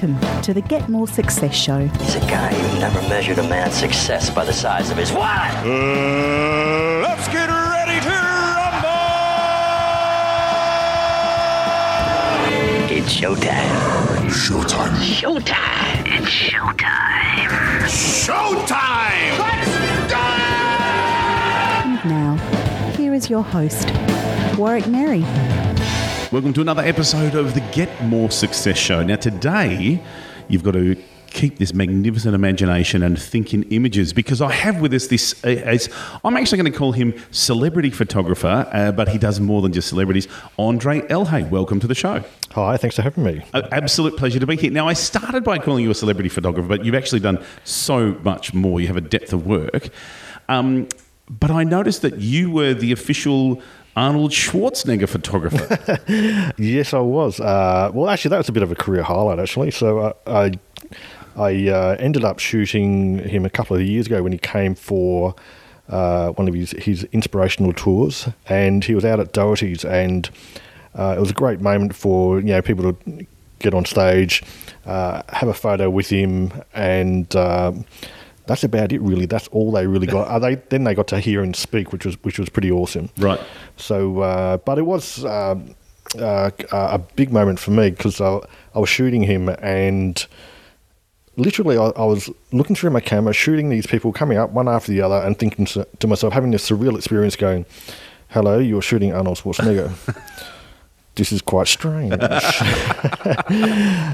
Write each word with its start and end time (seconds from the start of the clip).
Welcome 0.00 0.42
to 0.42 0.54
the 0.54 0.60
Get 0.60 0.88
More 0.88 1.08
Success 1.08 1.56
Show. 1.56 1.88
He's 1.88 2.14
a 2.14 2.20
guy 2.20 2.54
who 2.54 2.78
never 2.78 3.00
measured 3.08 3.38
a 3.38 3.42
man's 3.42 3.74
success 3.74 4.30
by 4.30 4.44
the 4.44 4.52
size 4.52 4.92
of 4.92 4.96
his 4.96 5.10
what? 5.10 5.26
Uh, 5.26 7.00
let's 7.02 7.26
get 7.26 7.48
ready 7.48 8.00
to 8.04 8.08
rumble! 8.08 8.94
It's 12.96 13.12
showtime. 13.12 14.28
Showtime. 14.30 14.94
Showtime. 15.02 16.06
It's 16.06 16.30
showtime. 16.30 17.48
Showtime! 17.88 19.38
Let's 19.40 20.12
go! 20.12 20.26
And 21.88 22.04
now, 22.08 22.36
here 22.96 23.14
is 23.14 23.28
your 23.28 23.42
host, 23.42 23.90
Warwick 24.56 24.86
Merry. 24.86 25.24
Welcome 26.30 26.52
to 26.52 26.60
another 26.60 26.82
episode 26.82 27.34
of 27.34 27.54
the 27.54 27.60
Get 27.72 28.04
More 28.04 28.30
Success 28.30 28.76
Show. 28.76 29.02
Now, 29.02 29.16
today, 29.16 29.98
you've 30.46 30.62
got 30.62 30.72
to 30.72 30.94
keep 31.28 31.56
this 31.56 31.72
magnificent 31.72 32.34
imagination 32.34 33.02
and 33.02 33.18
think 33.18 33.54
in 33.54 33.62
images 33.70 34.12
because 34.12 34.42
I 34.42 34.52
have 34.52 34.82
with 34.82 34.92
us 34.92 35.06
this. 35.06 35.42
Uh, 35.42 35.48
as, 35.48 35.88
I'm 36.22 36.36
actually 36.36 36.58
going 36.58 36.70
to 36.70 36.78
call 36.78 36.92
him 36.92 37.14
celebrity 37.30 37.88
photographer, 37.88 38.68
uh, 38.70 38.92
but 38.92 39.08
he 39.08 39.16
does 39.16 39.40
more 39.40 39.62
than 39.62 39.72
just 39.72 39.88
celebrities. 39.88 40.28
Andre 40.58 41.00
Elhay, 41.00 41.48
welcome 41.48 41.80
to 41.80 41.86
the 41.86 41.94
show. 41.94 42.22
Hi, 42.50 42.76
thanks 42.76 42.96
for 42.96 43.02
having 43.02 43.24
me. 43.24 43.42
An 43.54 43.66
absolute 43.72 44.18
pleasure 44.18 44.38
to 44.38 44.46
be 44.46 44.56
here. 44.56 44.70
Now, 44.70 44.86
I 44.86 44.92
started 44.92 45.44
by 45.44 45.58
calling 45.58 45.82
you 45.82 45.90
a 45.90 45.94
celebrity 45.94 46.28
photographer, 46.28 46.68
but 46.68 46.84
you've 46.84 46.94
actually 46.94 47.20
done 47.20 47.42
so 47.64 48.18
much 48.22 48.52
more. 48.52 48.82
You 48.82 48.88
have 48.88 48.98
a 48.98 49.00
depth 49.00 49.32
of 49.32 49.46
work. 49.46 49.88
Um, 50.50 50.88
but 51.30 51.50
I 51.50 51.64
noticed 51.64 52.02
that 52.02 52.18
you 52.18 52.50
were 52.50 52.74
the 52.74 52.92
official 52.92 53.62
Arnold 53.98 54.30
Schwarzenegger 54.30 55.08
photographer. 55.08 55.98
Yes, 56.56 56.94
I 56.94 57.00
was. 57.00 57.40
Uh, 57.40 57.90
well, 57.92 58.08
actually, 58.08 58.28
that 58.30 58.38
was 58.38 58.48
a 58.48 58.52
bit 58.52 58.62
of 58.62 58.70
a 58.70 58.76
career 58.76 59.02
highlight, 59.02 59.40
actually. 59.40 59.72
So 59.72 59.98
uh, 59.98 60.12
I, 60.26 60.52
I 61.36 61.68
uh, 61.68 61.96
ended 61.98 62.24
up 62.24 62.38
shooting 62.38 63.18
him 63.18 63.44
a 63.44 63.50
couple 63.50 63.76
of 63.76 63.82
years 63.82 64.06
ago 64.06 64.22
when 64.22 64.30
he 64.30 64.38
came 64.38 64.76
for 64.76 65.34
uh, 65.88 66.30
one 66.30 66.46
of 66.46 66.54
his, 66.54 66.70
his 66.72 67.04
inspirational 67.10 67.72
tours, 67.72 68.28
and 68.48 68.84
he 68.84 68.94
was 68.94 69.04
out 69.04 69.18
at 69.18 69.32
Doherty's, 69.32 69.84
and 69.84 70.30
uh, 70.94 71.14
it 71.16 71.20
was 71.20 71.30
a 71.30 71.34
great 71.34 71.60
moment 71.60 71.94
for 71.94 72.38
you 72.38 72.46
know 72.46 72.62
people 72.62 72.92
to 72.92 73.26
get 73.58 73.74
on 73.74 73.84
stage, 73.84 74.44
uh, 74.86 75.22
have 75.30 75.48
a 75.48 75.54
photo 75.54 75.90
with 75.90 76.08
him, 76.08 76.52
and. 76.72 77.34
That's 78.48 78.64
about 78.64 78.92
it, 78.92 79.00
really. 79.02 79.26
That's 79.26 79.46
all 79.48 79.70
they 79.70 79.86
really 79.86 80.06
got. 80.06 80.26
Uh, 80.26 80.38
they 80.38 80.54
then 80.54 80.84
they 80.84 80.94
got 80.94 81.06
to 81.08 81.20
hear 81.20 81.42
and 81.42 81.54
speak, 81.54 81.92
which 81.92 82.06
was 82.06 82.16
which 82.24 82.38
was 82.38 82.48
pretty 82.48 82.72
awesome. 82.72 83.10
Right. 83.18 83.38
So, 83.76 84.20
uh, 84.20 84.56
but 84.56 84.78
it 84.78 84.86
was 84.86 85.22
um, 85.26 85.74
uh, 86.18 86.50
a 86.72 86.98
big 86.98 87.30
moment 87.30 87.58
for 87.58 87.72
me 87.72 87.90
because 87.90 88.22
I, 88.22 88.40
I 88.74 88.78
was 88.78 88.88
shooting 88.88 89.22
him 89.22 89.50
and 89.50 90.26
literally 91.36 91.76
I, 91.76 91.88
I 91.88 92.04
was 92.04 92.30
looking 92.50 92.74
through 92.74 92.90
my 92.90 93.00
camera, 93.00 93.34
shooting 93.34 93.68
these 93.68 93.86
people 93.86 94.14
coming 94.14 94.38
up 94.38 94.50
one 94.50 94.66
after 94.66 94.92
the 94.92 95.02
other, 95.02 95.16
and 95.16 95.38
thinking 95.38 95.66
to, 95.66 95.86
to 95.98 96.06
myself, 96.06 96.32
having 96.32 96.50
this 96.50 96.68
surreal 96.68 96.96
experience, 96.96 97.36
going, 97.36 97.66
"Hello, 98.28 98.58
you're 98.58 98.80
shooting 98.80 99.12
Arnold 99.12 99.36
Schwarzenegger." 99.38 99.92
this 101.18 101.32
is 101.32 101.42
quite 101.42 101.66
strange. 101.66 102.14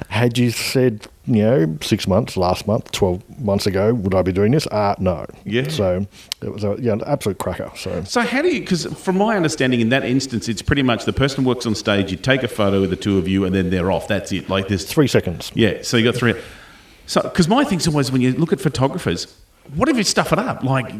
Had 0.08 0.38
you 0.38 0.50
said, 0.50 1.06
you 1.26 1.42
know, 1.42 1.78
six 1.82 2.08
months, 2.08 2.34
last 2.36 2.66
month, 2.66 2.90
12 2.92 3.40
months 3.40 3.66
ago, 3.66 3.92
would 3.92 4.14
I 4.14 4.22
be 4.22 4.32
doing 4.32 4.52
this? 4.52 4.66
Uh, 4.66 4.94
no. 4.98 5.26
Yeah. 5.44 5.68
So 5.68 6.06
it 6.42 6.48
was 6.48 6.64
a, 6.64 6.76
yeah, 6.80 6.94
an 6.94 7.02
absolute 7.06 7.38
cracker. 7.38 7.70
So 7.76 8.02
So 8.04 8.22
how 8.22 8.40
do 8.40 8.48
you? 8.48 8.60
Because 8.60 8.86
from 8.86 9.18
my 9.18 9.36
understanding, 9.36 9.80
in 9.80 9.90
that 9.90 10.04
instance, 10.04 10.48
it's 10.48 10.62
pretty 10.62 10.82
much 10.82 11.04
the 11.04 11.12
person 11.12 11.44
works 11.44 11.66
on 11.66 11.74
stage. 11.74 12.10
You 12.10 12.16
take 12.16 12.42
a 12.42 12.48
photo 12.48 12.82
of 12.82 12.90
the 12.90 12.96
two 12.96 13.18
of 13.18 13.28
you, 13.28 13.44
and 13.44 13.54
then 13.54 13.68
they're 13.68 13.92
off. 13.92 14.08
That's 14.08 14.32
it. 14.32 14.48
Like 14.48 14.68
there's 14.68 14.84
three 14.86 15.06
seconds. 15.06 15.52
Yeah. 15.54 15.82
So 15.82 15.98
you 15.98 16.04
got 16.04 16.16
three. 16.16 16.34
So 17.06 17.20
because 17.20 17.48
my 17.48 17.64
thing's 17.64 17.86
always 17.86 18.10
when 18.10 18.22
you 18.22 18.32
look 18.32 18.52
at 18.54 18.60
photographers, 18.60 19.26
what 19.74 19.90
if 19.90 19.98
you 19.98 20.04
stuff 20.04 20.32
it 20.32 20.38
up? 20.38 20.64
Like 20.64 20.90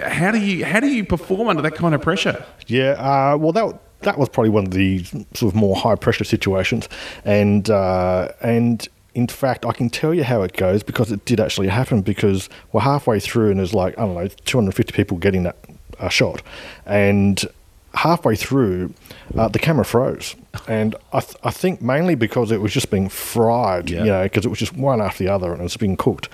how 0.00 0.30
do 0.30 0.38
you 0.38 0.64
how 0.64 0.80
do 0.80 0.88
you 0.88 1.04
perform 1.04 1.48
under 1.48 1.60
that 1.62 1.74
kind 1.74 1.94
of 1.94 2.00
pressure? 2.00 2.44
Yeah, 2.66 2.92
uh, 2.92 3.36
well, 3.36 3.52
that 3.52 3.78
that 4.02 4.18
was 4.18 4.28
probably 4.28 4.50
one 4.50 4.64
of 4.66 4.70
the 4.72 5.04
sort 5.34 5.52
of 5.52 5.54
more 5.54 5.76
high 5.76 5.94
pressure 5.96 6.24
situations, 6.24 6.88
and 7.24 7.68
uh, 7.70 8.28
and 8.40 8.86
in 9.14 9.26
fact, 9.26 9.66
I 9.66 9.72
can 9.72 9.90
tell 9.90 10.14
you 10.14 10.22
how 10.24 10.42
it 10.42 10.56
goes 10.56 10.82
because 10.82 11.10
it 11.10 11.24
did 11.24 11.40
actually 11.40 11.68
happen. 11.68 12.00
Because 12.02 12.48
we're 12.72 12.80
halfway 12.82 13.20
through, 13.20 13.50
and 13.50 13.58
there's 13.58 13.74
like 13.74 13.98
I 13.98 14.02
don't 14.02 14.14
know, 14.14 14.28
250 14.44 14.92
people 14.92 15.16
getting 15.18 15.42
that 15.44 15.56
uh, 15.98 16.08
shot, 16.08 16.42
and 16.86 17.44
halfway 17.92 18.36
through, 18.36 18.94
uh, 19.36 19.48
the 19.48 19.58
camera 19.58 19.84
froze, 19.84 20.36
and 20.68 20.94
I, 21.12 21.18
th- 21.20 21.36
I 21.42 21.50
think 21.50 21.82
mainly 21.82 22.14
because 22.14 22.52
it 22.52 22.60
was 22.60 22.72
just 22.72 22.88
being 22.88 23.08
fried, 23.08 23.90
Yeah. 23.90 23.98
you 24.04 24.06
know, 24.06 24.22
because 24.22 24.46
it 24.46 24.48
was 24.48 24.60
just 24.60 24.76
one 24.76 25.00
after 25.00 25.24
the 25.24 25.32
other, 25.32 25.50
and 25.50 25.60
it 25.60 25.64
was 25.64 25.76
being 25.76 25.96
cooked, 25.96 26.28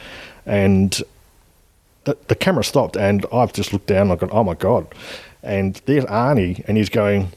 and 0.44 1.02
the, 2.04 2.14
the 2.28 2.34
camera 2.34 2.62
stopped, 2.62 2.94
and 2.96 3.24
I've 3.32 3.54
just 3.54 3.72
looked 3.72 3.86
down 3.86 4.02
and 4.02 4.12
I've 4.12 4.18
gone, 4.20 4.28
oh 4.32 4.44
my 4.44 4.52
God. 4.54 4.86
And 5.42 5.80
there's 5.86 6.04
Arnie, 6.04 6.62
and 6.68 6.76
he's 6.76 6.88
going, 6.90 7.32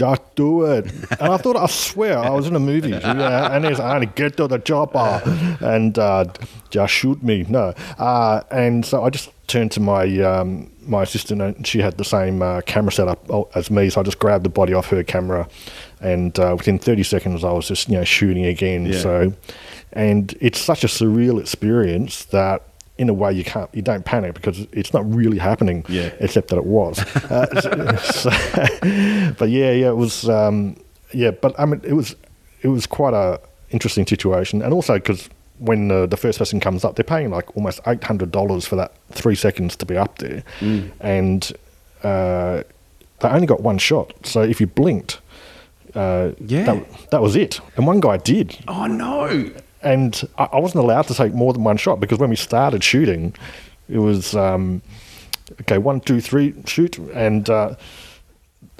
just 0.00 0.34
do 0.34 0.64
it. 0.64 0.86
And 1.20 1.28
I 1.32 1.36
thought, 1.36 1.56
I 1.56 1.66
swear, 1.66 2.18
I 2.18 2.30
was 2.30 2.46
in 2.46 2.56
a 2.56 2.60
movie. 2.60 2.90
Yeah, 3.20 3.54
and 3.54 3.64
there's 3.64 3.78
Arnie, 3.78 4.14
get 4.14 4.36
to 4.38 4.46
the 4.46 4.58
chopper 4.58 5.20
and 5.60 5.98
uh, 5.98 6.24
just 6.70 6.92
shoot 6.92 7.22
me. 7.22 7.44
No. 7.48 7.74
Uh, 7.98 8.42
and 8.50 8.86
so 8.86 9.04
I 9.04 9.10
just 9.10 9.30
turned 9.46 9.72
to 9.72 9.80
my 9.80 10.04
um, 10.20 10.70
my 10.86 11.02
assistant, 11.02 11.42
and 11.42 11.66
she 11.66 11.80
had 11.80 11.98
the 11.98 12.04
same 12.04 12.40
uh, 12.40 12.62
camera 12.62 12.92
setup 12.92 13.28
as 13.54 13.70
me. 13.70 13.90
So 13.90 14.00
I 14.00 14.04
just 14.04 14.18
grabbed 14.18 14.44
the 14.44 14.48
body 14.48 14.72
off 14.72 14.88
her 14.88 15.02
camera, 15.04 15.48
and 16.00 16.38
uh, 16.38 16.54
within 16.56 16.78
30 16.78 17.02
seconds, 17.02 17.44
I 17.44 17.52
was 17.52 17.68
just 17.68 17.88
you 17.88 17.96
know 17.96 18.04
shooting 18.04 18.46
again. 18.46 18.86
Yeah. 18.86 19.00
So, 19.00 19.32
and 19.92 20.34
it's 20.40 20.60
such 20.60 20.84
a 20.84 20.88
surreal 20.88 21.40
experience 21.40 22.24
that 22.26 22.62
in 23.00 23.08
a 23.08 23.14
way 23.22 23.30
you 23.32 23.44
can't 23.44 23.70
you 23.74 23.82
don't 23.90 24.04
panic 24.04 24.34
because 24.34 24.58
it's 24.80 24.92
not 24.96 25.02
really 25.18 25.38
happening 25.38 25.78
Yeah. 25.88 26.10
except 26.20 26.48
that 26.48 26.58
it 26.58 26.66
was. 26.78 26.94
Uh, 27.30 28.00
so, 28.00 28.30
but 29.38 29.48
yeah 29.48 29.72
yeah 29.82 29.88
it 29.94 29.96
was 30.04 30.28
um, 30.28 30.76
yeah 31.12 31.30
but 31.42 31.52
I 31.58 31.64
mean 31.66 31.80
it 31.84 31.94
was 31.94 32.14
it 32.62 32.68
was 32.68 32.86
quite 32.86 33.14
a 33.14 33.40
interesting 33.70 34.06
situation. 34.06 34.62
And 34.62 34.72
also 34.74 34.94
because 34.94 35.28
when 35.58 35.88
the, 35.88 36.06
the 36.06 36.16
first 36.16 36.38
person 36.38 36.58
comes 36.60 36.84
up 36.84 36.96
they're 36.96 37.04
paying 37.16 37.30
like 37.30 37.56
almost 37.56 37.82
$800 37.84 38.66
for 38.66 38.76
that 38.76 38.92
three 39.12 39.34
seconds 39.36 39.76
to 39.76 39.86
be 39.86 39.96
up 39.96 40.18
there. 40.18 40.42
And 41.00 41.52
uh, 42.02 42.62
they 43.20 43.28
only 43.28 43.46
got 43.46 43.60
one 43.62 43.78
shot. 43.78 44.12
So 44.26 44.42
if 44.42 44.60
you 44.60 44.66
blinked 44.66 45.20
uh, 45.94 46.32
Yeah. 46.46 46.64
that, 46.64 47.10
that 47.12 47.22
was 47.22 47.36
it. 47.36 47.60
And 47.76 47.86
one 47.86 48.00
guy 48.00 48.16
did. 48.18 48.56
Oh 48.68 48.86
no! 48.86 49.50
And 49.82 50.28
I, 50.38 50.44
I 50.52 50.58
wasn't 50.58 50.84
allowed 50.84 51.02
to 51.08 51.14
take 51.14 51.34
more 51.34 51.52
than 51.52 51.64
one 51.64 51.76
shot 51.76 52.00
because 52.00 52.18
when 52.18 52.30
we 52.30 52.36
started 52.36 52.82
shooting, 52.82 53.34
it 53.88 53.98
was 53.98 54.34
um, 54.34 54.82
okay, 55.62 55.78
one, 55.78 56.00
two, 56.00 56.20
three, 56.20 56.54
shoot, 56.66 56.98
and 56.98 57.48
uh, 57.48 57.74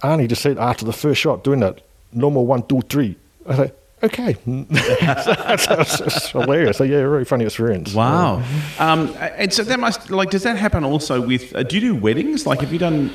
Arnie 0.02 0.28
just 0.28 0.42
said 0.42 0.58
after 0.58 0.84
the 0.84 0.92
first 0.92 1.20
shot, 1.20 1.44
doing 1.44 1.60
that, 1.60 1.80
no 2.12 2.30
more 2.30 2.46
one, 2.46 2.62
two, 2.66 2.80
three. 2.82 3.16
I 3.46 3.56
said, 3.56 3.74
okay, 4.02 4.36
that's, 4.46 5.66
that's 5.98 6.30
hilarious. 6.30 6.78
So 6.78 6.84
yeah, 6.84 6.98
really 6.98 7.24
funny 7.24 7.44
experience. 7.44 7.94
Wow. 7.94 8.42
Um, 8.78 9.14
and 9.18 9.52
so 9.52 9.62
that 9.64 9.80
must 9.80 10.10
like 10.10 10.30
does 10.30 10.42
that 10.44 10.56
happen 10.56 10.84
also 10.84 11.20
with? 11.20 11.54
Uh, 11.54 11.62
do 11.62 11.76
you 11.76 11.80
do 11.80 11.94
weddings? 11.94 12.46
Like 12.46 12.60
have 12.60 12.72
you 12.72 12.78
done? 12.78 13.10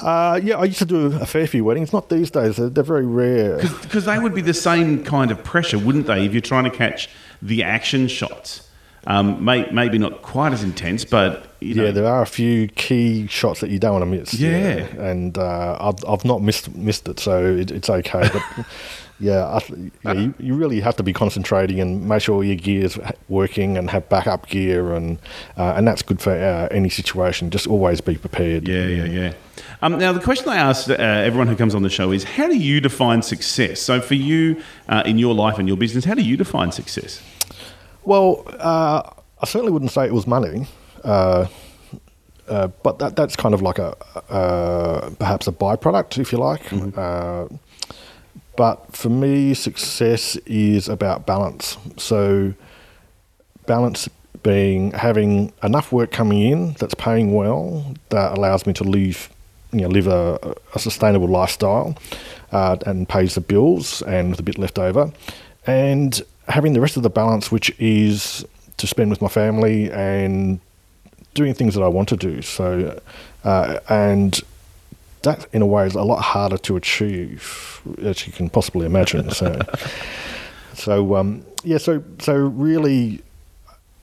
Uh, 0.00 0.40
yeah, 0.42 0.56
I 0.58 0.64
used 0.64 0.78
to 0.78 0.84
do 0.86 1.06
a 1.06 1.26
fair 1.26 1.46
few 1.46 1.64
weddings. 1.64 1.92
Not 1.92 2.08
these 2.08 2.30
days; 2.30 2.56
they're, 2.56 2.68
they're 2.68 2.84
very 2.84 3.06
rare. 3.06 3.56
Because 3.82 4.04
they 4.04 4.18
would 4.18 4.34
be 4.34 4.40
the 4.42 4.54
same 4.54 5.02
kind 5.04 5.30
of 5.30 5.42
pressure, 5.44 5.78
wouldn't 5.78 6.06
they? 6.06 6.24
If 6.24 6.32
you're 6.32 6.40
trying 6.40 6.64
to 6.64 6.70
catch 6.70 7.08
the 7.42 7.62
action 7.62 8.08
shots, 8.08 8.68
um, 9.06 9.44
may, 9.44 9.68
maybe 9.70 9.98
not 9.98 10.22
quite 10.22 10.52
as 10.52 10.62
intense, 10.62 11.04
but 11.04 11.46
you 11.60 11.74
know, 11.74 11.84
Yeah, 11.86 11.90
there 11.92 12.06
are 12.06 12.22
a 12.22 12.26
few 12.26 12.68
key 12.68 13.26
shots 13.26 13.60
that 13.60 13.70
you 13.70 13.78
don't 13.78 13.92
want 13.92 14.02
to 14.02 14.06
miss. 14.06 14.34
Yeah. 14.34 14.76
and 15.00 15.36
uh, 15.36 15.76
I've 15.80 16.04
I've 16.08 16.24
not 16.24 16.42
missed 16.42 16.74
missed 16.76 17.08
it, 17.08 17.18
so 17.18 17.44
it, 17.56 17.70
it's 17.70 17.90
okay. 17.90 18.28
But 18.32 18.66
yeah, 19.20 19.54
I, 19.54 19.58
th- 19.58 19.92
yeah 20.04 20.12
you, 20.12 20.34
you 20.38 20.54
really 20.54 20.80
have 20.80 20.96
to 20.96 21.02
be 21.02 21.12
concentrating 21.12 21.80
and 21.80 22.08
make 22.08 22.22
sure 22.22 22.44
your 22.44 22.56
gear 22.56 22.84
is 22.84 22.98
working 23.28 23.76
and 23.76 23.90
have 23.90 24.08
backup 24.08 24.48
gear, 24.48 24.94
and 24.94 25.18
uh, 25.56 25.74
and 25.76 25.86
that's 25.86 26.02
good 26.02 26.20
for 26.20 26.32
uh, 26.32 26.68
any 26.70 26.88
situation. 26.88 27.50
Just 27.50 27.66
always 27.66 28.00
be 28.00 28.16
prepared. 28.16 28.68
Yeah, 28.68 28.86
yeah, 28.86 29.04
yeah. 29.04 29.32
Um, 29.82 29.98
now, 29.98 30.12
the 30.12 30.20
question 30.20 30.48
I 30.48 30.56
ask 30.56 30.88
uh, 30.88 30.94
everyone 30.94 31.48
who 31.48 31.56
comes 31.56 31.74
on 31.74 31.82
the 31.82 31.90
show 31.90 32.12
is 32.12 32.24
how 32.24 32.46
do 32.46 32.56
you 32.56 32.80
define 32.80 33.22
success? 33.22 33.80
So, 33.80 34.00
for 34.00 34.14
you 34.14 34.62
uh, 34.88 35.02
in 35.04 35.18
your 35.18 35.34
life 35.34 35.58
and 35.58 35.66
your 35.66 35.76
business, 35.76 36.04
how 36.04 36.14
do 36.14 36.22
you 36.22 36.36
define 36.36 36.70
success? 36.70 37.20
Well, 38.04 38.44
uh, 38.58 39.02
I 39.40 39.46
certainly 39.46 39.72
wouldn't 39.72 39.90
say 39.90 40.06
it 40.06 40.14
was 40.14 40.26
money, 40.26 40.66
uh, 41.04 41.46
uh, 42.48 42.68
but 42.82 43.00
that 43.00 43.16
that's 43.16 43.36
kind 43.36 43.54
of 43.54 43.62
like 43.62 43.78
a 43.78 43.96
uh, 44.32 45.10
perhaps 45.18 45.46
a 45.48 45.52
byproduct, 45.52 46.18
if 46.18 46.32
you 46.32 46.38
like. 46.38 46.72
Uh, 46.96 47.48
but 48.58 48.96
for 48.96 49.08
me, 49.08 49.54
success 49.54 50.34
is 50.44 50.88
about 50.88 51.26
balance. 51.26 51.78
So, 51.96 52.54
balance 53.66 54.08
being 54.42 54.90
having 54.90 55.52
enough 55.62 55.92
work 55.92 56.10
coming 56.10 56.40
in 56.40 56.72
that's 56.72 56.94
paying 56.94 57.32
well 57.34 57.94
that 58.08 58.36
allows 58.36 58.66
me 58.66 58.72
to 58.72 58.82
live, 58.82 59.30
you 59.72 59.82
know, 59.82 59.86
live 59.86 60.08
a, 60.08 60.56
a 60.74 60.78
sustainable 60.80 61.28
lifestyle 61.28 61.96
uh, 62.50 62.76
and 62.84 63.08
pays 63.08 63.36
the 63.36 63.40
bills 63.40 64.02
and 64.02 64.30
with 64.30 64.40
a 64.40 64.42
bit 64.42 64.58
left 64.58 64.76
over, 64.76 65.12
and 65.68 66.20
having 66.48 66.72
the 66.72 66.80
rest 66.80 66.96
of 66.96 67.04
the 67.04 67.10
balance, 67.10 67.52
which 67.52 67.70
is 67.78 68.44
to 68.76 68.88
spend 68.88 69.08
with 69.08 69.22
my 69.22 69.28
family 69.28 69.88
and 69.92 70.58
doing 71.34 71.54
things 71.54 71.76
that 71.76 71.82
I 71.84 71.88
want 71.88 72.08
to 72.08 72.16
do. 72.16 72.42
So, 72.42 73.00
uh, 73.44 73.78
and 73.88 74.42
that 75.22 75.46
in 75.52 75.62
a 75.62 75.66
way 75.66 75.86
is 75.86 75.94
a 75.94 76.02
lot 76.02 76.20
harder 76.20 76.58
to 76.58 76.76
achieve, 76.76 77.80
as 78.02 78.26
you 78.26 78.32
can 78.32 78.48
possibly 78.50 78.86
imagine. 78.86 79.30
So, 79.30 79.58
so 80.74 81.16
um, 81.16 81.44
yeah, 81.64 81.78
so 81.78 82.02
so 82.18 82.34
really, 82.34 83.22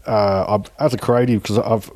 uh, 0.05 0.45
I've, 0.47 0.71
as 0.79 0.93
a 0.93 0.97
creative, 0.97 1.41
because 1.41 1.59
I've 1.59 1.91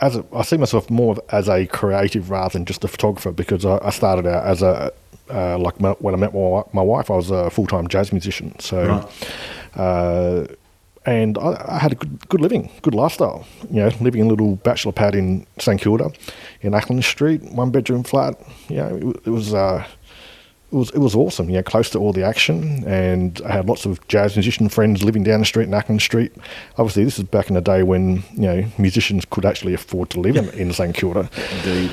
as 0.00 0.16
a, 0.16 0.24
I 0.34 0.42
see 0.42 0.56
myself 0.56 0.90
more 0.90 1.16
as 1.30 1.48
a 1.48 1.66
creative 1.66 2.30
rather 2.30 2.52
than 2.52 2.64
just 2.64 2.84
a 2.84 2.88
photographer 2.88 3.32
because 3.32 3.64
I, 3.64 3.78
I 3.82 3.90
started 3.90 4.26
out 4.26 4.44
as 4.44 4.62
a 4.62 4.92
uh, 5.30 5.56
like 5.58 5.80
my, 5.80 5.90
when 5.92 6.14
I 6.14 6.18
met 6.18 6.34
my, 6.34 6.62
my 6.72 6.82
wife, 6.82 7.10
I 7.10 7.16
was 7.16 7.30
a 7.30 7.50
full 7.50 7.66
time 7.66 7.88
jazz 7.88 8.12
musician. 8.12 8.58
So, 8.58 8.86
Right. 8.86 9.78
uh, 9.80 10.46
and 11.06 11.36
I, 11.38 11.64
I 11.68 11.78
had 11.78 11.92
a 11.92 11.94
good, 11.94 12.28
good 12.28 12.40
living, 12.40 12.70
good 12.82 12.94
lifestyle. 12.94 13.46
You 13.70 13.82
know, 13.82 13.90
living 14.00 14.20
in 14.20 14.26
a 14.26 14.30
little 14.30 14.56
bachelor 14.56 14.92
pad 14.92 15.14
in 15.14 15.46
St 15.58 15.80
Kilda, 15.80 16.10
in 16.62 16.72
Acland 16.72 17.04
Street, 17.04 17.42
one 17.52 17.70
bedroom 17.70 18.04
flat. 18.04 18.40
You 18.68 18.76
know, 18.76 18.96
it, 18.96 19.26
it 19.26 19.30
was. 19.30 19.54
Uh, 19.54 19.86
it 20.72 20.76
was 20.76 20.90
it 20.90 20.98
was 20.98 21.14
awesome, 21.14 21.48
you 21.48 21.56
know, 21.56 21.62
close 21.62 21.88
to 21.90 22.00
all 22.00 22.12
the 22.12 22.24
action, 22.24 22.82
and 22.84 23.40
I 23.46 23.52
had 23.52 23.66
lots 23.68 23.86
of 23.86 24.04
jazz 24.08 24.34
musician 24.34 24.68
friends 24.68 25.04
living 25.04 25.22
down 25.22 25.38
the 25.38 25.46
street 25.46 25.68
in 25.68 25.70
Acland 25.70 26.00
Street. 26.00 26.32
Obviously, 26.78 27.04
this 27.04 27.16
is 27.16 27.24
back 27.24 27.48
in 27.48 27.54
the 27.54 27.60
day 27.60 27.84
when 27.84 28.24
you 28.32 28.48
know 28.48 28.64
musicians 28.76 29.24
could 29.24 29.44
actually 29.44 29.72
afford 29.72 30.10
to 30.10 30.20
live 30.20 30.34
in, 30.34 30.48
in 30.58 30.72
St 30.72 30.92
Kilda 30.92 31.30
Indeed. 31.58 31.92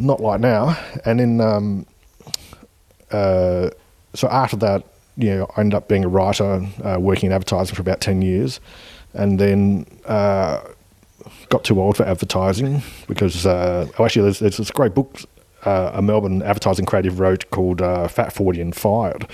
not 0.00 0.20
like 0.20 0.40
now. 0.40 0.76
And 1.04 1.20
then, 1.20 1.40
um, 1.40 1.86
uh, 3.12 3.70
so 4.14 4.28
after 4.28 4.56
that, 4.56 4.82
you 5.16 5.30
know, 5.30 5.50
I 5.56 5.60
ended 5.60 5.74
up 5.74 5.88
being 5.88 6.04
a 6.04 6.08
writer, 6.08 6.66
uh, 6.84 6.98
working 7.00 7.28
in 7.28 7.32
advertising 7.32 7.74
for 7.74 7.82
about 7.82 8.00
10 8.00 8.22
years. 8.22 8.60
And 9.14 9.38
then 9.38 9.86
uh, 10.04 10.60
got 11.48 11.64
too 11.64 11.80
old 11.80 11.96
for 11.96 12.04
advertising 12.04 12.82
because, 13.08 13.46
uh, 13.46 13.88
oh, 13.98 14.04
actually, 14.04 14.22
there's, 14.22 14.40
there's 14.40 14.56
this 14.58 14.70
great 14.70 14.94
book 14.94 15.20
uh, 15.64 15.90
a 15.94 16.02
Melbourne 16.02 16.42
advertising 16.42 16.84
creative 16.84 17.18
wrote 17.18 17.50
called 17.50 17.82
uh, 17.82 18.06
Fat 18.06 18.32
40 18.32 18.60
and 18.60 18.76
Fired. 18.76 19.26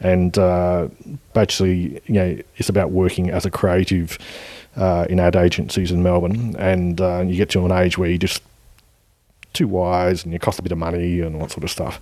And 0.00 0.36
uh, 0.36 0.88
basically, 1.32 2.02
you 2.04 2.14
know, 2.14 2.38
it's 2.56 2.68
about 2.68 2.90
working 2.90 3.30
as 3.30 3.46
a 3.46 3.50
creative 3.50 4.18
in 4.76 5.18
ad 5.18 5.34
agencies 5.34 5.90
in 5.90 6.02
Melbourne. 6.02 6.54
And 6.56 7.00
you 7.30 7.36
get 7.36 7.48
to 7.50 7.64
an 7.64 7.72
age 7.72 7.96
where 7.96 8.10
you're 8.10 8.18
just 8.18 8.42
too 9.54 9.68
wise 9.68 10.24
and 10.24 10.32
you 10.32 10.38
cost 10.38 10.58
a 10.58 10.62
bit 10.62 10.72
of 10.72 10.78
money 10.78 11.20
and 11.20 11.36
all 11.36 11.42
that 11.42 11.50
sort 11.50 11.64
of 11.64 11.70
stuff. 11.70 12.00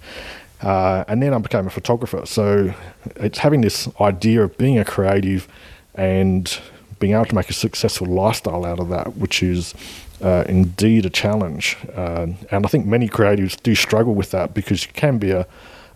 Uh, 0.63 1.05
and 1.09 1.23
then 1.23 1.35
I 1.35 1.39
became 1.39 1.67
a 1.67 1.71
photographer. 1.71 2.25
So 2.27 2.73
it's 3.17 3.39
having 3.39 3.61
this 3.61 3.89
idea 4.01 4.43
of 4.43 4.57
being 4.57 4.79
a 4.79 4.85
creative 4.85 5.47
and 5.95 6.59
being 6.99 7.13
able 7.13 7.27
to 7.27 7.35
make 7.35 7.51
a 7.51 7.55
successful 7.55 8.07
lifestyle 8.07 8.65
out 8.65 8.81
of 8.81 8.89
that, 8.89 9.17
which 9.17 9.43
is 9.43 9.75
uh, 10.23 10.45
indeed 10.49 11.05
a 11.05 11.11
challenge. 11.11 11.77
Uh, 11.95 12.29
and 12.51 12.65
I 12.65 12.69
think 12.69 12.87
many 12.87 13.09
creatives 13.09 13.61
do 13.63 13.75
struggle 13.75 14.15
with 14.15 14.31
that 14.31 14.55
because 14.55 14.87
you 14.87 14.93
can 14.95 15.19
be 15.19 15.31
a, 15.31 15.47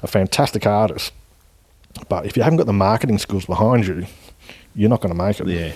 a 0.03 0.07
fantastic 0.07 0.67
artist, 0.67 1.13
but 2.09 2.27
if 2.27 2.37
you 2.37 2.43
haven't 2.43 2.59
got 2.59 2.67
the 2.67 2.73
marketing 2.75 3.19
skills 3.19 3.47
behind 3.47 3.87
you, 3.87 4.07
you're 4.75 4.91
not 4.91 5.01
going 5.01 5.15
to 5.15 5.21
make 5.23 5.41
it 5.41 5.47
Yeah. 5.49 5.73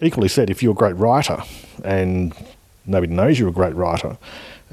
equally 0.00 0.28
said, 0.28 0.50
if 0.50 0.62
you're 0.62 0.72
a 0.72 0.76
great 0.76 0.96
writer 0.96 1.42
and 1.84 2.32
nobody 2.86 3.12
knows 3.12 3.38
you're 3.40 3.48
a 3.48 3.52
great 3.52 3.74
writer, 3.74 4.16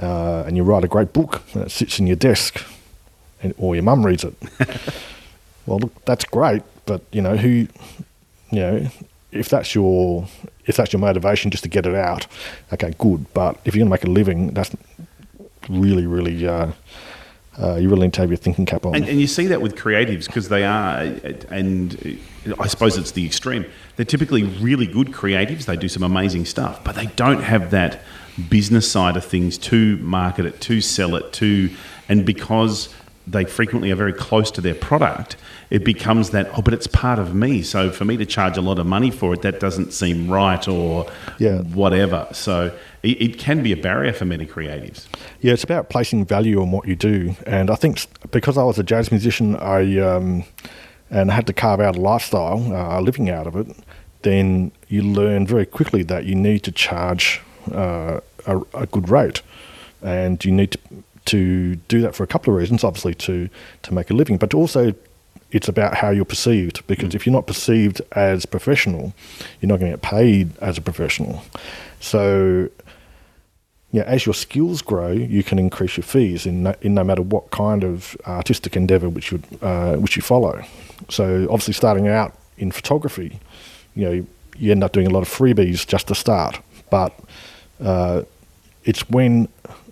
uh, 0.01 0.43
and 0.45 0.55
you 0.55 0.63
write 0.63 0.83
a 0.83 0.87
great 0.87 1.11
book 1.11 1.41
and 1.53 1.63
it 1.63 1.71
sits 1.71 1.99
in 1.99 2.05
your 2.07 2.15
desk, 2.15 2.63
and, 3.41 3.53
or 3.57 3.75
your 3.75 3.83
mum 3.83 4.05
reads 4.05 4.23
it, 4.23 4.33
well, 5.65 5.79
look, 5.79 6.05
that's 6.05 6.25
great. 6.25 6.63
But 6.85 7.01
you 7.11 7.21
know 7.21 7.37
who, 7.37 7.67
you 8.51 8.59
know, 8.59 8.87
if 9.31 9.49
that's 9.49 9.75
your 9.75 10.27
if 10.65 10.75
that's 10.77 10.93
your 10.93 10.99
motivation 10.99 11.51
just 11.51 11.63
to 11.63 11.69
get 11.69 11.85
it 11.85 11.95
out, 11.95 12.27
okay, 12.73 12.93
good. 12.97 13.31
But 13.33 13.59
if 13.65 13.75
you're 13.75 13.85
going 13.85 13.89
to 13.89 13.91
make 13.91 14.03
a 14.03 14.09
living, 14.09 14.49
that's 14.51 14.75
really, 15.69 16.05
really. 16.05 16.47
Uh, 16.47 16.71
uh, 17.61 17.75
you 17.75 17.89
really 17.89 18.03
need 18.03 18.13
to 18.13 18.21
have 18.21 18.29
your 18.29 18.37
thinking 18.37 18.65
cap 18.65 18.85
on. 18.85 18.95
And, 18.95 19.05
and 19.05 19.19
you 19.19 19.27
see 19.27 19.47
that 19.47 19.61
with 19.61 19.75
creatives 19.75 20.27
because 20.27 20.47
they 20.47 20.63
are, 20.63 21.01
and 21.49 22.17
I 22.57 22.67
suppose 22.67 22.97
it's 22.97 23.11
the 23.11 23.25
extreme. 23.25 23.65
They're 23.97 24.05
typically 24.05 24.43
really 24.43 24.87
good 24.87 25.07
creatives. 25.07 25.65
They 25.65 25.75
do 25.75 25.89
some 25.89 26.03
amazing 26.03 26.45
stuff, 26.45 26.81
but 26.85 26.95
they 26.95 27.07
don't 27.07 27.41
have 27.41 27.71
that 27.71 28.01
business 28.49 28.89
side 28.89 29.17
of 29.17 29.25
things 29.25 29.57
to 29.57 29.97
market 29.97 30.45
it, 30.45 30.61
to 30.61 30.79
sell 30.79 31.15
it, 31.15 31.33
to, 31.33 31.69
and 32.07 32.25
because 32.25 32.93
they 33.31 33.45
frequently 33.45 33.91
are 33.91 33.95
very 33.95 34.13
close 34.13 34.49
to 34.51 34.61
their 34.61 34.73
product, 34.75 35.35
it 35.69 35.83
becomes 35.83 36.31
that, 36.31 36.49
oh, 36.57 36.61
but 36.61 36.73
it's 36.73 36.87
part 36.87 37.19
of 37.19 37.35
me. 37.35 37.61
So 37.61 37.91
for 37.91 38.05
me 38.05 38.17
to 38.17 38.25
charge 38.25 38.57
a 38.57 38.61
lot 38.61 38.79
of 38.79 38.85
money 38.87 39.11
for 39.11 39.33
it, 39.33 39.41
that 39.43 39.59
doesn't 39.59 39.93
seem 39.93 40.29
right 40.31 40.67
or 40.67 41.05
Yeah. 41.37 41.59
whatever. 41.61 42.27
So 42.31 42.71
it, 43.03 43.21
it 43.21 43.37
can 43.37 43.61
be 43.61 43.71
a 43.71 43.77
barrier 43.77 44.13
for 44.13 44.25
many 44.25 44.45
creatives. 44.45 45.05
Yeah, 45.41 45.53
it's 45.53 45.63
about 45.63 45.89
placing 45.89 46.25
value 46.25 46.61
on 46.61 46.71
what 46.71 46.87
you 46.87 46.95
do, 46.95 47.35
and 47.45 47.69
I 47.69 47.75
think 47.75 48.05
because 48.31 48.57
I 48.57 48.63
was 48.63 48.79
a 48.79 48.83
jazz 48.83 49.11
musician, 49.11 49.55
I 49.55 49.99
um, 49.99 50.43
and 51.11 51.31
had 51.31 51.47
to 51.47 51.53
carve 51.53 51.79
out 51.79 51.95
a 51.95 52.01
lifestyle, 52.01 52.59
uh, 52.73 52.99
living 53.01 53.29
out 53.29 53.47
of 53.47 53.55
it. 53.55 53.67
Then 54.21 54.71
you 54.89 55.01
learn 55.01 55.47
very 55.47 55.65
quickly 55.65 56.03
that 56.03 56.25
you 56.25 56.35
need 56.35 56.59
to 56.63 56.71
charge 56.71 57.41
uh, 57.73 58.19
a, 58.45 58.59
a 58.73 58.85
good 58.87 59.09
rate, 59.09 59.41
and 60.01 60.43
you 60.43 60.51
need 60.51 60.71
to 60.71 60.79
to 61.29 61.75
do 61.75 62.01
that 62.01 62.15
for 62.15 62.23
a 62.23 62.27
couple 62.27 62.53
of 62.53 62.59
reasons. 62.59 62.83
Obviously, 62.83 63.15
to 63.15 63.49
to 63.83 63.93
make 63.93 64.09
a 64.09 64.13
living, 64.13 64.37
but 64.37 64.53
also 64.53 64.93
it's 65.51 65.67
about 65.67 65.95
how 65.95 66.09
you're 66.09 66.25
perceived. 66.25 66.85
Because 66.87 67.15
if 67.15 67.25
you're 67.25 67.33
not 67.33 67.47
perceived 67.47 68.01
as 68.11 68.45
professional, 68.45 69.13
you're 69.59 69.69
not 69.69 69.79
going 69.79 69.91
to 69.91 69.97
get 69.97 70.03
paid 70.03 70.57
as 70.59 70.77
a 70.77 70.81
professional. 70.81 71.43
So 71.99 72.69
yeah, 73.91 74.03
as 74.03 74.25
your 74.25 74.35
skills 74.35 74.81
grow, 74.81 75.11
you 75.11 75.43
can 75.43 75.57
increase 75.57 75.97
your 75.97 76.03
fees 76.03 76.45
in 76.45 76.63
no, 76.63 76.75
in 76.81 76.93
no 76.93 77.03
matter 77.03 77.23
what 77.23 77.49
kind 77.49 77.83
of 77.83 78.15
artistic 78.27 78.75
endeavour 78.75 79.09
which 79.09 79.31
you 79.31 79.41
uh, 79.61 79.95
which 79.95 80.15
you 80.15 80.21
follow. 80.21 80.63
So 81.09 81.43
obviously, 81.49 81.73
starting 81.73 82.07
out 82.07 82.37
in 82.57 82.71
photography, 82.71 83.39
you 83.95 84.05
know, 84.05 84.25
you 84.57 84.71
end 84.71 84.83
up 84.83 84.91
doing 84.91 85.07
a 85.07 85.09
lot 85.09 85.21
of 85.21 85.29
freebies 85.29 85.87
just 85.87 86.07
to 86.07 86.15
start. 86.15 86.59
But 86.91 87.17
uh, 87.81 88.23
it's 88.83 89.09
when 89.09 89.47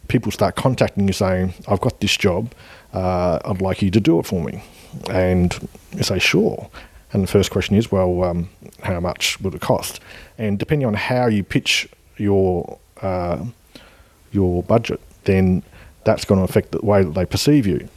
people 0.08 0.32
start 0.32 0.56
contacting 0.56 1.08
you 1.08 1.14
saying, 1.14 1.54
"I've 1.68 1.82
got 1.82 2.00
this 2.00 2.16
job, 2.18 2.54
uh, 2.94 3.40
I'd 3.46 3.62
like 3.62 3.82
you 3.82 3.92
to 3.92 4.00
do 4.00 4.20
it 4.20 4.26
for 4.26 4.44
me," 4.44 4.64
and 5.10 5.70
you 5.96 6.04
say, 6.04 6.20
"Sure." 6.20 6.70
And 7.14 7.24
the 7.24 7.28
first 7.28 7.52
question 7.52 7.76
is, 7.76 7.92
"Well, 7.92 8.24
um, 8.24 8.50
how 8.84 9.00
much 9.00 9.40
would 9.42 9.54
it 9.56 9.62
cost?" 9.62 10.00
And 10.38 10.60
depending 10.60 10.88
on 10.88 10.94
how 10.94 11.28
you 11.28 11.44
pitch 11.44 11.88
your 12.18 12.78
uh, 13.02 13.46
your 14.32 14.64
budget, 14.64 15.00
then 15.24 15.64
that's 16.04 16.26
going 16.26 16.40
to 16.40 16.44
affect 16.44 16.72
the 16.72 16.80
way 16.86 17.04
that 17.04 17.14
they 17.14 17.26
perceive 17.26 17.68
you. 17.68 17.88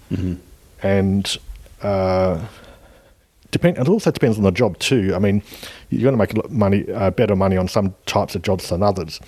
And 0.83 1.37
uh, 1.83 2.41
depend. 3.51 3.79
It 3.79 3.89
also 3.89 4.11
depends 4.11 4.37
on 4.37 4.45
the 4.45 4.51
job 4.51 4.79
too. 4.79 5.13
I 5.15 5.19
mean, 5.19 5.43
you're 5.91 6.03
going 6.03 6.13
to 6.13 6.19
make 6.19 6.33
a 6.33 6.37
lot 6.37 6.51
money, 6.51 6.91
uh, 6.93 7.11
better 7.11 7.37
money 7.37 7.57
on 7.57 7.69
some 7.69 7.95
types 8.07 8.35
of 8.35 8.43
jobs 8.43 8.69
than 8.69 8.83
others. 8.83 9.21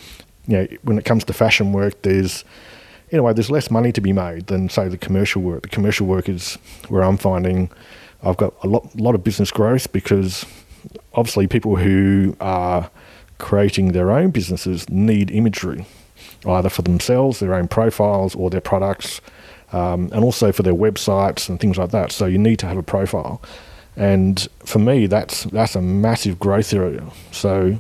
You 0.47 0.57
know, 0.57 0.67
when 0.83 0.99
it 0.99 1.05
comes 1.05 1.25
to 1.25 1.33
fashion 1.33 1.73
work, 1.73 2.03
there's 2.03 2.45
in 3.11 3.19
a 3.19 3.23
way 3.23 3.33
there's 3.33 3.51
less 3.51 3.71
money 3.71 3.93
to 3.93 4.01
be 4.01 4.13
made 4.13 4.47
than 4.47 4.69
say 4.69 4.89
the 4.89 4.99
commercial 4.99 5.43
work. 5.43 5.63
The 5.63 5.69
commercial 5.69 6.07
work 6.07 6.29
is 6.29 6.55
where 6.89 7.03
I'm 7.03 7.19
finding 7.19 7.71
I've 8.23 8.37
got 8.37 8.55
a 8.63 8.69
lot, 8.69 8.95
lot 8.97 9.15
of 9.15 9.25
business 9.25 9.51
growth 9.51 9.93
because 9.93 10.47
obviously 11.15 11.47
people 11.47 11.77
who 11.77 12.37
are 12.41 12.91
creating 13.39 13.93
their 13.93 14.13
own 14.13 14.31
businesses 14.31 14.89
need 14.89 15.31
imagery, 15.31 15.85
either 16.47 16.69
for 16.69 16.83
themselves, 16.83 17.41
their 17.41 17.55
own 17.55 17.67
profiles, 17.69 18.35
or 18.35 18.51
their 18.51 18.61
products, 18.61 19.21
um, 19.73 20.09
and 20.13 20.23
also 20.23 20.53
for 20.53 20.63
their 20.63 20.75
websites 20.75 21.49
and 21.49 21.59
things 21.59 21.79
like 21.79 21.91
that. 21.91 22.13
So 22.13 22.27
you 22.27 22.39
need 22.39 22.59
to 22.61 22.67
have 22.67 22.77
a 22.77 22.83
profile, 22.83 23.43
and 23.97 24.47
for 24.65 24.79
me, 24.79 25.07
that's 25.07 25.45
that's 25.45 25.75
a 25.75 25.83
massive 25.83 26.39
growth 26.39 26.73
area. 26.73 27.05
So 27.33 27.79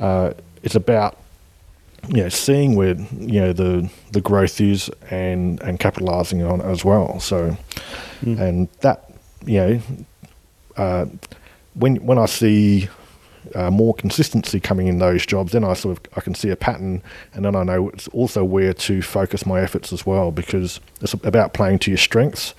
uh, 0.00 0.32
it's 0.62 0.74
about 0.74 1.18
you 2.08 2.22
know, 2.22 2.28
seeing 2.28 2.76
where 2.76 2.94
you 3.18 3.40
know 3.40 3.52
the 3.52 3.90
the 4.12 4.20
growth 4.20 4.60
is 4.60 4.90
and 5.10 5.60
and 5.62 5.80
capitalising 5.80 6.48
on 6.48 6.60
it 6.60 6.66
as 6.66 6.84
well. 6.84 7.20
So, 7.20 7.56
and 8.22 8.68
that 8.80 9.10
you 9.44 9.58
know, 9.58 9.80
uh, 10.76 11.06
when 11.74 11.96
when 12.06 12.18
I 12.18 12.26
see 12.26 12.88
uh, 13.54 13.70
more 13.70 13.94
consistency 13.94 14.60
coming 14.60 14.86
in 14.86 14.98
those 14.98 15.24
jobs, 15.24 15.52
then 15.52 15.64
I 15.64 15.74
sort 15.74 15.98
of 15.98 16.04
I 16.16 16.20
can 16.20 16.34
see 16.34 16.50
a 16.50 16.56
pattern, 16.56 17.02
and 17.34 17.44
then 17.44 17.56
I 17.56 17.62
know 17.62 17.88
it's 17.90 18.08
also 18.08 18.44
where 18.44 18.72
to 18.74 19.02
focus 19.02 19.46
my 19.46 19.60
efforts 19.60 19.92
as 19.92 20.06
well 20.06 20.30
because 20.30 20.80
it's 21.00 21.14
about 21.14 21.54
playing 21.54 21.80
to 21.80 21.90
your 21.90 21.98
strengths 21.98 22.54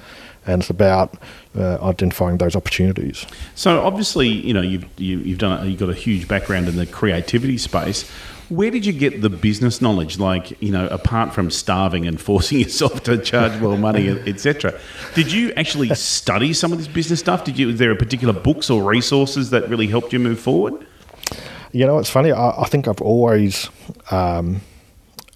and 0.46 0.62
it's 0.62 0.70
about 0.70 1.18
uh, 1.58 1.78
identifying 1.82 2.38
those 2.38 2.56
opportunities. 2.56 3.26
So 3.56 3.82
obviously, 3.82 4.30
you 4.30 4.54
know, 4.54 4.62
you've 4.62 4.86
you, 4.98 5.20
you've 5.20 5.40
done 5.40 5.70
you've 5.70 5.80
got 5.80 5.90
a 5.90 5.94
huge 5.94 6.28
background 6.28 6.68
in 6.68 6.78
the 6.78 6.86
creativity 6.86 7.58
space. 7.58 8.10
Where 8.50 8.72
did 8.72 8.86
you 8.86 8.94
get 8.94 9.22
the 9.22 9.30
business 9.30 9.82
knowledge? 9.82 10.20
Like, 10.20 10.62
you 10.62 10.72
know, 10.72 10.88
apart 10.88 11.34
from 11.34 11.52
starving 11.52 12.08
and 12.08 12.20
forcing 12.20 12.60
yourself 12.62 13.04
to 13.04 13.18
charge 13.18 13.60
more 13.62 13.78
money, 13.78 14.10
etc. 14.10 14.80
Did 15.16 15.32
you 15.32 15.52
actually 15.54 15.94
study 15.96 16.54
some 16.54 16.72
of 16.72 16.78
this 16.78 16.88
business 16.88 17.20
stuff? 17.20 17.44
Did 17.44 17.60
you? 17.60 17.68
Was 17.68 17.78
there 17.80 17.92
a 17.92 17.96
particular 17.96 18.34
books 18.34 18.70
or 18.70 18.84
resources 18.84 19.50
that 19.50 19.70
really 19.70 19.88
helped 19.88 20.14
you 20.14 20.20
move 20.20 20.40
forward? 20.40 20.86
You 21.74 21.86
know, 21.86 22.00
it's 22.00 22.10
funny. 22.10 22.32
I, 22.32 22.62
I 22.62 22.66
think 22.66 22.88
I've 22.88 23.02
always, 23.02 23.70
um, 24.12 24.62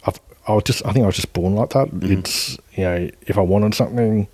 I've, 0.06 0.20
I 0.48 0.54
was 0.54 0.64
just, 0.64 0.86
I 0.86 0.94
think 0.94 1.04
I 1.04 1.08
was 1.08 1.16
just 1.16 1.34
born 1.34 1.56
like 1.56 1.72
that. 1.72 1.90
It's, 2.02 2.58
you 2.74 2.84
know, 2.84 3.10
if 3.28 3.38
I 3.38 3.42
wanted 3.42 3.76
something, 3.76 4.28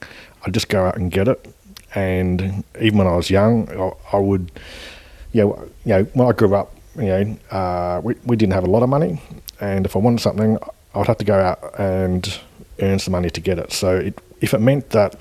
I'd 0.46 0.54
just 0.54 0.70
go 0.70 0.86
out 0.86 0.98
and 0.98 1.12
get 1.12 1.28
it. 1.28 1.54
And 1.96 2.64
even 2.80 3.00
when 3.00 3.08
I 3.08 3.16
was 3.16 3.30
young, 3.30 3.70
I, 3.70 4.16
I 4.16 4.20
would, 4.20 4.52
you 5.34 5.42
know, 5.42 5.70
you 5.86 5.94
know, 5.94 6.04
when 6.14 6.28
I 6.28 6.32
grew 6.32 6.54
up, 6.54 6.77
you 6.98 7.06
know, 7.06 7.38
uh, 7.52 8.02
we, 8.04 8.16
we 8.26 8.36
didn't 8.36 8.54
have 8.54 8.64
a 8.64 8.70
lot 8.70 8.84
of 8.84 8.90
money, 8.90 9.22
and 9.60 9.86
if 9.86 9.96
I 9.96 10.00
wanted 10.00 10.20
something, 10.20 10.58
I 10.94 10.98
would 10.98 11.08
have 11.08 11.18
to 11.20 11.26
go 11.26 11.40
out 11.40 11.80
and 11.80 12.40
earn 12.80 13.00
some 13.00 13.12
money 13.12 13.30
to 13.30 13.42
get 13.42 13.60
it. 13.60 13.72
So 13.72 13.98
it, 13.98 14.20
if 14.42 14.54
it 14.54 14.62
meant 14.62 14.90
that, 14.92 15.16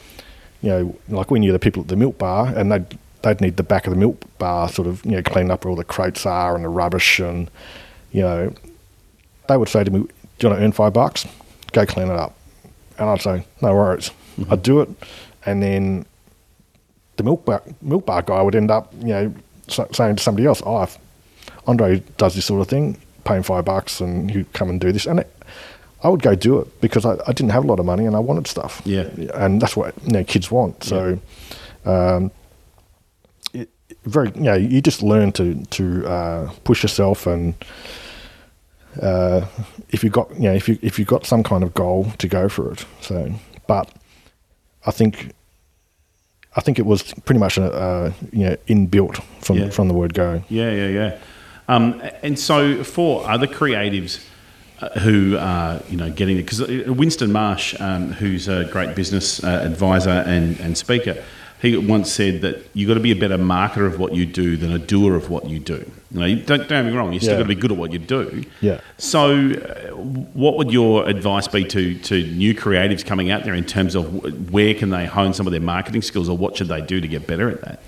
you 0.62 0.70
know, 0.70 0.96
like 1.08 1.30
we 1.30 1.38
knew 1.38 1.52
the 1.52 1.58
people 1.58 1.82
at 1.82 1.88
the 1.88 1.96
milk 1.96 2.18
bar, 2.18 2.46
and 2.56 2.72
they'd 2.72 2.98
they'd 3.22 3.40
need 3.40 3.56
the 3.56 3.62
back 3.62 3.86
of 3.86 3.92
the 3.92 3.98
milk 3.98 4.22
bar 4.38 4.68
sort 4.68 4.86
of 4.86 5.04
you 5.04 5.12
know 5.12 5.22
cleaned 5.22 5.50
up 5.50 5.64
where 5.64 5.70
all 5.70 5.76
the 5.76 5.84
crates 5.84 6.24
are 6.26 6.54
and 6.54 6.64
the 6.64 6.68
rubbish, 6.68 7.18
and 7.18 7.50
you 8.12 8.22
know, 8.22 8.54
they 9.48 9.56
would 9.56 9.68
say 9.68 9.84
to 9.84 9.90
me, 9.90 10.00
"Do 10.00 10.08
you 10.40 10.48
want 10.48 10.60
to 10.60 10.64
earn 10.64 10.72
five 10.72 10.92
bucks? 10.92 11.26
Go 11.72 11.84
clean 11.84 12.08
it 12.08 12.16
up." 12.16 12.34
And 12.98 13.10
I'd 13.10 13.20
say, 13.20 13.44
"No 13.60 13.74
worries." 13.74 14.10
I'd 14.50 14.62
do 14.62 14.80
it, 14.80 14.88
and 15.44 15.62
then 15.62 16.06
the 17.16 17.22
milk 17.22 17.44
bar, 17.44 17.62
milk 17.80 18.06
bar 18.06 18.22
guy 18.22 18.42
would 18.42 18.54
end 18.54 18.70
up, 18.70 18.92
you 19.00 19.08
know, 19.08 19.34
saying 19.68 20.16
to 20.16 20.22
somebody 20.22 20.46
else, 20.46 20.62
"Oh, 20.64 20.82
if 20.82 20.98
Andre 21.66 22.02
does 22.16 22.34
this 22.34 22.44
sort 22.46 22.60
of 22.60 22.68
thing, 22.68 22.98
pay 23.24 23.36
him 23.36 23.42
five 23.42 23.64
bucks, 23.64 24.00
and 24.00 24.30
he'd 24.30 24.52
come 24.52 24.70
and 24.70 24.80
do 24.80 24.92
this." 24.92 25.06
And 25.06 25.20
it, 25.20 25.32
I 26.02 26.08
would 26.08 26.22
go 26.22 26.34
do 26.34 26.58
it 26.60 26.80
because 26.80 27.04
I, 27.04 27.14
I 27.26 27.32
didn't 27.32 27.50
have 27.50 27.64
a 27.64 27.66
lot 27.66 27.80
of 27.80 27.86
money 27.86 28.06
and 28.06 28.14
I 28.14 28.18
wanted 28.20 28.46
stuff. 28.46 28.82
Yeah. 28.84 29.08
and 29.34 29.60
that's 29.60 29.76
what 29.76 29.94
you 30.04 30.12
know 30.12 30.24
kids 30.24 30.50
want. 30.50 30.84
So, 30.84 31.18
um, 31.84 32.30
it, 33.52 33.68
very 34.04 34.30
you 34.34 34.42
know 34.42 34.54
you 34.54 34.80
just 34.80 35.02
learn 35.02 35.32
to 35.32 35.64
to 35.64 36.06
uh, 36.06 36.50
push 36.64 36.82
yourself 36.82 37.26
and. 37.26 37.54
Uh, 39.02 39.44
if 39.90 40.02
you 40.02 40.08
got 40.08 40.32
you 40.36 40.44
know 40.48 40.54
if 40.54 40.70
you 40.70 40.78
if 40.80 40.98
you 40.98 41.04
got 41.04 41.26
some 41.26 41.42
kind 41.42 41.62
of 41.62 41.74
goal 41.74 42.06
to 42.16 42.26
go 42.26 42.48
for 42.48 42.72
it 42.72 42.86
so 43.02 43.30
but 43.66 43.92
I 44.86 44.90
think 44.90 45.32
I 46.56 46.62
think 46.62 46.78
it 46.78 46.86
was 46.86 47.02
pretty 47.26 47.38
much 47.38 47.58
a, 47.58 47.64
uh, 47.70 48.12
you 48.32 48.46
know 48.48 48.56
inbuilt 48.68 49.22
from 49.44 49.58
Yeah. 49.58 49.68
from 49.68 49.88
the 49.88 49.94
word 49.94 50.14
go. 50.14 50.42
Yeah, 50.48 50.70
yeah, 50.70 50.88
yeah. 50.88 51.18
Um, 51.68 52.00
and 52.22 52.38
so 52.38 52.84
for 52.84 53.28
other 53.28 53.46
creatives 53.46 54.24
uh, 54.80 54.88
who 55.00 55.36
are, 55.38 55.80
you 55.88 55.96
know, 55.96 56.10
getting 56.10 56.36
it, 56.38 56.42
because 56.42 56.60
Winston 56.86 57.32
Marsh, 57.32 57.74
um, 57.80 58.12
who's 58.12 58.46
a 58.48 58.64
great 58.66 58.94
business 58.94 59.42
uh, 59.42 59.60
advisor 59.64 60.10
and, 60.10 60.60
and 60.60 60.76
speaker, 60.76 61.22
he 61.62 61.74
once 61.76 62.12
said 62.12 62.42
that 62.42 62.68
you've 62.74 62.86
got 62.86 62.94
to 62.94 63.00
be 63.00 63.12
a 63.12 63.16
better 63.16 63.38
marketer 63.38 63.86
of 63.86 63.98
what 63.98 64.14
you 64.14 64.26
do 64.26 64.58
than 64.58 64.70
a 64.72 64.78
doer 64.78 65.16
of 65.16 65.30
what 65.30 65.48
you 65.48 65.58
do. 65.58 65.90
You 66.10 66.20
know, 66.20 66.26
you 66.26 66.36
don't, 66.36 66.68
don't 66.68 66.84
get 66.84 66.84
me 66.84 66.92
wrong, 66.92 67.14
you 67.14 67.18
still 67.18 67.32
Yeah. 67.32 67.38
got 67.38 67.42
to 67.44 67.48
be 67.48 67.54
good 67.54 67.72
at 67.72 67.78
what 67.78 67.92
you 67.92 67.98
do. 67.98 68.44
Yeah. 68.60 68.80
So, 68.98 69.30
uh, 69.52 69.96
what 69.96 70.58
would 70.58 70.70
your 70.70 71.08
advice 71.08 71.48
be 71.48 71.64
to, 71.64 71.98
to 71.98 72.26
new 72.34 72.54
creatives 72.54 73.04
coming 73.04 73.30
out 73.30 73.44
there 73.44 73.54
in 73.54 73.64
terms 73.64 73.94
of 73.94 74.52
where 74.52 74.74
can 74.74 74.90
they 74.90 75.06
hone 75.06 75.32
some 75.32 75.46
of 75.46 75.50
their 75.50 75.60
marketing 75.62 76.02
skills 76.02 76.28
or 76.28 76.36
what 76.36 76.58
should 76.58 76.68
they 76.68 76.82
do 76.82 77.00
to 77.00 77.08
get 77.08 77.26
better 77.26 77.48
at 77.48 77.62
that? 77.62 77.80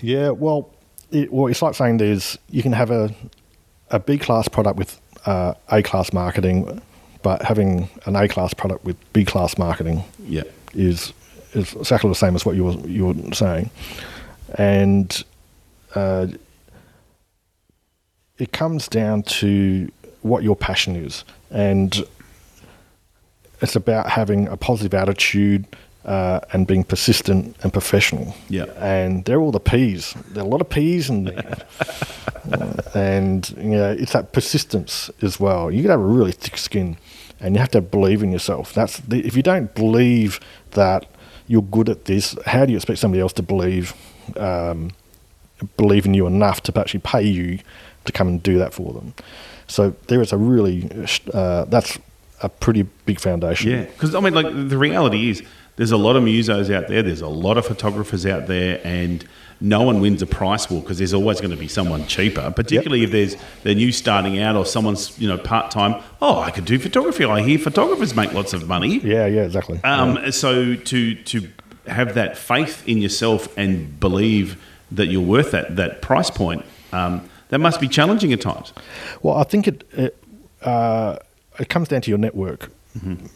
Yeah, 0.00 0.30
well, 0.30 0.70
it, 1.12 1.32
well, 1.32 1.46
it's 1.48 1.62
like 1.62 1.74
saying 1.74 1.98
there's 1.98 2.38
you 2.50 2.62
can 2.62 2.72
have 2.72 2.90
a 2.90 3.14
a 3.90 3.98
B 3.98 4.18
class 4.18 4.48
product 4.48 4.78
with 4.78 5.00
uh, 5.26 5.54
A 5.70 5.82
class 5.82 6.12
marketing, 6.12 6.80
but 7.22 7.42
having 7.42 7.88
an 8.06 8.16
A 8.16 8.28
class 8.28 8.54
product 8.54 8.84
with 8.84 8.96
B 9.12 9.24
class 9.24 9.58
marketing 9.58 10.04
Yeah. 10.26 10.42
is 10.74 11.12
is 11.52 11.74
exactly 11.74 12.08
the 12.08 12.14
same 12.14 12.34
as 12.36 12.46
what 12.46 12.54
you 12.56 12.64
were 12.64 12.78
you 12.86 13.06
were 13.06 13.34
saying, 13.34 13.70
and 14.54 15.24
uh, 15.94 16.28
it 18.38 18.52
comes 18.52 18.88
down 18.88 19.22
to 19.24 19.90
what 20.22 20.42
your 20.42 20.56
passion 20.56 20.94
is, 20.96 21.24
and 21.50 22.04
it's 23.60 23.76
about 23.76 24.08
having 24.10 24.46
a 24.48 24.56
positive 24.56 24.94
attitude 24.94 25.66
uh, 26.04 26.40
and 26.52 26.66
being 26.66 26.84
persistent 26.84 27.56
and 27.62 27.72
professional. 27.72 28.34
Yeah. 28.48 28.64
and 28.78 29.24
they're 29.24 29.40
all 29.40 29.52
the 29.52 29.60
P's. 29.60 30.14
There 30.30 30.42
are 30.42 30.46
a 30.46 30.48
lot 30.48 30.60
of 30.60 30.70
P's 30.70 31.10
in 31.10 31.24
there. 31.24 31.58
Uh, 32.50 32.72
and 32.94 33.50
you 33.58 33.76
know 33.76 33.90
it's 33.92 34.14
that 34.14 34.32
persistence 34.32 35.10
as 35.20 35.38
well. 35.38 35.70
You 35.70 35.82
got 35.82 35.88
to 35.88 35.92
have 35.92 36.00
a 36.00 36.04
really 36.04 36.32
thick 36.32 36.56
skin, 36.56 36.96
and 37.38 37.54
you 37.54 37.60
have 37.60 37.70
to 37.72 37.82
believe 37.82 38.22
in 38.22 38.32
yourself. 38.32 38.72
That's 38.72 38.96
the, 39.00 39.24
if 39.26 39.36
you 39.36 39.42
don't 39.42 39.72
believe 39.74 40.40
that 40.70 41.06
you're 41.48 41.62
good 41.62 41.90
at 41.90 42.06
this, 42.06 42.34
how 42.46 42.64
do 42.64 42.72
you 42.72 42.76
expect 42.78 42.98
somebody 42.98 43.20
else 43.20 43.34
to 43.34 43.42
believe 43.42 43.94
um, 44.36 44.92
believe 45.76 46.06
in 46.06 46.14
you 46.14 46.26
enough 46.26 46.62
to 46.62 46.80
actually 46.80 47.00
pay 47.00 47.22
you 47.22 47.58
to 48.06 48.12
come 48.12 48.26
and 48.26 48.42
do 48.42 48.56
that 48.58 48.72
for 48.72 48.94
them? 48.94 49.12
So 49.68 49.94
there 50.08 50.22
is 50.22 50.32
a 50.32 50.38
really 50.38 50.88
uh, 51.34 51.66
that's 51.66 51.98
a 52.42 52.48
pretty 52.48 52.82
big 53.04 53.20
foundation. 53.20 53.70
Yeah, 53.70 53.84
because 53.84 54.14
I 54.14 54.20
mean, 54.20 54.34
like 54.34 54.46
the 54.46 54.78
reality 54.78 55.28
is, 55.30 55.42
there's 55.80 55.92
a 55.92 55.96
lot 55.96 56.14
of 56.14 56.22
musos 56.22 56.70
out 56.70 56.88
there. 56.88 57.02
There's 57.02 57.22
a 57.22 57.26
lot 57.26 57.56
of 57.56 57.64
photographers 57.64 58.26
out 58.26 58.48
there, 58.48 58.82
and 58.84 59.24
no 59.62 59.80
one 59.80 59.98
wins 60.02 60.20
a 60.20 60.26
price 60.26 60.68
war 60.68 60.82
because 60.82 60.98
there's 60.98 61.14
always 61.14 61.40
going 61.40 61.52
to 61.52 61.56
be 61.56 61.68
someone 61.68 62.06
cheaper. 62.06 62.50
Particularly 62.50 63.02
if 63.02 63.10
there's 63.12 63.34
they're 63.62 63.74
new 63.74 63.90
starting 63.90 64.38
out 64.38 64.56
or 64.56 64.66
someone's 64.66 65.18
you 65.18 65.26
know 65.26 65.38
part 65.38 65.70
time. 65.70 65.94
Oh, 66.20 66.40
I 66.40 66.50
could 66.50 66.66
do 66.66 66.78
photography. 66.78 67.24
I 67.24 67.40
hear 67.40 67.58
photographers 67.58 68.14
make 68.14 68.34
lots 68.34 68.52
of 68.52 68.68
money. 68.68 68.98
Yeah, 68.98 69.24
yeah, 69.24 69.44
exactly. 69.44 69.80
Um, 69.82 70.30
So 70.32 70.74
to 70.74 71.14
to 71.14 71.48
have 71.86 72.12
that 72.12 72.36
faith 72.36 72.86
in 72.86 72.98
yourself 72.98 73.48
and 73.56 73.98
believe 73.98 74.62
that 74.92 75.06
you're 75.06 75.22
worth 75.22 75.52
that 75.52 75.76
that 75.76 76.02
price 76.02 76.28
point, 76.28 76.66
um, 76.92 77.26
that 77.48 77.58
must 77.58 77.80
be 77.80 77.88
challenging 77.88 78.34
at 78.34 78.42
times. 78.42 78.74
Well, 79.22 79.36
I 79.38 79.44
think 79.44 79.66
it 79.66 79.88
it, 79.92 80.22
uh, 80.60 81.16
it 81.58 81.70
comes 81.70 81.88
down 81.88 82.02
to 82.02 82.10
your 82.10 82.18
network 82.18 82.70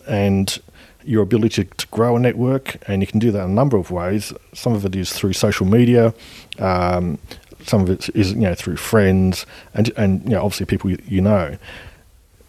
and 0.06 0.58
your 1.04 1.22
ability 1.22 1.64
to, 1.64 1.74
to 1.76 1.86
grow 1.88 2.16
a 2.16 2.18
network, 2.18 2.76
and 2.88 3.02
you 3.02 3.06
can 3.06 3.18
do 3.18 3.30
that 3.30 3.44
in 3.44 3.50
a 3.50 3.54
number 3.54 3.76
of 3.76 3.90
ways. 3.90 4.32
Some 4.52 4.74
of 4.74 4.84
it 4.84 4.96
is 4.96 5.12
through 5.12 5.34
social 5.34 5.66
media. 5.66 6.14
Um, 6.58 7.18
some 7.64 7.80
of 7.80 7.90
it 7.90 8.10
is 8.14 8.32
you 8.32 8.40
know 8.40 8.54
through 8.54 8.76
friends 8.76 9.46
and 9.72 9.90
and 9.96 10.22
you 10.24 10.30
know 10.30 10.44
obviously 10.44 10.66
people 10.66 10.90
you, 10.90 10.98
you 11.06 11.20
know. 11.20 11.56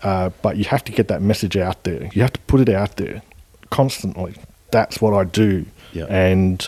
Uh, 0.03 0.29
but 0.41 0.57
you 0.57 0.65
have 0.65 0.83
to 0.83 0.91
get 0.91 1.07
that 1.07 1.21
message 1.21 1.57
out 1.57 1.83
there. 1.83 2.09
You 2.13 2.21
have 2.21 2.33
to 2.33 2.39
put 2.41 2.61
it 2.61 2.69
out 2.69 2.97
there 2.97 3.23
constantly. 3.71 4.35
That's 4.69 5.01
what 5.01 5.13
I 5.13 5.23
do. 5.23 5.65
Yeah. 5.93 6.05
And 6.05 6.67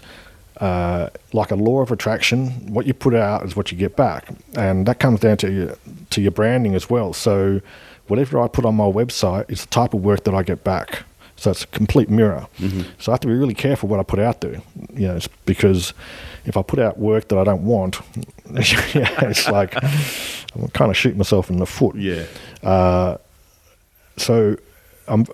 uh, 0.60 1.10
like 1.34 1.52
a 1.52 1.56
law 1.56 1.82
of 1.82 1.92
attraction, 1.92 2.74
what 2.74 2.88
you 2.88 2.94
put 2.94 3.14
out 3.14 3.46
is 3.46 3.56
what 3.56 3.72
you 3.72 3.78
get 3.78 3.96
back, 3.96 4.30
and 4.56 4.88
that 4.88 5.00
comes 5.00 5.20
down 5.20 5.38
to 5.38 5.52
your 5.52 5.78
to 6.10 6.22
your 6.22 6.32
branding 6.32 6.74
as 6.74 6.90
well. 6.90 7.14
So, 7.14 7.62
whatever 8.08 8.42
I 8.42 8.48
put 8.48 8.66
on 8.66 8.76
my 8.76 8.86
website 8.86 9.50
is 9.52 9.62
the 9.62 9.68
type 9.68 9.94
of 9.94 10.02
work 10.02 10.24
that 10.24 10.34
I 10.34 10.42
get 10.42 10.64
back. 10.64 11.04
So 11.40 11.52
it's 11.52 11.64
a 11.64 11.68
complete 11.68 12.10
mirror. 12.10 12.48
So 13.00 13.12
I 13.12 13.14
have 13.14 13.20
to 13.22 13.28
be 13.28 13.34
really 13.34 13.54
careful 13.54 13.88
what 13.88 14.00
I 14.00 14.04
put 14.04 14.20
out 14.20 14.42
there, 14.42 14.60
you 14.94 15.08
know, 15.08 15.16
it's 15.18 15.28
because 15.46 15.94
if 16.46 16.58
I 16.58 16.64
put 16.64 16.80
out 16.80 16.98
work 16.98 17.28
that 17.28 17.38
I 17.38 17.44
don't 17.44 17.64
want, 17.64 18.00
yeah, 18.96 19.26
it's 19.30 19.48
like 19.48 19.76
I'm 20.56 20.68
kind 20.74 20.90
of 20.90 20.98
shooting 20.98 21.20
myself 21.20 21.50
in 21.52 21.58
the 21.60 21.66
foot 21.68 21.96
Yeah. 21.96 22.26
so 24.18 24.58
um, 25.08 25.26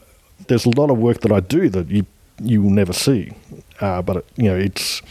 there's 0.47 0.65
a 0.65 0.69
lot 0.71 0.89
of 0.89 0.97
work 0.97 1.21
that 1.21 1.31
I 1.31 1.39
do 1.39 1.69
that 1.69 1.87
you 1.89 2.05
you 2.41 2.61
will 2.63 2.71
never 2.71 2.93
see, 2.93 3.31
uh, 3.79 4.01
but 4.01 4.17
it, 4.17 4.25
you 4.35 4.49
know 4.49 4.57
it's. 4.57 5.01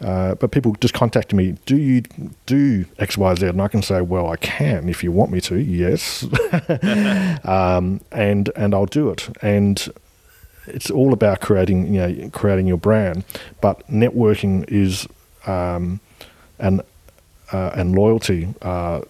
Uh, 0.00 0.36
but 0.36 0.52
people 0.52 0.76
just 0.80 0.94
contact 0.94 1.34
me. 1.34 1.56
Do 1.66 1.76
you 1.76 2.02
do 2.46 2.84
X, 3.00 3.18
Y, 3.18 3.34
Z? 3.34 3.46
And 3.48 3.60
I 3.60 3.66
can 3.66 3.82
say, 3.82 4.00
well, 4.00 4.30
I 4.30 4.36
can 4.36 4.88
if 4.88 5.02
you 5.02 5.10
want 5.10 5.32
me 5.32 5.40
to. 5.40 5.56
Yes, 5.56 6.22
um, 7.44 8.00
and 8.12 8.48
and 8.54 8.74
I'll 8.74 8.86
do 8.86 9.10
it. 9.10 9.28
And 9.42 9.88
it's 10.68 10.90
all 10.90 11.12
about 11.12 11.40
creating, 11.40 11.92
you 11.94 12.00
know, 12.00 12.30
creating 12.30 12.66
your 12.66 12.76
brand. 12.76 13.24
But 13.60 13.86
networking 13.88 14.64
is 14.68 15.06
um, 15.46 16.00
and 16.58 16.82
uh, 17.52 17.70
and 17.74 17.94
loyalty, 17.94 18.54
uh, 18.62 19.00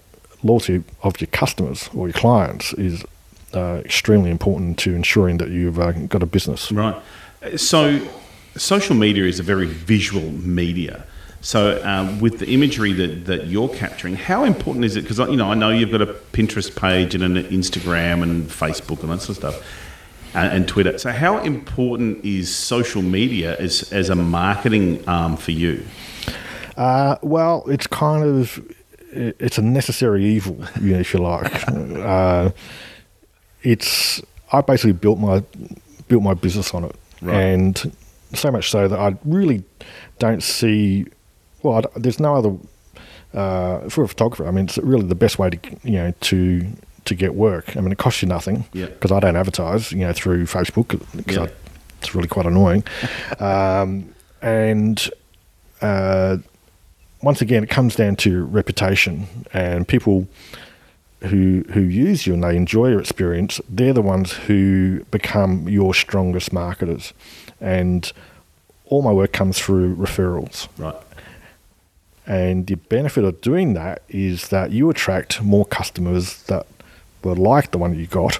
loyalty 0.42 0.82
of 1.02 1.20
your 1.20 1.28
customers 1.28 1.90
or 1.94 2.08
your 2.08 2.14
clients 2.14 2.72
is 2.74 3.04
uh, 3.54 3.80
extremely 3.84 4.30
important 4.30 4.78
to 4.78 4.94
ensuring 4.94 5.38
that 5.38 5.48
you've 5.50 5.78
uh, 5.78 5.92
got 5.92 6.22
a 6.22 6.26
business. 6.26 6.70
Right. 6.70 6.96
So, 7.56 8.06
social 8.56 8.94
media 8.94 9.24
is 9.24 9.40
a 9.40 9.42
very 9.42 9.66
visual 9.66 10.30
media. 10.30 11.04
So, 11.40 11.80
um, 11.84 12.20
with 12.20 12.40
the 12.40 12.48
imagery 12.48 12.92
that, 12.94 13.26
that 13.26 13.46
you're 13.46 13.68
capturing, 13.68 14.16
how 14.16 14.44
important 14.44 14.84
is 14.84 14.96
it? 14.96 15.02
Because 15.02 15.18
you 15.18 15.36
know, 15.36 15.50
I 15.50 15.54
know 15.54 15.70
you've 15.70 15.92
got 15.92 16.02
a 16.02 16.06
Pinterest 16.06 16.74
page 16.74 17.14
and 17.14 17.24
an 17.24 17.44
Instagram 17.44 18.22
and 18.22 18.48
Facebook 18.48 19.02
and 19.02 19.10
that 19.10 19.20
sort 19.20 19.42
of 19.42 19.54
stuff. 19.54 19.87
And, 20.34 20.52
and 20.52 20.68
Twitter. 20.68 20.98
So, 20.98 21.10
how 21.12 21.38
important 21.38 22.24
is 22.24 22.54
social 22.54 23.02
media 23.02 23.56
as 23.58 23.92
as 23.92 24.10
a 24.10 24.14
marketing 24.14 25.02
arm 25.08 25.36
for 25.36 25.52
you? 25.52 25.84
Uh, 26.76 27.16
well, 27.22 27.64
it's 27.68 27.86
kind 27.86 28.22
of 28.24 28.60
it's 29.12 29.58
a 29.58 29.62
necessary 29.62 30.24
evil, 30.24 30.56
you 30.80 30.92
know, 30.92 31.00
if 31.00 31.12
you 31.14 31.20
like. 31.20 31.68
uh, 31.68 32.50
it's 33.62 34.22
I 34.52 34.60
basically 34.60 34.92
built 34.92 35.18
my 35.18 35.42
built 36.08 36.22
my 36.22 36.34
business 36.34 36.72
on 36.74 36.84
it, 36.84 36.94
Right. 37.20 37.34
and 37.36 37.92
so 38.34 38.50
much 38.50 38.70
so 38.70 38.88
that 38.88 38.98
I 38.98 39.16
really 39.24 39.62
don't 40.18 40.42
see. 40.42 41.06
Well, 41.62 41.78
I, 41.78 41.98
there's 41.98 42.20
no 42.20 42.36
other 42.36 42.56
uh, 43.34 43.88
for 43.88 44.04
a 44.04 44.08
photographer. 44.08 44.46
I 44.46 44.50
mean, 44.52 44.66
it's 44.66 44.78
really 44.78 45.06
the 45.06 45.14
best 45.14 45.38
way 45.38 45.50
to 45.50 45.58
you 45.84 45.92
know 45.92 46.12
to 46.20 46.66
to 47.08 47.14
get 47.14 47.34
work. 47.34 47.76
I 47.76 47.80
mean, 47.80 47.92
it 47.92 47.98
costs 47.98 48.22
you 48.22 48.28
nothing 48.28 48.64
Yeah. 48.72 48.86
because 48.86 49.12
I 49.12 49.20
don't 49.20 49.36
advertise, 49.36 49.92
you 49.92 49.98
know, 50.00 50.12
through 50.12 50.44
Facebook 50.46 51.00
because 51.16 51.36
Yeah. 51.36 51.46
it's 52.00 52.14
really 52.14 52.28
quite 52.28 52.46
annoying. 52.46 52.84
um, 53.40 54.14
and 54.40 55.10
uh, 55.82 56.38
once 57.22 57.40
again, 57.40 57.62
it 57.64 57.70
comes 57.70 57.96
down 57.96 58.16
to 58.16 58.44
reputation 58.44 59.26
and 59.52 59.86
people 59.86 60.26
who 61.22 61.64
who 61.72 61.80
use 61.80 62.26
you 62.28 62.34
and 62.34 62.44
they 62.44 62.56
enjoy 62.56 62.88
your 62.90 63.00
experience. 63.00 63.60
They're 63.68 63.92
the 63.92 64.02
ones 64.02 64.32
who 64.32 65.04
become 65.10 65.68
your 65.68 65.92
strongest 65.94 66.52
marketers, 66.52 67.12
and 67.60 68.10
all 68.84 69.02
my 69.02 69.10
work 69.12 69.32
comes 69.32 69.58
through 69.58 69.96
referrals. 69.96 70.68
Right. 70.78 70.94
And 72.26 72.66
the 72.66 72.76
benefit 72.76 73.24
of 73.24 73.40
doing 73.40 73.74
that 73.74 74.02
is 74.08 74.48
that 74.48 74.70
you 74.70 74.90
attract 74.90 75.42
more 75.42 75.64
customers 75.64 76.42
that 76.44 76.66
were 77.22 77.34
like 77.34 77.70
the 77.70 77.78
one 77.78 77.98
you 77.98 78.06
got, 78.06 78.38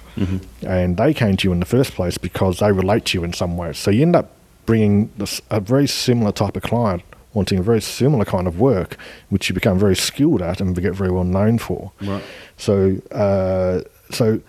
and 0.65 0.97
they 0.97 1.13
came 1.13 1.37
to 1.37 1.47
you 1.47 1.51
in 1.51 1.59
the 1.59 1.65
first 1.65 1.93
place 1.93 2.17
because 2.17 2.59
they 2.59 2.71
relate 2.71 3.05
to 3.05 3.17
you 3.17 3.23
in 3.23 3.33
some 3.33 3.57
way. 3.57 3.73
So 3.73 3.91
you 3.91 4.01
end 4.01 4.15
up 4.15 4.31
bringing 4.65 5.11
this, 5.17 5.41
a 5.49 5.59
very 5.59 5.87
similar 5.87 6.31
type 6.31 6.55
of 6.55 6.63
client 6.63 7.03
wanting 7.33 7.59
a 7.59 7.61
very 7.61 7.81
similar 7.81 8.25
kind 8.25 8.47
of 8.47 8.59
work, 8.59 8.97
which 9.29 9.49
you 9.49 9.53
become 9.53 9.77
very 9.77 9.95
skilled 9.95 10.41
at 10.41 10.59
and 10.59 10.75
get 10.81 10.93
very 10.93 11.11
well 11.11 11.23
known 11.23 11.57
for. 11.57 11.91
Right. 12.01 12.23
So, 12.57 12.97
uh, 13.11 13.81
so 14.11 14.41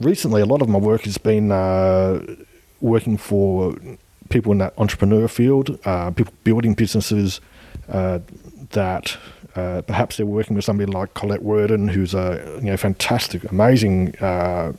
recently, 0.00 0.40
a 0.40 0.46
lot 0.46 0.62
of 0.62 0.68
my 0.68 0.78
work 0.78 1.02
has 1.02 1.18
been 1.18 1.50
uh, 1.50 2.24
working 2.80 3.16
for 3.16 3.74
people 4.28 4.52
in 4.52 4.58
that 4.58 4.74
entrepreneur 4.78 5.26
field, 5.26 5.78
uh, 5.84 6.10
people 6.10 6.32
building 6.44 6.74
businesses 6.74 7.40
uh, 7.88 8.20
that 8.70 9.16
uh, 9.58 9.82
perhaps 9.82 10.16
they're 10.16 10.26
working 10.26 10.54
with 10.54 10.64
somebody 10.64 10.90
like 10.90 11.14
Colette 11.14 11.42
Worden, 11.42 11.88
who's 11.88 12.14
a 12.14 12.58
you 12.62 12.70
know 12.70 12.76
fantastic, 12.76 13.50
amazing, 13.50 14.16
uh, 14.18 14.72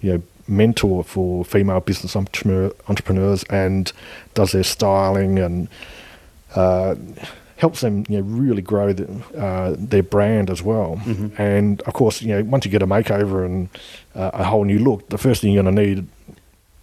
you 0.00 0.12
know 0.12 0.22
mentor 0.48 1.02
for 1.04 1.44
female 1.44 1.80
business 1.80 2.14
entrepreneur, 2.16 2.72
entrepreneurs 2.88 3.44
and 3.44 3.92
does 4.34 4.52
their 4.52 4.64
styling 4.64 5.38
and 5.38 5.68
uh, 6.56 6.94
helps 7.56 7.80
them 7.80 8.04
you 8.08 8.18
know 8.18 8.24
really 8.24 8.60
grow 8.60 8.92
the, 8.92 9.06
uh, 9.38 9.74
their 9.78 10.02
brand 10.02 10.50
as 10.50 10.62
well. 10.62 11.00
And 11.38 11.80
of 11.82 11.94
course, 11.94 12.20
you 12.20 12.28
know 12.34 12.42
once 12.44 12.64
you 12.64 12.70
get 12.70 12.82
a 12.82 12.86
makeover 12.86 13.46
and 13.46 13.68
uh, 14.14 14.30
a 14.34 14.44
whole 14.44 14.64
new 14.64 14.78
look, 14.78 15.08
the 15.08 15.18
first 15.18 15.40
thing 15.40 15.52
you're 15.52 15.62
going 15.62 15.74
to 15.74 15.82
need 15.82 16.06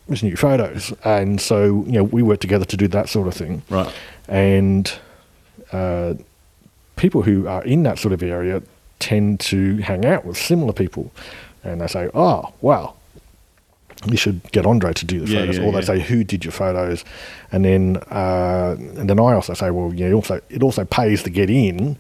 is 0.08 0.24
new 0.24 0.36
photos. 0.36 0.94
And 1.04 1.40
so 1.40 1.84
you 1.86 1.94
know 1.94 2.04
we 2.04 2.24
work 2.24 2.40
together 2.40 2.66
to 2.66 2.78
do 2.78 2.88
that 2.88 3.10
sort 3.10 3.28
of 3.28 3.36
thing. 3.36 3.62
Right. 3.70 3.94
And 4.28 4.92
uh, 5.72 6.16
people 7.00 7.22
who 7.24 7.48
are 7.48 7.64
in 7.64 7.84
that 7.84 7.98
sort 7.98 8.14
of 8.14 8.22
area 8.22 8.62
tend 9.00 9.40
to 9.40 9.78
hang 9.78 10.06
out 10.06 10.26
with 10.26 10.38
similar 10.38 10.74
people, 10.74 11.12
and 11.64 11.80
they 11.82 11.88
say, 11.88 12.10
"Oh, 12.14 12.54
wow." 12.62 12.94
You 14.10 14.16
should 14.16 14.40
get 14.54 14.66
Andre 14.66 14.94
to 14.94 15.06
do 15.06 15.20
the 15.20 15.28
Yeah, 15.32 15.40
photos, 15.42 15.58
yeah, 15.58 15.64
or 15.66 15.72
they 15.74 15.80
yeah. 15.80 15.86
say, 15.86 16.00
"Who 16.00 16.24
did 16.24 16.46
your 16.46 16.54
photos?" 16.54 17.04
And 17.52 17.66
then, 17.66 17.98
uh, 18.10 18.76
and 18.98 19.10
then 19.10 19.20
I 19.20 19.34
also 19.34 19.54
say, 19.54 19.70
"Well, 19.72 19.94
yeah, 19.94 20.14
also 20.14 20.40
it 20.50 20.64
also 20.64 20.86
pays 20.86 21.24
to 21.24 21.30
get 21.30 21.50
in 21.50 21.98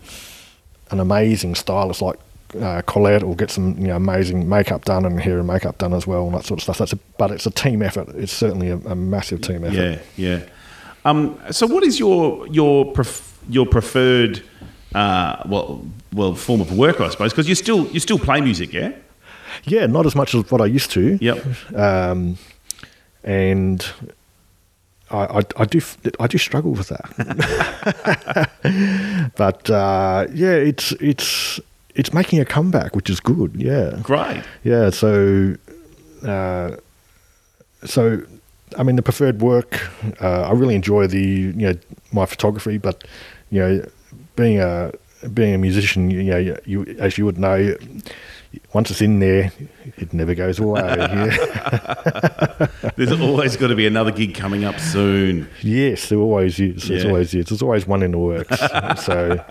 an 0.92 1.00
amazing 1.00 1.56
stylist 1.56 2.02
like 2.02 2.18
uh, 2.62 2.82
Colette, 2.88 3.22
or 3.24 3.36
get 3.36 3.52
some 3.52 3.76
you 3.78 3.88
know 3.88 3.96
amazing 3.98 4.48
makeup 4.48 4.86
done 4.86 5.04
and 5.06 5.20
hair 5.20 5.40
and 5.40 5.48
makeup 5.48 5.78
done 5.78 5.94
as 5.94 6.08
well, 6.08 6.26
and 6.28 6.34
that 6.36 6.46
sort 6.46 6.60
of 6.60 6.64
stuff." 6.64 6.78
That's 6.78 6.94
a, 6.94 7.00
but 7.18 7.32
it's 7.32 7.46
a 7.46 7.52
team 7.52 7.82
effort. 7.82 8.08
It's 8.16 8.32
certainly 8.34 8.70
a, 8.70 8.78
a 8.78 8.96
massive 8.96 9.42
team 9.42 9.66
effort. 9.66 9.76
Yeah, 9.76 10.00
yeah. 10.16 10.40
Um, 11.04 11.38
so, 11.52 11.68
what 11.68 11.84
is 11.84 12.00
your 12.00 12.48
your 12.48 12.86
pref- 12.94 13.38
your 13.50 13.66
preferred 13.66 14.42
uh, 14.96 15.44
well 15.46 15.86
well 16.14 16.36
form 16.36 16.62
of 16.62 16.72
work, 16.78 17.00
I 17.02 17.10
suppose? 17.10 17.32
Because 17.32 17.48
you 17.50 17.56
still 17.56 17.88
you 17.88 18.00
still 18.00 18.20
play 18.20 18.42
music, 18.42 18.74
yeah. 18.74 18.92
Yeah, 19.66 19.88
not 19.88 20.06
as 20.06 20.16
much 20.16 20.34
as 20.36 20.50
what 20.52 20.62
I 20.62 20.66
used 20.66 20.92
to. 20.92 21.18
Yep. 21.22 21.46
Um, 21.76 22.38
and 23.24 23.86
I, 25.12 25.18
I, 25.18 25.42
I 25.58 25.66
do 25.66 25.82
I 26.20 26.28
do 26.28 26.38
struggle 26.38 26.72
with 26.72 26.88
that. 26.90 27.10
but 29.36 29.70
uh, 29.70 30.28
yeah, 30.34 30.54
it's 30.54 30.92
it's 30.94 31.60
it's 31.96 32.14
making 32.14 32.40
a 32.40 32.46
comeback, 32.46 32.96
which 32.96 33.10
is 33.10 33.20
good. 33.20 33.54
Yeah, 33.56 34.00
Great. 34.04 34.44
yeah. 34.64 34.90
So 34.92 35.56
uh, 36.24 36.78
so 37.86 38.22
I 38.78 38.84
mean, 38.84 38.96
the 38.96 39.02
preferred 39.02 39.42
work. 39.42 39.90
Uh, 40.22 40.42
I 40.44 40.52
really 40.52 40.76
enjoy 40.76 41.08
the 41.08 41.20
you 41.22 41.54
know 41.54 41.74
my 42.12 42.26
photography, 42.26 42.78
but 42.78 43.04
you 43.52 43.60
know, 43.60 43.86
being 44.40 44.60
a 44.60 44.92
being 45.34 45.54
a 45.54 45.58
musician, 45.58 46.10
you 46.10 46.24
know, 46.24 46.38
you, 46.38 46.58
you 46.66 46.84
as 47.00 47.18
you 47.18 47.26
would 47.26 47.38
know, 47.38 47.76
once 48.74 48.90
it's 48.90 49.02
in 49.02 49.20
there, 49.20 49.52
it 49.98 50.14
never 50.14 50.34
goes 50.34 50.60
away. 50.60 50.82
yeah. 50.98 52.68
There's 52.96 53.12
always 53.12 53.58
got 53.58 53.68
to 53.68 53.76
be 53.76 53.86
another 53.86 54.12
gig 54.12 54.34
coming 54.36 54.64
up 54.64 54.80
soon. 54.80 55.48
Yes, 55.62 56.10
there 56.10 56.20
always 56.20 56.60
is. 56.60 56.88
There's 56.88 57.04
Yeah. 57.04 57.10
always 57.10 57.34
is. 57.34 57.46
There's 57.48 57.62
always 57.62 57.86
one 57.86 58.02
in 58.04 58.12
the 58.12 58.18
works. 58.18 58.58
so, 59.04 59.44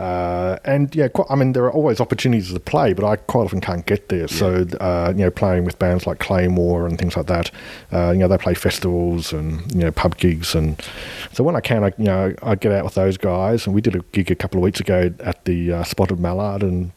uh, 0.00 0.58
and 0.64 0.94
yeah, 0.94 1.08
quite, 1.08 1.26
I 1.28 1.34
mean, 1.34 1.52
there 1.52 1.64
are 1.64 1.72
always 1.72 2.00
opportunities 2.00 2.54
to 2.54 2.58
play, 2.58 2.94
but 2.94 3.04
I 3.04 3.16
quite 3.16 3.44
often 3.44 3.60
can't 3.60 3.84
get 3.84 4.08
there. 4.08 4.28
So, 4.28 4.66
uh, 4.80 5.12
you 5.14 5.24
know, 5.24 5.30
playing 5.30 5.64
with 5.64 5.78
bands 5.78 6.06
like 6.06 6.20
Claymore 6.20 6.86
and 6.86 6.98
things 6.98 7.18
like 7.18 7.26
that, 7.26 7.50
uh, 7.92 8.12
you 8.12 8.20
know, 8.20 8.28
they 8.28 8.38
play 8.38 8.54
festivals 8.54 9.34
and 9.34 9.70
you 9.74 9.80
know 9.80 9.92
pub 9.92 10.16
gigs, 10.16 10.54
and 10.54 10.80
so 11.32 11.44
when 11.44 11.54
I 11.54 11.60
can, 11.60 11.84
I 11.84 11.92
you 11.98 12.04
know, 12.04 12.34
I 12.42 12.54
get 12.54 12.72
out 12.72 12.84
with 12.84 12.94
those 12.94 13.18
guys, 13.18 13.66
and 13.66 13.74
we 13.74 13.82
did 13.82 13.94
a 13.94 14.00
gig 14.12 14.30
a 14.30 14.34
couple 14.34 14.58
of 14.58 14.62
weeks 14.62 14.80
ago 14.80 15.12
at 15.20 15.44
the 15.44 15.72
uh, 15.72 15.84
Spotted 15.84 16.18
Mallard, 16.18 16.62
and 16.62 16.92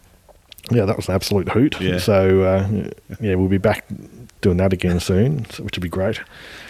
yeah, 0.72 0.86
that 0.86 0.96
was 0.96 1.10
an 1.10 1.16
absolute 1.16 1.50
hoot. 1.50 1.82
Yeah. 1.82 1.98
So, 1.98 2.44
uh, 2.44 2.90
yeah, 3.20 3.36
we'll 3.36 3.50
be 3.50 3.58
back 3.58 3.86
doing 4.40 4.58
that 4.58 4.72
again 4.72 5.02
soon, 5.02 5.40
which 5.60 5.76
would 5.76 5.82
be 5.82 5.90
great. 5.90 6.22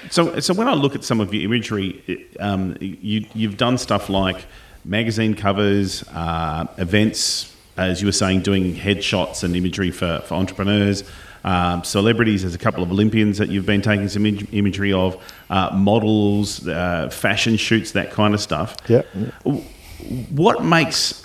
So, 0.09 0.39
so 0.39 0.53
when 0.55 0.67
I 0.67 0.73
look 0.73 0.95
at 0.95 1.03
some 1.03 1.19
of 1.19 1.31
your 1.31 1.43
imagery, 1.43 2.27
um, 2.39 2.75
you, 2.79 3.27
you've 3.35 3.57
done 3.57 3.77
stuff 3.77 4.09
like 4.09 4.45
magazine 4.85 5.33
covers, 5.33 6.03
uh, 6.09 6.65
events, 6.77 7.55
as 7.77 8.01
you 8.01 8.07
were 8.07 8.13
saying, 8.13 8.41
doing 8.41 8.75
headshots 8.75 9.43
and 9.43 9.55
imagery 9.55 9.91
for, 9.91 10.21
for 10.25 10.35
entrepreneurs, 10.35 11.03
um, 11.43 11.83
celebrities. 11.83 12.41
There's 12.41 12.55
a 12.55 12.59
couple 12.59 12.83
of 12.83 12.91
Olympians 12.91 13.37
that 13.37 13.49
you've 13.49 13.65
been 13.65 13.81
taking 13.81 14.07
some 14.09 14.25
im- 14.25 14.47
imagery 14.51 14.93
of, 14.93 15.21
uh, 15.49 15.71
models, 15.73 16.67
uh, 16.67 17.09
fashion 17.09 17.57
shoots, 17.57 17.91
that 17.91 18.11
kind 18.11 18.33
of 18.33 18.41
stuff. 18.41 18.77
Yeah. 18.87 19.01
What 20.29 20.63
makes 20.63 21.23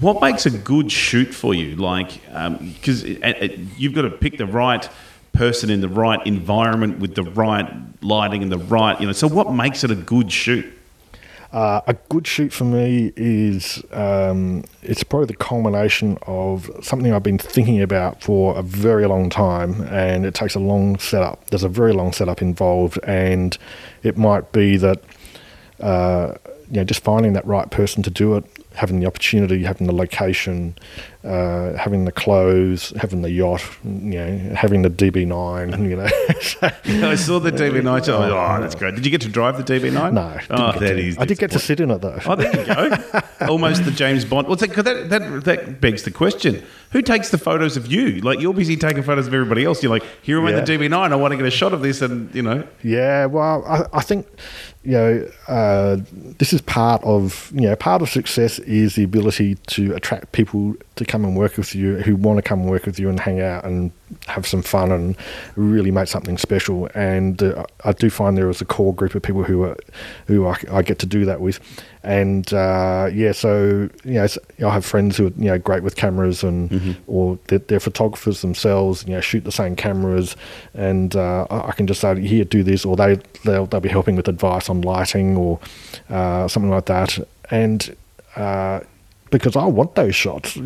what 0.00 0.20
makes 0.20 0.46
a 0.46 0.50
good 0.50 0.90
shoot 0.90 1.32
for 1.34 1.54
you? 1.54 1.76
Like, 1.76 2.20
because 2.24 3.04
you've 3.04 3.92
got 3.92 4.02
to 4.02 4.10
pick 4.10 4.38
the 4.38 4.46
right 4.46 4.88
person 5.32 5.70
in 5.70 5.80
the 5.80 5.88
right 5.88 6.24
environment 6.26 6.98
with 7.00 7.14
the 7.14 7.22
right 7.22 7.70
lighting 8.02 8.42
and 8.42 8.50
the 8.50 8.58
right, 8.58 8.98
you 9.00 9.06
know. 9.06 9.12
So, 9.12 9.28
what 9.28 9.52
makes 9.52 9.84
it 9.84 9.90
a 9.90 9.94
good 9.94 10.32
shoot? 10.32 10.66
Uh, 11.54 11.80
a 11.86 11.94
good 12.08 12.26
shoot 12.26 12.52
for 12.52 12.64
me 12.64 13.12
is 13.14 13.80
um, 13.92 14.64
it's 14.82 15.04
probably 15.04 15.26
the 15.26 15.36
culmination 15.36 16.18
of 16.26 16.68
something 16.82 17.12
I've 17.12 17.22
been 17.22 17.38
thinking 17.38 17.80
about 17.80 18.20
for 18.20 18.56
a 18.58 18.62
very 18.62 19.06
long 19.06 19.30
time, 19.30 19.82
and 19.82 20.26
it 20.26 20.34
takes 20.34 20.56
a 20.56 20.58
long 20.58 20.98
setup. 20.98 21.48
There's 21.50 21.62
a 21.62 21.68
very 21.68 21.92
long 21.92 22.12
setup 22.12 22.42
involved, 22.42 22.98
and 23.04 23.56
it 24.02 24.18
might 24.18 24.50
be 24.50 24.76
that 24.78 25.00
uh, 25.78 26.34
you 26.70 26.78
know 26.78 26.84
just 26.84 27.04
finding 27.04 27.34
that 27.34 27.46
right 27.46 27.70
person 27.70 28.02
to 28.02 28.10
do 28.10 28.34
it, 28.34 28.44
having 28.74 29.00
the 29.00 29.06
opportunity, 29.06 29.62
having 29.64 29.86
the 29.86 29.92
location, 29.94 30.76
uh, 31.24 31.72
having 31.74 32.04
the 32.04 32.12
clothes, 32.12 32.92
having 33.00 33.22
the 33.22 33.30
yacht, 33.30 33.64
you 33.84 33.90
know, 33.90 34.54
having 34.54 34.82
the 34.82 34.90
DB9, 34.90 35.88
you 35.88 35.96
know. 35.96 37.08
I 37.10 37.14
saw 37.14 37.38
the 37.38 37.50
DB9. 37.50 38.08
Oh, 38.08 38.60
that's 38.60 38.74
great. 38.74 38.94
Did 38.94 39.04
you 39.04 39.10
get 39.10 39.22
to 39.22 39.28
drive 39.28 39.64
the 39.64 39.64
DB9? 39.64 40.12
no, 40.12 40.38
Oh, 40.50 40.78
that 40.78 40.98
is. 40.98 41.16
I 41.18 41.24
did 41.24 41.38
get 41.38 41.50
to 41.52 41.58
sit 41.58 41.80
in 41.80 41.90
it 41.90 42.00
though. 42.00 42.18
Oh, 42.26 42.36
there 42.36 42.54
you 42.60 42.66
go. 42.66 43.20
Almost 43.48 43.84
the 43.84 43.90
James 43.90 44.24
Bond. 44.24 44.48
Well, 44.48 44.56
that, 44.56 44.74
that, 44.74 45.10
that, 45.10 45.44
that 45.44 45.80
begs 45.80 46.02
the 46.02 46.10
question 46.10 46.62
who 46.94 47.02
takes 47.02 47.30
the 47.30 47.38
photos 47.38 47.76
of 47.76 47.88
you? 47.88 48.20
Like, 48.20 48.38
you're 48.38 48.54
busy 48.54 48.76
taking 48.76 49.02
photos 49.02 49.26
of 49.26 49.34
everybody 49.34 49.64
else. 49.64 49.82
You're 49.82 49.90
like, 49.90 50.04
here 50.22 50.38
am 50.38 50.46
I 50.46 50.50
in 50.56 50.64
the 50.64 50.72
DB9. 50.72 51.10
I 51.10 51.16
want 51.16 51.32
to 51.32 51.36
get 51.36 51.44
a 51.44 51.50
shot 51.50 51.74
of 51.74 51.82
this. 51.82 52.00
And, 52.00 52.32
you 52.32 52.42
know, 52.42 52.64
Yeah, 52.84 53.26
well, 53.26 53.64
I, 53.66 53.98
I 53.98 54.00
think 54.00 54.28
you 54.84 54.92
know 54.92 55.28
uh, 55.48 55.96
this 56.38 56.52
is 56.52 56.60
part 56.60 57.02
of 57.04 57.50
you 57.54 57.62
know 57.62 57.74
part 57.74 58.02
of 58.02 58.10
success 58.10 58.58
is 58.64 58.94
the 58.94 59.04
ability 59.04 59.54
to 59.66 59.94
attract 59.94 60.32
people 60.32 60.74
to 60.96 61.04
come 61.04 61.24
and 61.24 61.36
work 61.36 61.56
with 61.56 61.74
you 61.74 61.96
who 61.96 62.16
want 62.16 62.38
to 62.38 62.42
come 62.42 62.60
and 62.60 62.70
work 62.70 62.86
with 62.86 62.98
you 62.98 63.08
and 63.08 63.20
hang 63.20 63.40
out 63.40 63.64
and 63.64 63.90
have 64.26 64.46
some 64.46 64.62
fun 64.62 64.92
and 64.92 65.16
really 65.56 65.90
make 65.90 66.08
something 66.08 66.38
special. 66.38 66.88
And 66.94 67.42
uh, 67.42 67.64
I 67.84 67.92
do 67.92 68.10
find 68.10 68.36
there 68.36 68.48
is 68.48 68.60
a 68.60 68.64
core 68.64 68.94
group 68.94 69.14
of 69.14 69.22
people 69.22 69.44
who 69.44 69.64
are 69.64 69.76
who 70.26 70.46
I, 70.46 70.56
I 70.70 70.82
get 70.82 70.98
to 71.00 71.06
do 71.06 71.24
that 71.24 71.40
with. 71.40 71.60
And 72.02 72.52
uh, 72.52 73.08
yeah, 73.12 73.32
so 73.32 73.88
you 74.04 74.14
know, 74.14 74.26
I 74.68 74.70
have 74.70 74.84
friends 74.84 75.16
who 75.16 75.26
are 75.28 75.32
you 75.36 75.46
know 75.46 75.58
great 75.58 75.82
with 75.82 75.96
cameras 75.96 76.44
and 76.44 76.96
or 77.06 77.38
they're, 77.48 77.60
they're 77.60 77.80
photographers 77.80 78.42
themselves. 78.42 79.04
You 79.06 79.14
know, 79.14 79.20
shoot 79.20 79.44
the 79.44 79.52
same 79.52 79.74
cameras, 79.74 80.36
and 80.74 81.16
uh, 81.16 81.46
I 81.50 81.68
I 81.68 81.72
can 81.72 81.86
just 81.86 82.00
say 82.00 82.20
here 82.20 82.44
do 82.44 82.62
this, 82.62 82.84
or 82.84 82.94
they 82.96 83.18
they'll, 83.44 83.66
they'll 83.66 83.80
be 83.80 83.88
helping 83.88 84.16
with 84.16 84.28
advice 84.28 84.68
on 84.68 84.82
lighting 84.82 85.36
or 85.36 85.58
uh, 86.10 86.46
something 86.46 86.70
like 86.70 86.86
that. 86.86 87.18
And 87.50 87.96
uh, 88.36 88.80
because 89.30 89.56
I 89.56 89.64
want 89.64 89.94
those 89.96 90.14
shots, 90.14 90.56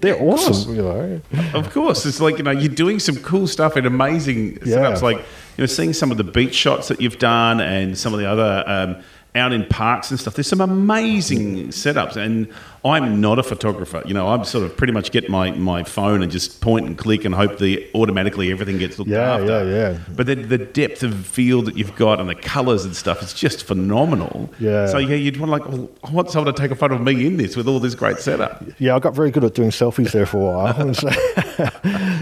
they're 0.00 0.20
awesome. 0.20 0.74
You 0.76 0.82
know, 0.82 1.20
Of 1.54 1.70
course, 1.72 2.04
it's 2.04 2.20
like 2.20 2.36
you 2.38 2.44
know 2.44 2.50
you're 2.50 2.74
doing 2.74 2.98
some 2.98 3.16
cool 3.16 3.46
stuff 3.46 3.76
and 3.76 3.86
amazing 3.86 4.58
Yeah. 4.64 4.76
setups. 4.76 5.02
Like 5.02 5.16
you 5.18 5.62
know, 5.62 5.66
seeing 5.66 5.92
some 5.94 6.10
of 6.10 6.18
the 6.18 6.24
beach 6.24 6.54
shots 6.54 6.88
that 6.88 7.00
you've 7.00 7.18
done 7.18 7.60
and 7.60 7.96
some 7.96 8.12
of 8.12 8.20
the 8.20 8.26
other 8.26 8.64
um, 8.66 8.96
out 9.34 9.52
in 9.52 9.64
parks 9.66 10.10
and 10.10 10.18
stuff. 10.20 10.34
There's 10.34 10.46
some 10.46 10.60
amazing 10.60 11.68
setups, 11.68 12.16
and 12.16 12.48
I'm 12.84 13.20
not 13.20 13.38
a 13.38 13.42
photographer. 13.42 14.02
You 14.06 14.14
know, 14.14 14.28
I'm 14.28 14.44
sort 14.44 14.64
of 14.64 14.76
pretty 14.76 14.92
much 14.92 15.10
get 15.10 15.28
my, 15.28 15.50
my 15.52 15.82
phone 15.84 16.22
and 16.22 16.30
just 16.30 16.60
point 16.60 16.86
and 16.86 16.96
click 16.96 17.24
and 17.24 17.34
hope 17.34 17.58
the 17.58 17.88
automatically 17.94 18.50
everything 18.50 18.78
gets 18.78 18.98
looked 18.98 19.10
Yeah, 19.10 19.34
after. 19.34 19.46
yeah, 19.46 19.62
yeah. 19.92 19.98
But 20.14 20.26
the, 20.26 20.34
the 20.36 20.58
depth 20.58 21.02
of 21.02 21.14
field 21.26 21.66
that 21.66 21.76
you've 21.76 21.94
got 21.96 22.20
and 22.20 22.28
the 22.28 22.34
colours 22.34 22.84
and 22.84 22.94
stuff, 22.94 23.22
it's 23.22 23.34
just 23.34 23.64
phenomenal. 23.64 24.50
Yeah. 24.60 24.86
So 24.86 24.98
yeah, 24.98 25.16
you'd 25.16 25.38
want 25.38 25.50
like, 25.52 25.66
well, 25.68 25.90
I 26.04 26.10
want 26.10 26.30
someone 26.30 26.54
to 26.54 26.60
take 26.60 26.70
a 26.70 26.76
photo 26.76 26.94
of 26.94 27.02
me 27.02 27.26
in 27.26 27.36
this 27.36 27.56
with 27.56 27.66
all 27.68 27.80
this 27.80 27.94
great 27.94 28.18
setup. 28.18 28.62
Yeah, 28.78 28.94
I 28.96 28.98
got 28.98 29.14
very 29.14 29.30
good 29.30 29.44
at 29.44 29.54
doing 29.54 29.70
selfies 29.70 30.12
there 30.12 30.26
for 30.26 30.38
a 30.38 30.40
while. 30.56 30.94
So, 30.94 31.08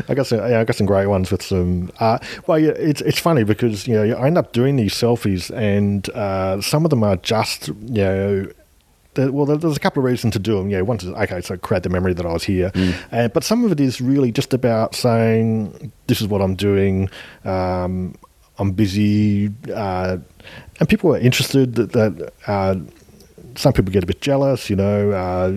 I 0.08 0.14
got 0.14 0.26
some, 0.26 0.38
yeah, 0.38 0.60
I 0.60 0.64
got 0.64 0.76
some 0.76 0.86
great 0.86 1.06
ones 1.06 1.30
with 1.30 1.42
some. 1.42 1.90
Uh, 2.00 2.18
well, 2.46 2.58
yeah, 2.58 2.70
it's 2.70 3.00
it's 3.02 3.18
funny 3.18 3.44
because 3.44 3.86
you 3.86 3.94
know 3.94 4.16
I 4.16 4.26
end 4.26 4.38
up 4.38 4.52
doing 4.52 4.76
these 4.76 4.94
selfies, 4.94 5.54
and 5.54 6.08
uh, 6.10 6.60
some 6.60 6.84
of 6.84 6.90
them 6.90 7.02
are 7.04 7.16
just 7.16 7.68
you 7.68 7.74
know. 8.04 8.46
Well, 9.18 9.46
there- 9.46 9.57
there's 9.57 9.76
a 9.76 9.81
couple 9.81 10.00
of 10.00 10.05
reasons 10.05 10.33
to 10.35 10.38
do 10.38 10.57
them. 10.59 10.68
Yeah, 10.70 10.81
one 10.83 10.96
is 10.98 11.07
okay, 11.07 11.40
so 11.40 11.57
create 11.57 11.83
the 11.83 11.88
memory 11.90 12.14
that 12.14 12.24
I 12.26 12.33
was 12.33 12.44
here, 12.44 12.70
uh, 13.12 13.29
but 13.29 13.44
some 13.44 13.64
of 13.64 13.72
it 13.72 13.81
is 13.81 14.00
really 14.00 14.31
just 14.33 14.52
about 14.55 14.94
saying 14.94 15.92
this 16.07 16.20
is 16.20 16.26
what 16.29 16.40
I'm 16.42 16.55
doing. 16.55 17.09
Um, 17.44 18.14
I'm 18.59 18.72
busy, 18.72 19.50
uh, 19.74 20.16
and 20.81 20.88
people 20.88 21.14
are 21.14 21.18
interested 21.18 21.74
that, 21.74 21.92
that 21.92 22.33
uh, 22.46 22.76
some 23.55 23.72
people 23.72 23.92
get 23.92 24.02
a 24.02 24.07
bit 24.07 24.20
jealous, 24.22 24.70
you 24.70 24.76
know. 24.76 25.11
Uh, 25.11 25.52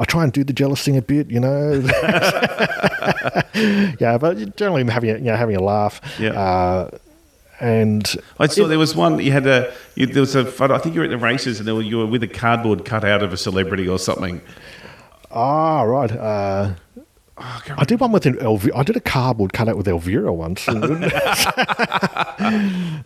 I 0.00 0.04
try 0.04 0.24
and 0.24 0.32
do 0.32 0.42
the 0.44 0.52
jealous 0.54 0.82
thing 0.82 0.96
a 0.96 1.02
bit, 1.02 1.30
you 1.30 1.40
know. 1.40 1.72
yeah, 4.00 4.18
but 4.18 4.56
generally 4.56 4.84
having 4.90 5.10
a, 5.10 5.14
you 5.14 5.20
know 5.24 5.36
having 5.36 5.56
a 5.56 5.62
laugh. 5.62 6.00
Yeah. 6.18 6.30
Uh, 6.30 6.90
and 7.60 8.16
I 8.38 8.46
saw 8.46 8.66
there 8.66 8.78
was 8.78 8.96
one. 8.96 9.20
You 9.20 9.32
had 9.32 9.46
a. 9.46 9.72
You, 9.94 10.06
there 10.06 10.22
was 10.22 10.34
a 10.34 10.44
photo. 10.44 10.74
I 10.74 10.78
think 10.78 10.94
you 10.94 11.02
were 11.02 11.04
at 11.04 11.10
the 11.10 11.18
races, 11.18 11.58
and 11.58 11.68
there 11.68 11.74
were, 11.74 11.82
you 11.82 11.98
were 11.98 12.06
with 12.06 12.22
a 12.22 12.28
cardboard 12.28 12.84
cutout 12.84 13.22
of 13.22 13.32
a 13.32 13.36
celebrity 13.36 13.86
or 13.86 13.98
something. 13.98 14.40
ah 15.30 15.82
right. 15.82 16.10
Uh, 16.10 16.72
I 17.40 17.84
did 17.84 18.00
one 18.00 18.12
with 18.12 18.26
an 18.26 18.38
Elvira. 18.38 18.76
I 18.76 18.82
did 18.82 18.96
a 18.96 19.00
cardboard 19.00 19.52
cutout 19.52 19.76
with 19.76 19.88
Elvira 19.88 20.32
once. 20.32 20.66
it 20.68 20.74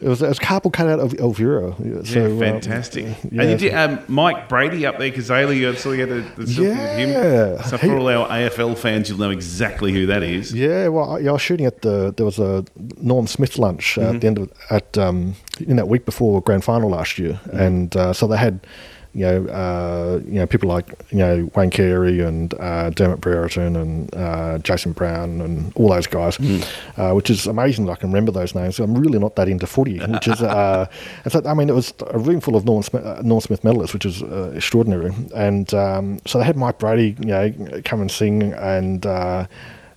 was 0.08 0.22
it 0.22 0.28
was 0.28 0.38
cardboard 0.38 0.72
cutout 0.74 1.00
of 1.00 1.14
Elvira. 1.14 1.74
So, 2.04 2.18
Yeah, 2.20 2.26
um, 2.26 2.38
fantastic. 2.38 3.04
yeah. 3.30 3.42
And 3.42 3.50
you 3.50 3.56
did 3.56 3.74
um, 3.74 3.98
Mike 4.08 4.48
Brady 4.48 4.86
up 4.86 4.98
there, 4.98 5.10
Cazaly. 5.10 5.68
I 5.70 5.74
saw 5.76 5.92
you 5.92 6.00
had 6.00 6.10
a, 6.10 6.20
the 6.36 6.44
selfie 6.44 6.58
with 6.68 6.98
him. 6.98 7.08
Yeah. 7.10 7.62
So 7.62 7.76
He- 7.78 7.88
for 7.88 7.96
all 7.98 8.08
our 8.08 8.28
AFL 8.28 8.76
fans, 8.76 9.08
you'll 9.08 9.18
know 9.18 9.30
exactly 9.30 9.92
who 9.92 10.06
that 10.06 10.22
is. 10.22 10.52
Yeah, 10.52 10.88
well, 10.88 11.16
I, 11.16 11.18
yeah, 11.20 11.30
I 11.30 11.32
was 11.34 11.42
shooting 11.42 11.66
at 11.66 11.82
the 11.82 12.12
there 12.16 12.26
was 12.26 12.38
a 12.38 12.64
Norm 12.98 13.26
Smith 13.26 13.58
lunch 13.58 13.98
uh, 13.98 14.02
Mm-hmm. 14.04 14.14
at 14.16 14.20
the 14.20 14.26
end 14.26 14.38
of 14.38 14.52
at 14.70 14.98
um, 14.98 15.34
in 15.60 15.76
that 15.76 15.88
week 15.88 16.04
before 16.04 16.40
grand 16.42 16.64
final 16.64 16.90
last 16.90 17.18
year, 17.18 17.40
Mm-hmm. 17.46 17.58
and 17.58 17.96
uh, 17.96 18.12
so 18.12 18.26
they 18.26 18.36
had 18.36 18.66
you 19.14 19.24
know 19.26 19.46
uh, 19.46 20.20
you 20.26 20.34
know 20.40 20.46
people 20.46 20.68
like 20.68 20.86
you 21.10 21.18
know 21.18 21.50
Wayne 21.54 21.70
Carey 21.70 22.20
and 22.20 22.52
uh, 22.54 22.90
Dermott 22.90 23.20
Brereton 23.20 23.76
and 23.76 24.14
uh, 24.14 24.58
Jason 24.58 24.92
Brown 24.92 25.40
and 25.40 25.72
all 25.76 25.88
those 25.88 26.06
guys, 26.06 26.36
Mm. 26.38 26.64
uh, 26.96 27.14
which 27.14 27.30
is 27.30 27.46
amazing. 27.46 27.86
that 27.86 27.92
I 27.92 27.96
can 27.96 28.10
remember 28.10 28.32
those 28.32 28.54
names. 28.54 28.78
I'm 28.80 28.94
really 28.96 29.18
not 29.18 29.36
that 29.36 29.48
into 29.48 29.66
footy, 29.66 29.98
which 30.00 30.26
is 30.28 30.42
uh, 30.42 30.86
so, 31.28 31.42
I 31.46 31.54
mean 31.54 31.68
it 31.68 31.74
was 31.74 31.92
a 32.10 32.18
room 32.18 32.40
full 32.40 32.56
of 32.56 32.64
Norm 32.64 32.82
Smith, 32.82 33.04
uh, 33.04 33.22
Norm 33.22 33.40
Smith 33.40 33.62
medalists, 33.62 33.92
which 33.94 34.04
is 34.06 34.22
uh, 34.22 34.52
extraordinary. 34.56 35.12
And 35.34 35.72
um, 35.74 36.18
so 36.26 36.38
they 36.38 36.44
had 36.44 36.56
Mike 36.56 36.78
Brady, 36.78 37.16
you 37.20 37.26
know, 37.26 37.80
come 37.84 38.00
and 38.00 38.10
sing 38.10 38.52
and. 38.54 39.06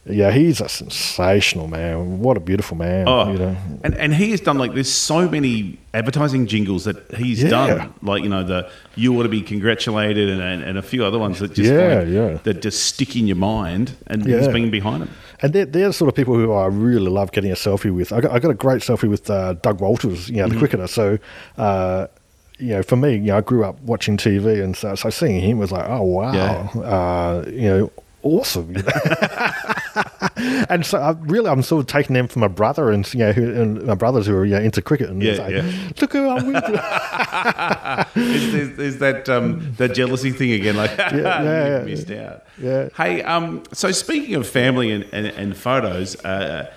Yeah, 0.09 0.31
he's 0.31 0.61
a 0.61 0.69
sensational 0.69 1.67
man. 1.67 2.19
What 2.19 2.37
a 2.37 2.39
beautiful 2.39 2.77
man. 2.77 3.07
Oh, 3.07 3.31
you 3.31 3.37
know. 3.39 3.55
and 3.83 3.93
and 3.95 4.13
he 4.13 4.31
has 4.31 4.41
done 4.41 4.57
like 4.57 4.73
there's 4.73 4.91
so 4.91 5.27
many 5.29 5.77
advertising 5.93 6.47
jingles 6.47 6.85
that 6.85 6.97
he's 7.15 7.43
Yeah. 7.43 7.49
done, 7.49 7.93
like 8.01 8.23
you 8.23 8.29
know 8.29 8.43
the 8.43 8.69
you 8.95 9.17
ought 9.19 9.23
to 9.23 9.29
be 9.29 9.41
congratulated 9.41 10.29
and, 10.29 10.41
and, 10.41 10.63
and 10.63 10.77
a 10.77 10.81
few 10.81 11.03
other 11.05 11.19
ones 11.19 11.39
that 11.39 11.53
just 11.53 11.71
Yeah, 11.71 11.99
like, 11.99 12.07
yeah. 12.07 12.37
that 12.43 12.61
just 12.61 12.85
stick 12.85 13.15
in 13.15 13.27
your 13.27 13.35
mind, 13.37 13.95
and 14.07 14.25
Yeah. 14.25 14.37
he's 14.37 14.47
been 14.47 14.71
behind 14.71 15.01
them. 15.03 15.09
And 15.41 15.53
they're, 15.53 15.65
they're 15.65 15.87
the 15.89 15.93
sort 15.93 16.09
of 16.09 16.15
people 16.15 16.33
who 16.35 16.51
I 16.53 16.65
really 16.67 17.09
love 17.11 17.31
getting 17.31 17.51
a 17.51 17.55
selfie 17.55 17.93
with. 17.93 18.11
I 18.11 18.21
got, 18.21 18.31
I 18.31 18.39
got 18.39 18.49
a 18.49 18.55
great 18.55 18.81
selfie 18.81 19.07
with 19.09 19.29
uh, 19.29 19.53
Doug 19.61 19.81
Walters, 19.81 20.29
you 20.29 20.37
know, 20.37 20.47
the 20.47 20.55
cricketer. 20.57 20.87
So, 20.87 21.19
uh, 21.59 22.07
you 22.57 22.69
know, 22.69 22.81
for 22.81 22.95
me, 22.95 23.11
you 23.13 23.19
know, 23.19 23.37
I 23.37 23.41
grew 23.41 23.63
up 23.63 23.79
watching 23.81 24.17
TV, 24.17 24.63
and 24.63 24.75
so, 24.75 24.95
so 24.95 25.11
seeing 25.11 25.39
him 25.39 25.59
was 25.59 25.71
like, 25.71 25.87
oh 25.87 26.01
wow, 26.01 26.33
Yeah. 26.33 26.81
uh, 26.81 27.45
you 27.47 27.61
know, 27.69 27.91
awesome. 28.27 28.75
you 28.75 28.83
know. 28.83 28.91
and 30.69 30.85
so, 30.85 30.99
I, 30.99 31.11
really, 31.21 31.49
I'm 31.49 31.61
sort 31.63 31.81
of 31.81 31.87
taking 31.87 32.13
them 32.13 32.27
from 32.27 32.41
my 32.41 32.47
brother 32.47 32.91
and 32.91 33.11
you 33.13 33.19
know, 33.19 33.31
who, 33.31 33.49
and 33.53 33.83
my 33.83 33.95
brothers 33.95 34.27
who 34.27 34.35
are 34.35 34.45
you 34.45 34.55
know, 34.55 34.61
into 34.61 34.81
cricket, 34.81 35.09
and 35.09 35.21
Yeah, 35.21 35.33
like, 35.33 35.53
yeah. 35.53 35.71
look 36.01 36.13
who 36.13 36.29
I'm 36.29 36.47
with. 36.47 36.63
Is, 38.15 38.51
there's, 38.53 38.77
there's 38.77 38.97
that 38.97 39.29
um, 39.29 39.73
that 39.77 39.93
jealousy 39.93 40.31
thing 40.31 40.51
again, 40.51 40.75
like 40.75 40.95
yeah, 40.97 41.11
yeah. 41.77 41.83
missed 41.83 42.11
out. 42.11 42.43
Yeah. 42.57 42.89
Hey, 42.95 43.21
um, 43.23 43.63
so 43.73 43.91
speaking 43.91 44.35
of 44.35 44.47
family 44.47 44.91
and, 44.91 45.05
and, 45.11 45.27
and 45.27 45.55
photos, 45.57 46.15
uh, 46.23 46.71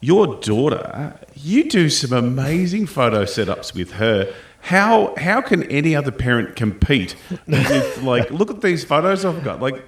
your 0.00 0.36
daughter, 0.40 1.14
you 1.34 1.68
do 1.68 1.88
some 1.88 2.12
amazing 2.16 2.86
photo 2.86 3.24
setups 3.24 3.74
with 3.74 3.92
her. 3.92 4.32
How 4.60 5.14
how 5.18 5.40
can 5.42 5.62
any 5.64 5.94
other 5.94 6.10
parent 6.10 6.56
compete 6.56 7.16
with 7.46 8.02
like 8.02 8.30
look 8.30 8.50
at 8.50 8.62
these 8.62 8.82
photos 8.82 9.24
I've 9.24 9.44
got 9.44 9.60
like 9.60 9.84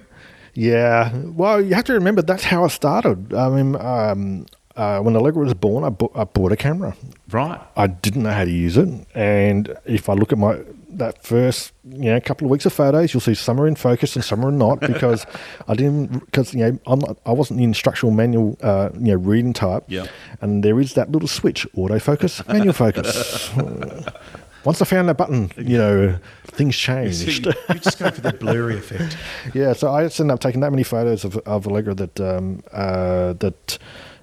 Yeah, 0.59 1.15
well, 1.15 1.61
you 1.61 1.75
have 1.75 1.85
to 1.85 1.93
remember 1.93 2.23
that's 2.23 2.43
how 2.43 2.65
it 2.65 2.69
started. 2.71 3.31
I 3.31 3.47
mean, 3.49 3.75
um, 3.75 4.47
uh, 4.75 4.99
when 5.01 5.15
Allegra 5.15 5.43
was 5.43 5.53
born, 5.53 5.83
I, 5.83 5.89
bu- 5.89 6.09
I 6.15 6.23
bought 6.23 6.51
a 6.51 6.55
camera. 6.55 6.95
right 7.29 7.61
I 7.75 7.85
didn't 7.85 8.23
know 8.23 8.31
how 8.31 8.43
to 8.43 8.51
use 8.51 8.75
it, 8.75 8.89
and 9.13 9.75
if 9.85 10.09
I 10.09 10.13
look 10.13 10.31
at 10.31 10.39
my 10.39 10.59
that 10.89 11.21
first 11.23 11.73
you 11.87 12.09
know 12.11 12.19
couple 12.19 12.47
of 12.47 12.51
weeks 12.51 12.65
of 12.65 12.73
photos, 12.73 13.13
you'll 13.13 13.21
see 13.21 13.35
some 13.35 13.61
are 13.61 13.67
in 13.67 13.75
focus 13.75 14.15
and 14.15 14.25
some 14.25 14.43
are 14.43 14.51
not 14.51 14.79
because 14.79 15.27
I 15.67 15.75
didn't 15.75 16.25
because 16.25 16.55
you 16.55 16.61
know 16.61 16.79
I'm 16.87 16.99
not, 16.99 17.17
I 17.23 17.33
wasn't 17.33 17.59
the 17.59 17.63
instructional 17.63 18.11
manual 18.11 18.57
uh, 18.63 18.89
you 18.95 19.11
know 19.11 19.15
reading 19.15 19.53
type. 19.53 19.83
Yeah. 19.87 20.07
and 20.41 20.63
there 20.63 20.79
is 20.79 20.93
that 20.95 21.11
little 21.11 21.27
switch 21.27 21.67
autofocus, 21.75 22.47
manual 22.47 22.73
focus. 22.73 23.51
Once 24.67 24.81
I 24.81 24.85
found 24.85 25.07
that 25.07 25.15
button, 25.15 25.49
you 25.55 25.77
know, 25.77 26.19
things 26.43 26.75
changed. 26.75 27.21
you, 27.21 27.53
you 27.69 27.79
just 27.79 27.99
go 27.99 28.11
for 28.11 28.19
the 28.19 28.33
blurry 28.33 28.77
effect. 28.77 29.15
Yeah, 29.53 29.71
so 29.71 29.93
I 29.93 30.03
just 30.03 30.19
ended 30.19 30.33
up 30.33 30.41
taking 30.41 30.59
that 30.59 30.71
many 30.71 30.83
photos 30.83 31.23
of, 31.23 31.37
of 31.37 31.65
Allegra 31.65 31.93
that 31.93 32.19
um, 32.19 32.61
uh, 32.73 33.31
that 33.31 33.79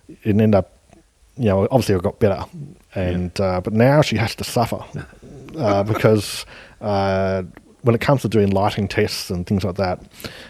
it 0.06 0.18
ended 0.26 0.54
up, 0.54 0.76
you 1.38 1.46
know, 1.46 1.66
obviously 1.70 1.94
I 1.94 1.98
got 1.98 2.18
better, 2.18 2.44
and 2.94 3.40
uh, 3.40 3.62
but 3.62 3.72
now 3.72 4.02
she 4.02 4.18
has 4.18 4.34
to 4.34 4.44
suffer 4.44 4.84
uh, 5.56 5.82
because 5.94 6.44
uh, 6.82 7.44
when 7.80 7.94
it 7.94 8.02
comes 8.02 8.20
to 8.20 8.28
doing 8.28 8.50
lighting 8.50 8.86
tests 8.86 9.30
and 9.30 9.46
things 9.46 9.64
like 9.64 9.76
that, 9.76 10.02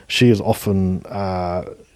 she 0.08 0.28
is 0.28 0.40
often. 0.40 1.02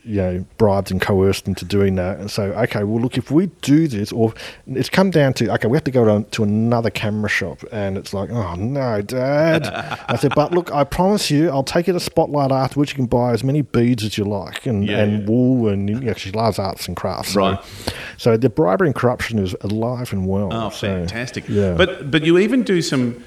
You 0.04 0.16
know, 0.16 0.46
bribed 0.56 0.90
and 0.90 1.00
coerced 1.02 1.46
into 1.48 1.66
doing 1.66 1.96
that. 1.96 2.18
And 2.18 2.30
so, 2.30 2.44
okay, 2.44 2.82
well, 2.84 3.00
look, 3.02 3.18
if 3.18 3.30
we 3.30 3.46
do 3.60 3.86
this, 3.88 4.10
or 4.10 4.32
it's 4.66 4.88
come 4.88 5.10
down 5.10 5.34
to, 5.34 5.52
okay, 5.54 5.68
we 5.68 5.76
have 5.76 5.84
to 5.84 5.90
go 5.90 6.04
to, 6.22 6.28
to 6.30 6.42
another 6.44 6.88
camera 6.88 7.28
shop. 7.28 7.58
And 7.72 7.98
it's 7.98 8.14
like, 8.14 8.30
oh, 8.30 8.54
no, 8.54 9.02
Dad. 9.02 9.66
I 10.08 10.16
said, 10.16 10.32
but 10.34 10.52
look, 10.52 10.72
I 10.72 10.84
promise 10.84 11.30
you, 11.30 11.50
I'll 11.50 11.62
take 11.62 11.88
you 11.88 11.92
to 11.92 12.00
Spotlight 12.00 12.50
afterwards. 12.52 12.90
You 12.92 12.96
can 12.96 13.06
buy 13.06 13.32
as 13.32 13.44
many 13.44 13.60
beads 13.60 14.02
as 14.02 14.16
you 14.16 14.24
like 14.24 14.64
and, 14.64 14.86
Yeah, 14.86 14.98
and 15.02 15.20
yeah. 15.22 15.28
wool. 15.28 15.68
And, 15.68 15.90
you 15.90 16.00
know, 16.00 16.14
she 16.14 16.30
loves 16.32 16.58
arts 16.58 16.88
and 16.88 16.96
crafts. 16.96 17.32
So- 17.32 17.40
Right. 17.40 17.58
So, 18.16 18.36
the 18.38 18.48
bribery 18.48 18.88
and 18.88 18.94
corruption 18.94 19.38
is 19.38 19.54
alive 19.60 20.12
and 20.12 20.26
well. 20.26 20.48
Oh, 20.52 20.70
So, 20.70 20.88
fantastic! 20.88 21.48
Yeah. 21.48 21.74
But 21.74 22.10
but 22.10 22.22
you 22.24 22.38
even 22.38 22.62
do 22.62 22.80
some. 22.82 23.22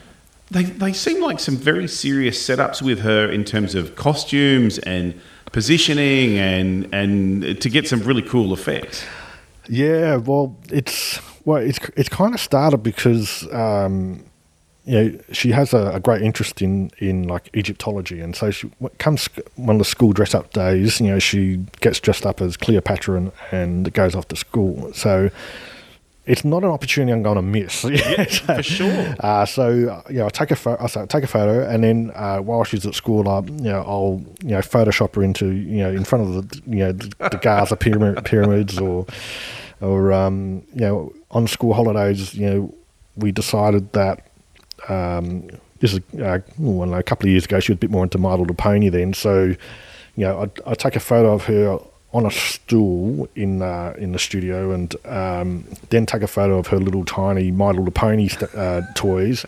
They 0.50 0.64
they 0.64 0.92
seem 0.94 1.22
like 1.22 1.40
some 1.40 1.56
very 1.56 1.88
serious 1.88 2.38
setups 2.46 2.82
with 2.82 3.00
her 3.00 3.30
in 3.30 3.46
terms 3.46 3.74
of 3.76 3.96
costumes 3.96 4.80
and 4.80 5.14
positioning 5.52 6.38
and 6.38 6.94
and 6.94 7.62
to 7.62 7.70
get 7.70 7.88
some 7.88 8.02
really 8.02 8.22
cool 8.22 8.54
effects. 8.54 9.04
Yeah, 9.68 10.18
well, 10.18 10.56
it's 10.70 11.20
well, 11.46 11.62
it's 11.62 11.80
it's 11.96 12.10
kind 12.10 12.34
of 12.34 12.40
started 12.40 12.80
because 12.80 13.48
um, 13.54 14.24
you 14.86 14.94
know, 15.04 15.20
she 15.32 15.52
has 15.52 15.74
a, 15.74 15.92
a 15.94 16.00
great 16.00 16.22
interest 16.22 16.62
in, 16.62 16.92
in 16.98 17.28
like 17.28 17.50
Egyptology, 17.56 18.20
and 18.20 18.36
so 18.36 18.50
she 18.50 18.70
comes 18.98 19.28
one 19.56 19.76
of 19.76 19.80
the 19.80 19.86
school 19.86 20.12
dress 20.12 20.34
up 20.34 20.52
days. 20.54 21.00
You 21.00 21.08
know, 21.12 21.20
she 21.20 21.64
gets 21.82 22.00
dressed 22.00 22.26
up 22.26 22.42
as 22.42 22.58
Cleopatra 22.58 23.18
and, 23.18 23.32
and 23.52 23.94
goes 23.94 24.16
off 24.16 24.28
to 24.30 24.36
school. 24.36 24.92
So 24.94 25.30
it's 26.32 26.46
not 26.46 26.64
an 26.64 26.70
opportunity 26.70 27.12
I'm 27.12 27.24
going 27.24 27.36
to 27.36 27.42
miss. 27.42 27.84
Yeah, 27.92 28.24
for 28.24 28.64
sure. 28.64 29.16
Uh, 29.20 29.46
so 29.46 29.64
uh, 29.90 30.02
you 30.10 30.20
know, 30.20 30.28
I 30.28 30.30
take 30.30 30.52
a 30.52 30.56
photo. 30.56 30.82
I 30.82 30.88
say, 30.88 31.06
take 31.06 31.26
a 31.26 31.28
photo, 31.28 31.68
and 31.68 31.84
then 31.84 32.12
uh, 32.16 32.40
while 32.40 32.64
she's 32.64 32.86
at 32.86 32.96
school, 32.96 33.28
I 33.28 33.42
you 33.42 33.72
know 33.72 33.84
I'll 33.86 34.24
you 34.42 34.52
know 34.52 34.60
Photoshop 34.60 35.16
her 35.16 35.24
into 35.24 35.48
you 35.52 35.80
know 35.84 35.90
in 35.90 36.06
front 36.06 36.24
of 36.24 36.50
the 36.50 36.62
you 36.66 36.80
know 36.80 36.92
the, 36.94 37.30
the 37.30 37.38
Gaza 37.38 37.76
pyramid, 37.76 38.24
pyramids 38.32 38.80
or 38.80 39.06
or 39.82 40.14
um, 40.14 40.64
you 40.74 40.82
know 40.82 41.14
on 41.32 41.48
school 41.48 41.74
holidays. 41.74 42.34
You 42.34 42.50
know, 42.50 42.76
we 43.18 43.32
decided 43.34 43.92
that 43.92 44.28
um, 44.88 45.50
this 45.80 45.94
is 45.94 46.00
uh, 46.20 46.40
a 46.40 47.04
couple 47.04 47.26
of 47.28 47.32
years 47.32 47.46
ago. 47.46 47.60
She 47.60 47.74
was 47.74 47.78
a 47.78 47.80
bit 47.80 47.92
more 47.92 48.04
into 48.04 48.18
My 48.18 48.34
Little 48.36 48.56
Pony 48.56 48.90
then, 48.90 49.14
so 49.14 49.44
you 50.16 50.26
know 50.26 50.42
I'd, 50.44 50.62
I'd 50.66 50.80
take 50.80 50.96
a 50.96 51.02
photo 51.02 51.34
of 51.34 51.44
her 51.46 51.80
on 52.14 52.26
a 52.26 52.32
stool 52.32 53.30
in 53.36 53.62
uh, 53.62 53.94
in 53.98 54.12
the 54.12 54.20
studio, 54.20 54.72
and 54.72 54.96
um, 55.06 55.66
then 55.90 56.06
take 56.06 56.22
a 56.22 56.28
photo 56.28 56.58
of 56.58 56.68
her 56.68 56.78
little 56.78 57.06
tiny 57.06 57.52
My 57.52 57.70
Little 57.70 57.92
Pony 57.92 58.28
st- 58.28 58.54
uh, 58.54 58.82
toys, 58.96 59.46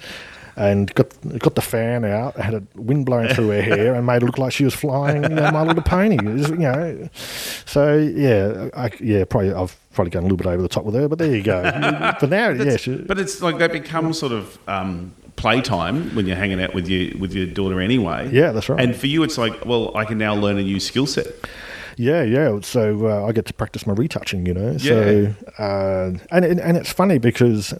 and 0.55 0.93
got 0.95 1.07
got 1.39 1.55
the 1.55 1.61
fan 1.61 2.05
out, 2.05 2.37
had 2.37 2.53
a 2.53 2.63
wind 2.75 3.05
blowing 3.05 3.33
through 3.33 3.49
her 3.49 3.61
hair, 3.61 3.95
and 3.95 4.05
made 4.05 4.23
it 4.23 4.25
look 4.25 4.37
like 4.37 4.53
she 4.53 4.63
was 4.63 4.73
flying 4.73 5.23
you 5.23 5.29
know, 5.29 5.51
My 5.51 5.63
Little 5.63 5.83
Pony. 5.83 6.17
Was, 6.23 6.49
you 6.49 6.57
know, 6.57 7.09
so 7.65 7.97
yeah, 7.97 8.69
I, 8.75 8.91
yeah, 8.99 9.25
probably 9.25 9.53
I've 9.53 9.75
probably 9.93 10.11
gone 10.11 10.21
a 10.21 10.25
little 10.25 10.37
bit 10.37 10.47
over 10.47 10.61
the 10.61 10.69
top 10.69 10.85
with 10.85 10.95
her, 10.95 11.07
but 11.07 11.19
there 11.19 11.35
you 11.35 11.43
go. 11.43 11.61
but 12.19 12.29
now, 12.29 12.49
yeah, 12.49 12.77
But 13.07 13.19
it's 13.19 13.41
like 13.41 13.57
that 13.57 13.71
becomes 13.73 14.17
sort 14.17 14.31
of 14.31 14.57
um, 14.69 15.13
playtime 15.35 16.15
when 16.15 16.25
you're 16.27 16.37
hanging 16.37 16.61
out 16.61 16.73
with 16.73 16.87
your 16.87 17.17
with 17.19 17.33
your 17.33 17.45
daughter 17.47 17.81
anyway. 17.81 18.29
Yeah, 18.31 18.51
that's 18.51 18.69
right. 18.69 18.79
And 18.79 18.95
for 18.95 19.07
you, 19.07 19.23
it's 19.23 19.37
like, 19.37 19.65
well, 19.65 19.95
I 19.97 20.05
can 20.05 20.17
now 20.17 20.33
learn 20.35 20.57
a 20.57 20.63
new 20.63 20.79
skill 20.79 21.07
set. 21.07 21.27
Yeah, 21.97 22.23
yeah. 22.23 22.59
So 22.61 23.07
uh, 23.07 23.25
I 23.25 23.31
get 23.31 23.45
to 23.45 23.53
practice 23.53 23.85
my 23.85 23.93
retouching, 23.93 24.45
you 24.45 24.53
know. 24.53 24.77
So 24.77 25.33
uh, 25.57 26.11
and 26.31 26.45
and 26.45 26.59
and 26.59 26.77
it's 26.77 26.91
funny 26.91 27.17
because 27.17 27.73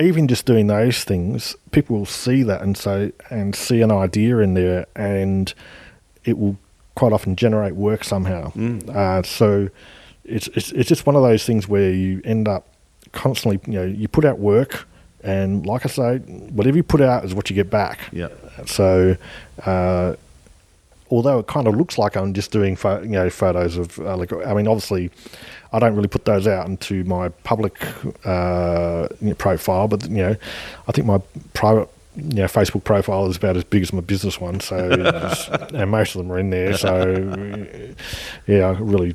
even 0.00 0.28
just 0.28 0.46
doing 0.46 0.66
those 0.68 1.04
things, 1.04 1.56
people 1.70 1.98
will 1.98 2.06
see 2.06 2.42
that 2.44 2.62
and 2.62 2.76
so 2.76 3.10
and 3.30 3.54
see 3.54 3.80
an 3.82 3.90
idea 3.90 4.38
in 4.38 4.54
there, 4.54 4.86
and 4.94 5.52
it 6.24 6.38
will 6.38 6.56
quite 6.94 7.12
often 7.12 7.36
generate 7.36 7.74
work 7.74 8.04
somehow. 8.04 8.52
Uh, 8.90 9.22
so 9.22 9.68
it's, 10.24 10.48
it's 10.48 10.72
it's 10.72 10.88
just 10.88 11.06
one 11.06 11.16
of 11.16 11.22
those 11.22 11.44
things 11.44 11.68
where 11.68 11.90
you 11.90 12.20
end 12.24 12.48
up 12.48 12.66
constantly, 13.12 13.60
you 13.72 13.78
know, 13.78 13.86
you 13.86 14.08
put 14.08 14.24
out 14.24 14.38
work. 14.38 14.86
And 15.24 15.66
like 15.66 15.84
I 15.84 15.88
say, 15.88 16.18
whatever 16.18 16.76
you 16.76 16.84
put 16.84 17.00
out 17.00 17.24
is 17.24 17.34
what 17.34 17.50
you 17.50 17.56
get 17.56 17.70
back. 17.70 17.98
Yeah. 18.12 18.28
So, 18.66 19.16
uh, 19.66 20.14
although 21.10 21.38
it 21.38 21.46
kind 21.46 21.66
of 21.66 21.74
looks 21.76 21.98
like 21.98 22.16
I'm 22.16 22.32
just 22.34 22.50
doing 22.50 22.76
pho- 22.76 23.00
you 23.02 23.08
know 23.10 23.30
photos 23.30 23.76
of 23.76 23.98
uh, 24.00 24.16
like 24.16 24.32
I 24.32 24.54
mean 24.54 24.68
obviously 24.68 25.10
I 25.72 25.78
don't 25.78 25.94
really 25.94 26.08
put 26.08 26.24
those 26.24 26.46
out 26.46 26.66
into 26.66 27.04
my 27.04 27.28
public 27.44 27.82
uh, 28.26 29.08
you 29.20 29.28
know, 29.30 29.34
profile, 29.34 29.88
but 29.88 30.08
you 30.08 30.16
know 30.18 30.36
I 30.86 30.92
think 30.92 31.06
my 31.06 31.18
private 31.54 31.88
you 32.16 32.34
know 32.34 32.44
Facebook 32.46 32.84
profile 32.84 33.26
is 33.26 33.36
about 33.36 33.56
as 33.56 33.64
big 33.64 33.82
as 33.82 33.92
my 33.92 34.00
business 34.00 34.40
one, 34.40 34.60
so 34.60 34.76
and 35.74 35.90
most 35.90 36.14
of 36.14 36.18
them 36.22 36.32
are 36.32 36.38
in 36.38 36.50
there. 36.50 36.76
So 36.76 37.94
yeah, 38.46 38.66
I 38.68 38.70
really 38.78 39.14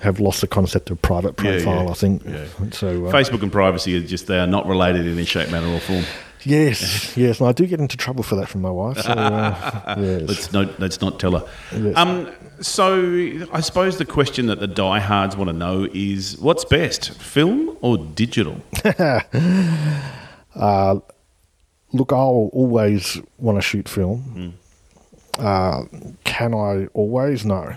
have 0.00 0.20
lost 0.20 0.42
the 0.42 0.46
concept 0.46 0.90
of 0.90 1.00
private 1.02 1.34
Yeah, 1.42 1.52
yeah. 1.52 1.62
profile. 1.64 1.90
I 1.90 1.94
think 1.94 2.22
Yeah. 2.24 2.44
so. 2.70 3.06
Uh, 3.06 3.12
Facebook 3.12 3.42
and 3.42 3.50
privacy 3.50 3.96
are 3.96 4.06
just 4.06 4.26
they 4.26 4.38
are 4.38 4.46
not 4.46 4.66
related 4.66 5.06
in 5.06 5.14
any 5.14 5.24
shape, 5.24 5.50
manner, 5.50 5.68
or 5.74 5.80
form. 5.80 6.04
Yes, 6.44 7.16
yes, 7.16 7.40
and 7.40 7.48
I 7.48 7.52
do 7.52 7.66
get 7.66 7.80
into 7.80 7.96
trouble 7.96 8.22
for 8.22 8.36
that 8.36 8.48
from 8.48 8.60
my 8.62 8.70
wife. 8.70 8.98
So, 9.00 9.10
uh, 9.12 9.94
yes. 9.98 10.22
Let's 10.28 10.52
not 10.52 10.78
let's 10.80 11.00
not 11.00 11.18
tell 11.18 11.38
her. 11.38 11.46
Yes. 11.76 11.96
Um, 11.96 12.30
so 12.60 12.94
I 13.52 13.60
suppose 13.60 13.98
the 13.98 14.04
question 14.04 14.46
that 14.46 14.60
the 14.60 14.66
diehards 14.66 15.36
want 15.36 15.48
to 15.48 15.56
know 15.56 15.88
is, 15.92 16.38
what's 16.38 16.64
best, 16.64 17.10
film 17.20 17.76
or 17.80 17.98
digital? 17.98 18.60
Look, 21.92 22.12
I'll 22.12 22.50
always 22.52 23.18
want 23.38 23.58
to 23.58 23.62
shoot 23.62 23.88
film. 23.88 24.54
Uh, 25.38 25.84
can 26.24 26.54
I 26.54 26.86
always? 26.94 27.44
No. 27.44 27.74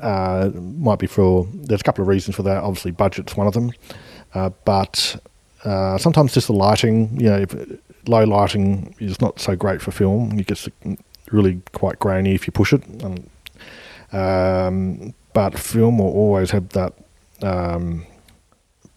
Uh, 0.00 0.50
might 0.54 0.98
be 0.98 1.06
for 1.06 1.46
there's 1.54 1.80
a 1.80 1.84
couple 1.84 2.02
of 2.02 2.08
reasons 2.08 2.36
for 2.36 2.42
that. 2.42 2.62
Obviously, 2.62 2.90
budget's 2.90 3.36
one 3.36 3.46
of 3.46 3.54
them, 3.54 3.72
uh, 4.34 4.50
but 4.64 5.16
uh, 5.64 5.96
sometimes 5.98 6.34
just 6.34 6.48
the 6.48 6.52
lighting. 6.52 7.18
You 7.18 7.30
know, 7.30 7.38
if 7.38 7.54
low 8.06 8.24
lighting 8.24 8.94
is 8.98 9.20
not 9.20 9.40
so 9.40 9.56
great 9.56 9.80
for 9.82 9.90
film. 9.90 10.38
It 10.38 10.46
gets 10.46 10.68
really 11.30 11.60
quite 11.72 11.98
grainy 11.98 12.34
if 12.34 12.46
you 12.46 12.52
push 12.52 12.72
it. 12.72 12.82
Um, 13.02 13.16
um, 14.12 15.14
but 15.32 15.58
film 15.58 15.98
will 15.98 16.12
always 16.12 16.50
have 16.52 16.68
that 16.70 16.92
um, 17.42 18.06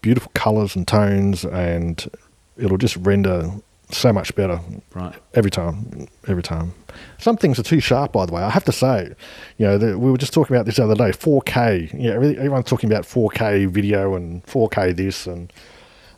beautiful 0.02 0.30
colours 0.34 0.76
and 0.76 0.86
tones, 0.86 1.44
and 1.44 2.08
it'll 2.56 2.78
just 2.78 2.96
render 2.96 3.50
so 3.90 4.12
much 4.12 4.34
better 4.34 4.60
Right. 4.94 5.14
every 5.34 5.50
time. 5.50 6.06
Every 6.28 6.42
time. 6.42 6.74
Some 7.18 7.36
things 7.36 7.58
are 7.58 7.62
too 7.62 7.80
sharp, 7.80 8.12
by 8.12 8.26
the 8.26 8.32
way. 8.32 8.42
I 8.42 8.50
have 8.50 8.64
to 8.64 8.72
say, 8.72 9.14
you 9.56 9.66
know, 9.66 9.78
the, 9.78 9.98
we 9.98 10.10
were 10.10 10.18
just 10.18 10.32
talking 10.34 10.54
about 10.54 10.66
this 10.66 10.76
the 10.76 10.84
other 10.84 10.94
day. 10.94 11.10
4K. 11.10 11.90
Yeah, 11.98 12.12
every- 12.12 12.36
everyone's 12.36 12.66
talking 12.66 12.90
about 12.92 13.04
4K 13.04 13.66
video 13.68 14.14
and 14.14 14.44
4K 14.44 14.94
this 14.94 15.26
and 15.26 15.52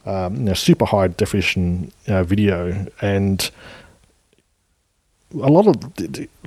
um, 0.07 0.37
you 0.37 0.43
know, 0.43 0.55
super 0.55 0.85
high 0.87 1.09
definition 1.09 1.93
uh, 2.09 2.23
video, 2.23 2.87
and 3.01 3.51
a 5.35 5.51
lot 5.51 5.67
of 5.67 5.77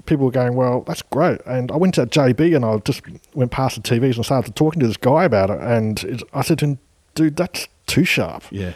people 0.06 0.26
were 0.26 0.32
going, 0.32 0.56
"Well, 0.56 0.82
that's 0.82 1.02
great." 1.02 1.42
And 1.46 1.72
I 1.72 1.78
went 1.78 1.96
to 1.96 2.06
JB 2.06 2.56
and 2.56 2.66
I 2.66 2.78
just 2.78 3.02
went 3.34 3.52
past 3.52 3.76
the 3.76 3.82
TVs 3.82 4.16
and 4.16 4.26
started 4.26 4.56
talking 4.56 4.80
to 4.82 4.88
this 4.88 4.98
guy 4.98 5.26
about 5.26 5.50
it, 5.50 5.60
and 5.62 6.04
it, 6.04 6.24
I 6.34 6.42
said 6.42 6.60
to 6.60 6.66
him, 6.66 6.80
"Dude, 7.16 7.36
that's 7.36 7.68
too 7.88 8.06
sharp." 8.06 8.44
Yeah. 8.52 8.74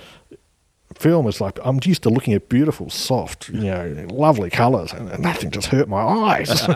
Film 0.97 1.27
is 1.27 1.39
like 1.39 1.59
I'm 1.63 1.79
used 1.83 2.03
to 2.03 2.09
looking 2.09 2.33
at 2.33 2.49
beautiful, 2.49 2.89
soft, 2.89 3.49
you 3.49 3.61
know, 3.61 4.07
lovely 4.09 4.49
colours, 4.49 4.91
and, 4.93 5.09
and 5.09 5.23
that 5.25 5.37
thing 5.37 5.51
just 5.51 5.67
hurt 5.67 5.87
my 5.87 6.01
eyes. 6.01 6.49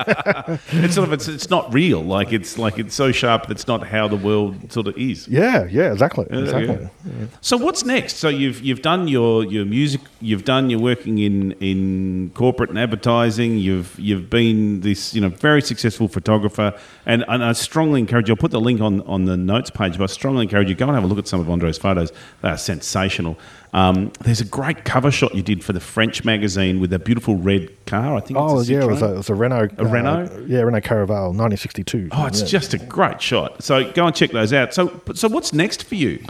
It's 0.74 0.96
sort 0.96 1.08
of 1.08 1.14
it's, 1.14 1.28
it's 1.28 1.50
not 1.50 1.74
real. 1.74 2.02
Like 2.04 2.32
it's 2.34 2.58
like 2.58 2.80
it's 2.80 2.96
so 2.96 3.12
sharp 3.12 3.48
that's 3.48 3.68
not 3.68 3.86
how 3.88 4.08
the 4.08 4.16
world 4.16 4.72
sort 4.72 4.88
of 4.88 4.98
is. 4.98 5.28
yeah, 5.28 5.66
yeah, 5.70 5.92
exactly, 5.92 6.26
Yeah, 6.30 6.40
exactly. 6.40 6.90
yeah. 7.06 7.26
So 7.42 7.58
what's 7.58 7.84
next? 7.86 8.18
So 8.18 8.30
you've 8.30 8.62
you've 8.62 8.82
done 8.82 9.08
your, 9.08 9.44
your 9.46 9.66
music. 9.66 10.02
You've 10.22 10.46
done 10.46 10.70
your 10.70 10.80
working 10.80 11.18
in, 11.20 11.52
in 11.54 12.32
corporate 12.36 12.70
and 12.70 12.80
advertising. 12.80 13.58
You've 13.58 13.98
you've 14.00 14.30
been 14.30 14.82
this 14.82 15.14
you 15.14 15.22
know 15.22 15.30
very 15.30 15.62
successful 15.62 16.08
photographer. 16.08 16.74
And, 17.06 17.26
and 17.28 17.44
I 17.44 17.54
strongly 17.54 18.00
encourage 18.00 18.28
you. 18.30 18.34
I'll 18.34 18.38
put 18.38 18.52
the 18.52 18.60
link 18.62 18.82
on, 18.82 19.02
on 19.02 19.26
the 19.26 19.36
notes 19.38 19.70
page. 19.70 19.98
But 19.98 20.04
I 20.04 20.14
strongly 20.14 20.44
encourage 20.44 20.70
you 20.70 20.76
go 20.76 20.86
and 20.86 20.96
have 20.96 21.04
a 21.04 21.08
look 21.08 21.18
at 21.18 21.28
some 21.28 21.40
of 21.40 21.50
Andre's 21.50 21.78
photos. 21.78 22.12
They 22.42 22.50
are 22.50 22.58
sensational. 22.58 23.38
Um, 23.74 24.12
there's 24.22 24.42
a 24.42 24.46
great 24.46 24.84
cover 24.84 25.12
shot 25.12 25.34
you 25.34 25.42
did 25.42 25.64
for 25.64 25.72
the 25.72 25.80
French 25.80 26.26
magazine 26.26 26.80
with 26.82 26.92
a 26.92 27.00
beautiful 27.00 27.36
red 27.36 27.70
car. 27.86 28.16
I 28.16 28.20
think. 28.20 28.38
Oh 28.38 28.60
it's 28.60 28.70
a 28.70 28.74
yeah, 28.74 28.84
it 28.84 28.88
was 28.88 29.02
a, 29.02 29.14
it 29.14 29.18
was 29.18 29.30
a 29.30 29.36
Renault. 29.36 29.70
A 29.78 29.86
Renault? 29.86 30.46
yeah, 30.48 30.62
Renault 30.62 30.82
Caravelle, 30.82 31.34
1962. 31.34 32.10
Oh, 32.12 32.26
it's 32.26 32.42
yeah. 32.42 32.48
just 32.48 32.74
a 32.74 32.78
great 32.78 33.22
shot. 33.22 33.64
So 33.64 33.90
go 33.94 34.06
and 34.06 34.16
check 34.16 34.32
those 34.32 34.52
out. 34.52 34.74
So 34.74 35.02
so 35.14 35.30
what's 35.30 35.54
next 35.54 35.84
for 35.84 35.96
you? 35.96 36.24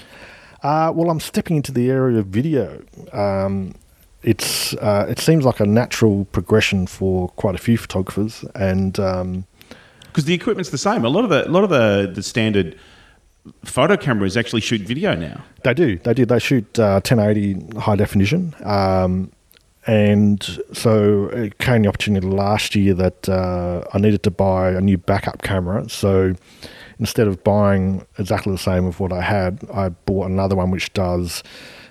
Uh, 0.62 0.92
well, 0.94 1.10
I'm 1.10 1.20
stepping 1.20 1.58
into 1.58 1.72
the 1.72 1.90
area 1.90 2.20
of 2.20 2.28
video. 2.28 2.84
Um, 3.12 3.74
it's 4.22 4.76
uh, 4.76 5.08
it 5.10 5.18
seems 5.18 5.44
like 5.44 5.60
a 5.60 5.66
natural 5.66 6.26
progression 6.26 6.86
for 6.86 7.30
quite 7.30 7.56
a 7.56 7.58
few 7.58 7.78
photographers, 7.78 8.46
and 8.54 9.00
um, 9.00 9.46
because 10.04 10.26
the 10.26 10.36
equipment's 10.36 10.70
the 10.70 10.78
same. 10.78 11.04
A 11.06 11.10
lot 11.10 11.24
of 11.24 11.32
the 11.32 11.48
a 11.48 11.50
lot 11.50 11.64
of 11.64 11.72
the, 11.72 12.12
the 12.14 12.22
standard 12.22 12.78
photo 13.66 13.98
cameras 13.98 14.38
actually 14.38 14.62
shoot 14.62 14.82
video 14.82 15.16
now. 15.16 15.44
They 15.64 15.74
do. 15.74 15.98
They 15.98 16.14
do. 16.14 16.26
They 16.26 16.40
shoot 16.40 16.80
uh, 16.80 17.02
1080 17.04 17.80
high 17.80 17.96
definition. 17.96 18.56
Um, 18.64 19.32
and 19.88 20.44
so 20.74 21.26
it 21.30 21.58
came 21.58 21.82
the 21.84 21.90
opportunity 21.90 22.28
last 22.28 22.76
year 22.76 22.94
that 22.94 23.28
uh, 23.28 23.84
I 23.94 23.98
needed 23.98 24.22
to 24.24 24.32
buy 24.32 24.72
a 24.72 24.82
new 24.82 24.98
backup 24.98 25.42
camera. 25.42 25.90
So 25.90 26.36
instead 27.00 27.28
of 27.28 27.44
buying 27.44 28.06
exactly 28.20 28.52
the 28.52 28.60
same 28.60 28.86
of 28.86 29.00
what 29.00 29.12
I 29.12 29.22
had, 29.22 29.68
I 29.74 29.90
bought 29.90 30.30
another 30.30 30.56
one 30.56 30.70
which 30.70 30.94
does 30.94 31.42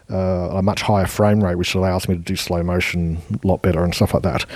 uh, 0.08 0.50
a 0.52 0.62
much 0.62 0.82
higher 0.82 1.06
frame 1.06 1.42
rate, 1.42 1.56
which 1.56 1.74
allows 1.74 2.08
me 2.08 2.14
to 2.14 2.20
do 2.20 2.36
slow 2.36 2.62
motion 2.62 3.20
a 3.42 3.46
lot 3.46 3.62
better 3.62 3.82
and 3.82 3.92
stuff 3.92 4.14
like 4.14 4.22
that. 4.22 4.46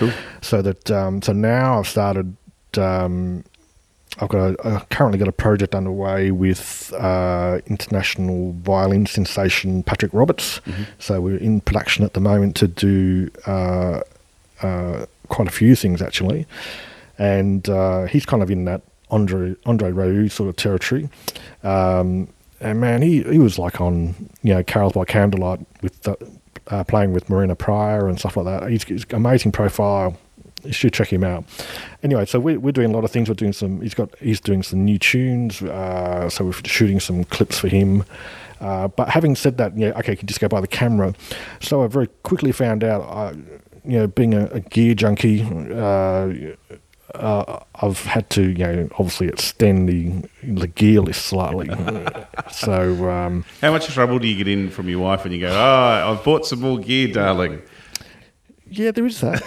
So 0.41 0.63
that 0.63 0.91
um, 0.91 1.23
so 1.23 1.33
now 1.33 1.79
I've 1.81 1.89
started. 1.89 2.37
Um, 2.77 3.45
I've 4.21 4.29
got 4.29 4.39
a, 4.39 4.63
uh, 4.63 4.81
currently 4.91 5.19
got 5.19 5.29
a 5.29 5.33
project 5.33 5.75
underway 5.75 6.31
with 6.31 6.93
uh, 6.95 7.61
international 7.67 8.53
violin 8.53 9.07
sensation 9.07 9.83
Patrick 9.83 10.13
Roberts. 10.15 10.61
So 10.99 11.21
we're 11.21 11.39
in 11.39 11.61
production 11.61 12.05
at 12.05 12.15
the 12.15 12.21
moment 12.21 12.57
to 12.57 12.69
do 12.69 13.31
uh, 13.47 14.01
uh, 14.63 15.07
quite 15.29 15.49
a 15.49 15.53
few 15.53 15.75
things 15.75 16.01
actually, 16.01 16.47
and 17.19 17.69
uh, 17.69 18.05
he's 18.05 18.25
kind 18.25 18.43
of 18.43 18.51
in 18.51 18.65
that 18.67 18.83
Andre 19.11 19.57
Andre 19.67 19.91
Rieu 19.91 20.29
sort 20.29 20.49
of 20.49 20.57
territory. 20.57 21.09
Um, 21.63 22.29
and 22.61 22.81
man, 22.81 23.03
he, 23.03 23.23
he 23.25 23.39
was 23.39 23.59
like 23.59 23.81
on 23.81 24.31
you 24.43 24.55
know 24.55 24.63
carols 24.63 24.93
by 24.93 25.05
candlelight 25.05 25.61
with 25.83 26.01
the 26.03 26.17
uh, 26.69 26.85
playing 26.85 27.13
with 27.13 27.29
Marina 27.29 27.55
Prior 27.55 28.09
and 28.09 28.19
stuff 28.19 28.37
like 28.37 28.47
that. 28.47 28.71
He's, 28.71 28.85
he's 28.85 29.05
amazing 29.11 29.53
profile. 29.53 30.17
You 30.65 30.73
should 30.73 30.93
check 30.93 31.13
him 31.13 31.25
out. 31.25 31.45
Anyway, 32.03 32.25
so 32.27 32.41
we're, 32.41 32.59
we're 32.59 32.73
doing 32.73 32.91
a 32.91 32.95
lot 32.95 33.05
of 33.05 33.11
things. 33.11 33.29
We're 33.29 33.35
doing 33.35 33.53
some. 33.53 33.81
He's 33.81 33.95
got. 33.95 34.11
He's 34.19 34.41
doing 34.41 34.63
some 34.63 34.85
new 34.85 34.99
tunes. 34.99 35.63
Uh, 35.63 36.29
so 36.29 36.47
we're 36.47 36.53
shooting 36.65 37.01
some 37.01 37.25
clips 37.25 37.59
for 37.59 37.69
him. 37.69 38.05
Uh, 38.61 38.89
but 38.89 39.09
having 39.11 39.37
said 39.37 39.59
that, 39.59 39.77
you 39.77 39.89
know, 39.89 39.95
okay, 39.97 40.13
you 40.13 40.17
can 40.17 40.27
just 40.27 40.41
go 40.41 40.49
by 40.49 40.61
the 40.61 40.67
camera. 40.67 41.15
So 41.61 41.83
I 41.83 41.87
very 41.87 42.07
quickly 42.23 42.53
found 42.53 42.83
out, 42.83 43.03
uh, 43.03 43.35
you 43.85 43.99
know, 43.99 44.07
being 44.07 44.33
a, 44.33 44.47
a 44.47 44.61
gear 44.61 44.95
junkie, 44.95 45.43
uh, 45.43 46.33
uh, 47.15 47.61
I've 47.77 48.01
had 48.01 48.31
to, 48.31 48.43
you 48.43 48.55
know, 48.59 48.89
obviously 48.93 49.29
extend 49.29 49.89
the 49.89 50.29
the 50.43 50.67
gear 50.67 51.01
list 51.01 51.27
slightly. 51.27 51.69
so 52.51 53.09
um, 53.11 53.45
How 53.61 53.71
much 53.71 53.87
trouble 53.89 54.19
do 54.19 54.27
you 54.27 54.37
get 54.37 54.49
in 54.49 54.71
from 54.71 54.89
your 54.89 55.01
wife 55.01 55.25
when 55.25 55.33
you 55.33 55.41
go, 55.41 55.51
oh, 55.51 56.13
I've 56.13 56.25
bought 56.25 56.47
some 56.47 56.61
more 56.61 56.79
gear, 56.79 57.09
darling? 57.13 57.63
Yeah, 58.79 58.91
there 58.91 59.07
is 59.07 59.21
that. 59.21 59.41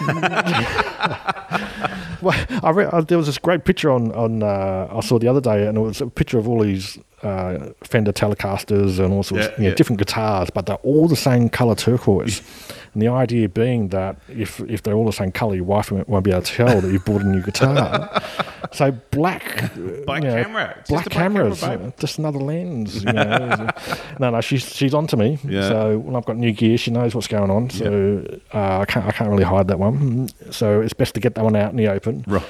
well, 2.22 2.46
I 2.62 2.70
re- 2.70 2.86
uh, 2.86 3.00
there 3.02 3.18
was 3.18 3.26
this 3.26 3.38
great 3.38 3.64
picture 3.64 3.90
on 3.90 4.12
on 4.12 4.42
uh, 4.42 4.88
I 4.90 5.00
saw 5.00 5.18
the 5.18 5.28
other 5.28 5.40
day, 5.40 5.66
and 5.66 5.76
it 5.78 5.80
was 5.80 6.00
a 6.00 6.06
picture 6.06 6.38
of 6.38 6.48
all 6.48 6.60
these 6.62 6.98
uh, 7.22 7.70
Fender 7.82 8.12
Telecasters 8.12 8.98
and 8.98 9.12
all 9.12 9.22
sorts, 9.22 9.46
Yeah, 9.46 9.52
you 9.56 9.62
know, 9.64 9.68
yeah. 9.70 9.74
different 9.74 9.98
guitars, 9.98 10.50
but 10.50 10.66
they're 10.66 10.76
all 10.76 11.08
the 11.08 11.16
same 11.16 11.48
color 11.48 11.74
turquoise. 11.74 12.42
and 12.98 13.06
the 13.06 13.12
idea 13.12 13.48
being 13.48 13.88
that 13.90 14.16
if 14.28 14.58
if 14.62 14.82
they're 14.82 14.94
all 14.94 15.06
the 15.06 15.12
same 15.12 15.30
color, 15.30 15.54
your 15.54 15.64
wife 15.64 15.92
won't 15.92 16.08
won't 16.08 16.24
be 16.24 16.32
able 16.32 16.42
to 16.42 16.52
tell 16.52 16.80
that 16.80 16.90
you've 16.90 17.04
bought 17.04 17.22
a 17.22 17.24
new 17.24 17.40
guitar. 17.40 18.20
so 18.72 18.90
black, 19.12 19.72
Black 20.04 20.24
you 20.24 20.28
know, 20.28 20.42
camera. 20.42 20.74
Just 20.78 20.88
black 20.88 21.06
a 21.06 21.10
black 21.10 21.22
camera, 21.22 21.42
cameras, 21.44 21.60
babe. 21.60 21.80
uh, 21.80 21.90
just 22.00 22.18
another 22.18 22.40
lens. 22.40 23.04
You 23.04 23.12
know. 23.12 23.70
no, 24.18 24.30
no, 24.30 24.40
she's 24.40 24.74
she's 24.74 24.94
on 24.94 25.06
to 25.06 25.16
me. 25.16 25.38
Yeah. 25.44 25.68
So 25.68 25.98
when 25.98 26.16
I've 26.16 26.24
got 26.24 26.38
new 26.38 26.50
gear, 26.50 26.76
she 26.76 26.90
knows 26.90 27.14
what's 27.14 27.28
going 27.28 27.52
on. 27.52 27.70
So 27.70 28.40
uh, 28.52 28.80
I 28.80 28.84
can't 28.84 29.06
I 29.06 29.12
can't 29.12 29.30
really 29.30 29.44
hide 29.44 29.68
that 29.68 29.78
one. 29.78 30.28
So 30.50 30.80
it's 30.80 30.92
best 30.92 31.14
to 31.14 31.20
get 31.20 31.36
that 31.36 31.44
one 31.44 31.54
out 31.54 31.70
in 31.70 31.76
the 31.76 31.86
open. 31.86 32.24
Right. 32.26 32.42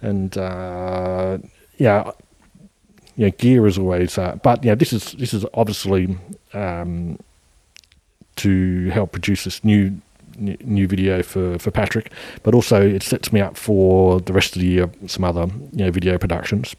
And 0.00 0.38
uh, 0.38 1.38
yeah, 1.76 2.12
yeah, 3.16 3.30
gear 3.30 3.66
is 3.66 3.78
always. 3.78 4.16
Uh, 4.16 4.38
but 4.44 4.62
yeah, 4.62 4.76
this 4.76 4.92
is 4.92 5.10
this 5.14 5.34
is 5.34 5.44
obviously 5.54 6.16
um, 6.54 7.18
to 8.38 8.88
help 8.90 9.12
produce 9.12 9.44
this 9.44 9.64
new 9.64 10.00
new 10.38 10.86
video 10.86 11.20
for, 11.22 11.58
for 11.58 11.72
Patrick, 11.72 12.12
but 12.44 12.54
also 12.54 12.80
it 12.80 13.02
sets 13.02 13.32
me 13.32 13.40
up 13.40 13.56
for 13.56 14.20
the 14.20 14.32
rest 14.32 14.54
of 14.54 14.62
the 14.62 14.68
year 14.68 14.90
some 15.06 15.24
other 15.24 15.46
you 15.72 15.84
know 15.84 15.90
video 15.90 16.16
productions, 16.16 16.76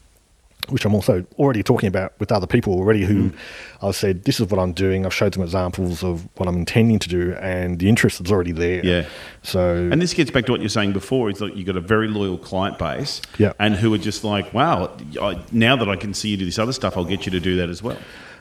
which 0.70 0.86
I'm 0.86 0.94
also 0.94 1.26
already 1.38 1.62
talking 1.62 1.86
about 1.86 2.18
with 2.18 2.32
other 2.32 2.46
people 2.46 2.72
already 2.72 3.04
who 3.04 3.30
mm. 3.30 3.36
I've 3.82 3.96
said 3.96 4.24
this 4.24 4.40
is 4.40 4.50
what 4.50 4.58
I'm 4.58 4.72
doing. 4.72 5.04
I've 5.04 5.12
showed 5.12 5.34
them 5.34 5.42
examples 5.42 6.02
of 6.02 6.26
what 6.38 6.48
I'm 6.48 6.56
intending 6.56 6.98
to 7.00 7.08
do, 7.08 7.34
and 7.34 7.78
the 7.78 7.88
interest 7.88 8.20
is 8.20 8.32
already 8.32 8.52
there. 8.52 8.84
Yeah. 8.84 9.06
So 9.42 9.88
And 9.92 10.00
this 10.00 10.14
gets 10.14 10.30
back 10.30 10.46
to 10.46 10.52
what 10.52 10.60
you're 10.60 10.70
saying 10.70 10.92
before. 10.92 11.28
Is 11.28 11.38
that 11.38 11.56
you've 11.56 11.66
got 11.66 11.76
a 11.76 11.80
very 11.82 12.08
loyal 12.08 12.38
client 12.38 12.78
base, 12.78 13.20
Yeah. 13.38 13.52
and 13.58 13.74
who 13.74 13.92
are 13.92 13.98
just 13.98 14.24
like, 14.24 14.54
wow, 14.54 14.90
I, 15.20 15.38
now 15.52 15.76
that 15.76 15.88
I 15.88 15.96
can 15.96 16.14
see 16.14 16.30
you 16.30 16.36
do 16.38 16.46
this 16.46 16.58
other 16.58 16.72
stuff, 16.72 16.96
I'll 16.96 17.04
get 17.04 17.26
you 17.26 17.32
to 17.32 17.40
do 17.40 17.56
that 17.56 17.68
as 17.68 17.82
well. 17.82 17.98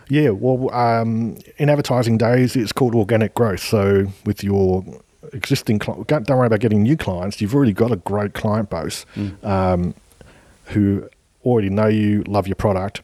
Yeah, 0.10 0.30
well, 0.32 0.74
um, 0.74 1.38
in 1.58 1.70
advertising 1.70 2.18
days, 2.18 2.56
it's 2.56 2.72
called 2.72 2.96
organic 2.96 3.36
growth. 3.36 3.60
So 3.62 4.08
with 4.26 4.44
your 4.44 4.84
existing 5.34 5.80
client, 5.80 6.08
don't 6.08 6.28
worry 6.30 6.48
about 6.48 6.60
getting 6.62 6.82
new 6.84 6.98
clients. 6.98 7.40
You've 7.42 7.54
already 7.54 7.74
got 7.74 7.92
a 7.92 7.98
great 7.98 8.34
client 8.34 8.70
base 8.72 9.06
um, 9.44 9.94
who 10.66 11.08
already 11.46 11.70
know 11.70 11.88
you, 11.88 12.24
love 12.24 12.48
your 12.48 12.56
product, 12.56 13.02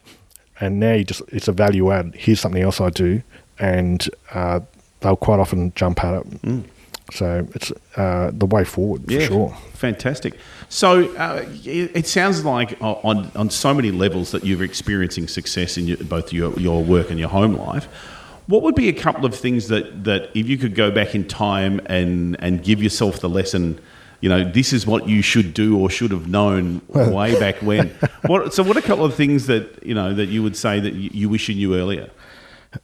and 0.60 0.80
now 0.80 0.94
you 0.94 1.04
just 1.04 1.22
it's 1.28 1.48
a 1.48 1.52
value 1.52 1.92
add. 1.92 2.14
Here's 2.16 2.40
something 2.40 2.62
else 2.62 2.80
I 2.80 2.90
do, 2.90 3.22
and 3.58 4.08
uh, 4.34 4.60
they'll 5.00 5.16
quite 5.16 5.38
often 5.38 5.72
jump 5.76 6.02
at 6.02 6.14
it. 6.26 6.64
So 7.12 7.46
it's 7.54 7.72
uh, 7.96 8.30
the 8.32 8.46
way 8.46 8.64
forward 8.64 9.04
for 9.06 9.20
sure. 9.20 9.56
Fantastic. 9.74 10.36
So 10.68 11.14
uh, 11.16 11.44
it, 11.64 11.92
it 11.94 12.06
sounds 12.06 12.44
like 12.44 12.76
on 12.80 13.30
on 13.36 13.50
so 13.50 13.72
many 13.72 13.90
levels 13.90 14.32
that 14.32 14.44
you're 14.44 14.64
experiencing 14.64 15.28
success 15.28 15.78
in 15.78 15.86
your, 15.86 15.98
both 15.98 16.32
your 16.32 16.52
your 16.58 16.82
work 16.82 17.10
and 17.10 17.18
your 17.18 17.28
home 17.28 17.54
life. 17.54 17.88
What 18.46 18.62
would 18.62 18.74
be 18.76 18.88
a 18.88 18.92
couple 18.92 19.24
of 19.24 19.34
things 19.34 19.68
that, 19.68 20.04
that 20.04 20.30
if 20.34 20.48
you 20.48 20.56
could 20.56 20.76
go 20.76 20.92
back 20.92 21.16
in 21.16 21.26
time 21.26 21.80
and, 21.86 22.36
and 22.38 22.62
give 22.62 22.80
yourself 22.80 23.18
the 23.18 23.28
lesson, 23.28 23.80
you 24.20 24.28
know, 24.28 24.44
this 24.44 24.72
is 24.72 24.86
what 24.86 25.08
you 25.08 25.20
should 25.20 25.52
do 25.52 25.76
or 25.76 25.90
should 25.90 26.12
have 26.12 26.28
known 26.28 26.80
way 26.88 27.38
back 27.38 27.56
when? 27.56 27.92
What, 28.26 28.54
so, 28.54 28.62
what 28.64 28.76
are 28.76 28.80
a 28.80 28.82
couple 28.82 29.04
of 29.04 29.14
things 29.14 29.46
that 29.46 29.84
you 29.84 29.94
know 29.94 30.12
that 30.12 30.26
you 30.26 30.42
would 30.42 30.56
say 30.56 30.80
that 30.80 30.94
you, 30.94 31.10
you 31.12 31.28
wish 31.28 31.48
you 31.48 31.54
knew 31.54 31.76
earlier? 31.76 32.10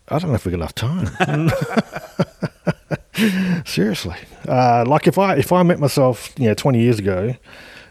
I 0.09 0.21
don't 0.21 0.31
know 0.31 0.37
if 0.37 0.45
we've 0.45 0.57
got 0.57 0.59
enough 0.59 0.75
time. 0.75 1.51
seriously, 3.65 4.17
uh, 4.49 4.85
like 4.87 5.07
if 5.07 5.19
I 5.19 5.37
if 5.37 5.53
I 5.53 5.63
met 5.63 5.79
myself, 5.79 6.33
you 6.39 6.49
know, 6.49 6.55
twenty 6.55 6.81
years 6.81 6.99
ago, 6.99 7.35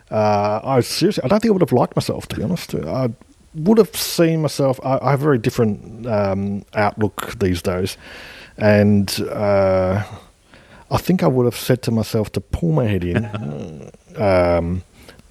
uh, 0.10 0.60
I 0.64 0.82
seriously, 0.82 1.24
I 1.24 1.28
don't 1.28 1.40
think 1.40 1.52
I 1.52 1.54
would 1.54 1.62
have 1.62 1.72
liked 1.72 1.96
myself 1.96 2.28
to 2.30 2.36
be 2.36 2.44
honest. 2.44 2.74
I 2.76 3.10
would 3.54 3.78
have 3.78 3.96
seen 3.96 4.42
myself. 4.42 4.80
I, 4.84 5.00
I 5.02 5.12
have 5.12 5.22
a 5.22 5.24
very 5.24 5.38
different 5.38 6.08
um, 6.08 6.66
outlook 6.74 7.40
these 7.40 7.62
days, 7.62 7.98
and 8.58 9.20
uh, 9.30 10.04
I 10.90 10.98
think 10.98 11.24
I 11.24 11.28
would 11.28 11.46
have 11.46 11.56
said 11.56 11.82
to 11.84 11.92
myself 11.92 12.32
to 12.34 12.42
pull 12.42 12.72
my 12.72 12.86
head 12.86 13.04
in. 13.04 13.92
um, 14.18 14.84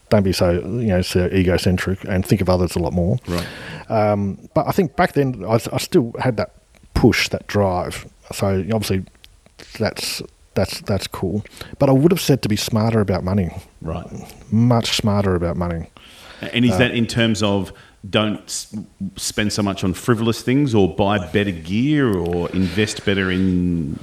don't 0.08 0.22
be 0.24 0.32
so 0.32 0.50
you 0.50 0.88
know 0.88 1.02
so 1.02 1.26
egocentric 1.26 2.04
and 2.04 2.26
think 2.26 2.40
of 2.40 2.48
others 2.48 2.76
a 2.76 2.78
lot 2.78 2.92
more. 2.92 3.18
Right. 3.26 3.46
Um, 3.88 4.48
but 4.54 4.66
I 4.66 4.72
think 4.72 4.96
back 4.96 5.14
then 5.14 5.44
I, 5.44 5.54
I 5.72 5.78
still 5.78 6.14
had 6.18 6.36
that 6.36 6.54
push, 6.94 7.28
that 7.30 7.46
drive. 7.46 8.08
So 8.32 8.64
obviously, 8.72 9.04
that's 9.78 10.22
that's 10.54 10.80
that's 10.82 11.06
cool. 11.06 11.44
But 11.78 11.88
I 11.88 11.92
would 11.92 12.10
have 12.12 12.20
said 12.20 12.42
to 12.42 12.48
be 12.48 12.56
smarter 12.56 13.00
about 13.00 13.22
money, 13.24 13.50
Right. 13.80 14.06
much 14.50 14.96
smarter 14.96 15.34
about 15.34 15.56
money. 15.56 15.86
And 16.52 16.64
is 16.64 16.76
that 16.78 16.92
in 16.92 17.06
terms 17.06 17.42
of 17.42 17.72
don't 18.08 18.40
s- 18.44 18.74
spend 19.16 19.52
so 19.52 19.62
much 19.62 19.84
on 19.84 19.92
frivolous 19.92 20.42
things 20.42 20.74
or 20.74 20.88
buy 20.94 21.18
better 21.32 21.50
gear 21.50 22.16
or 22.16 22.48
invest 22.50 23.04
better 23.04 23.30
in 23.30 23.98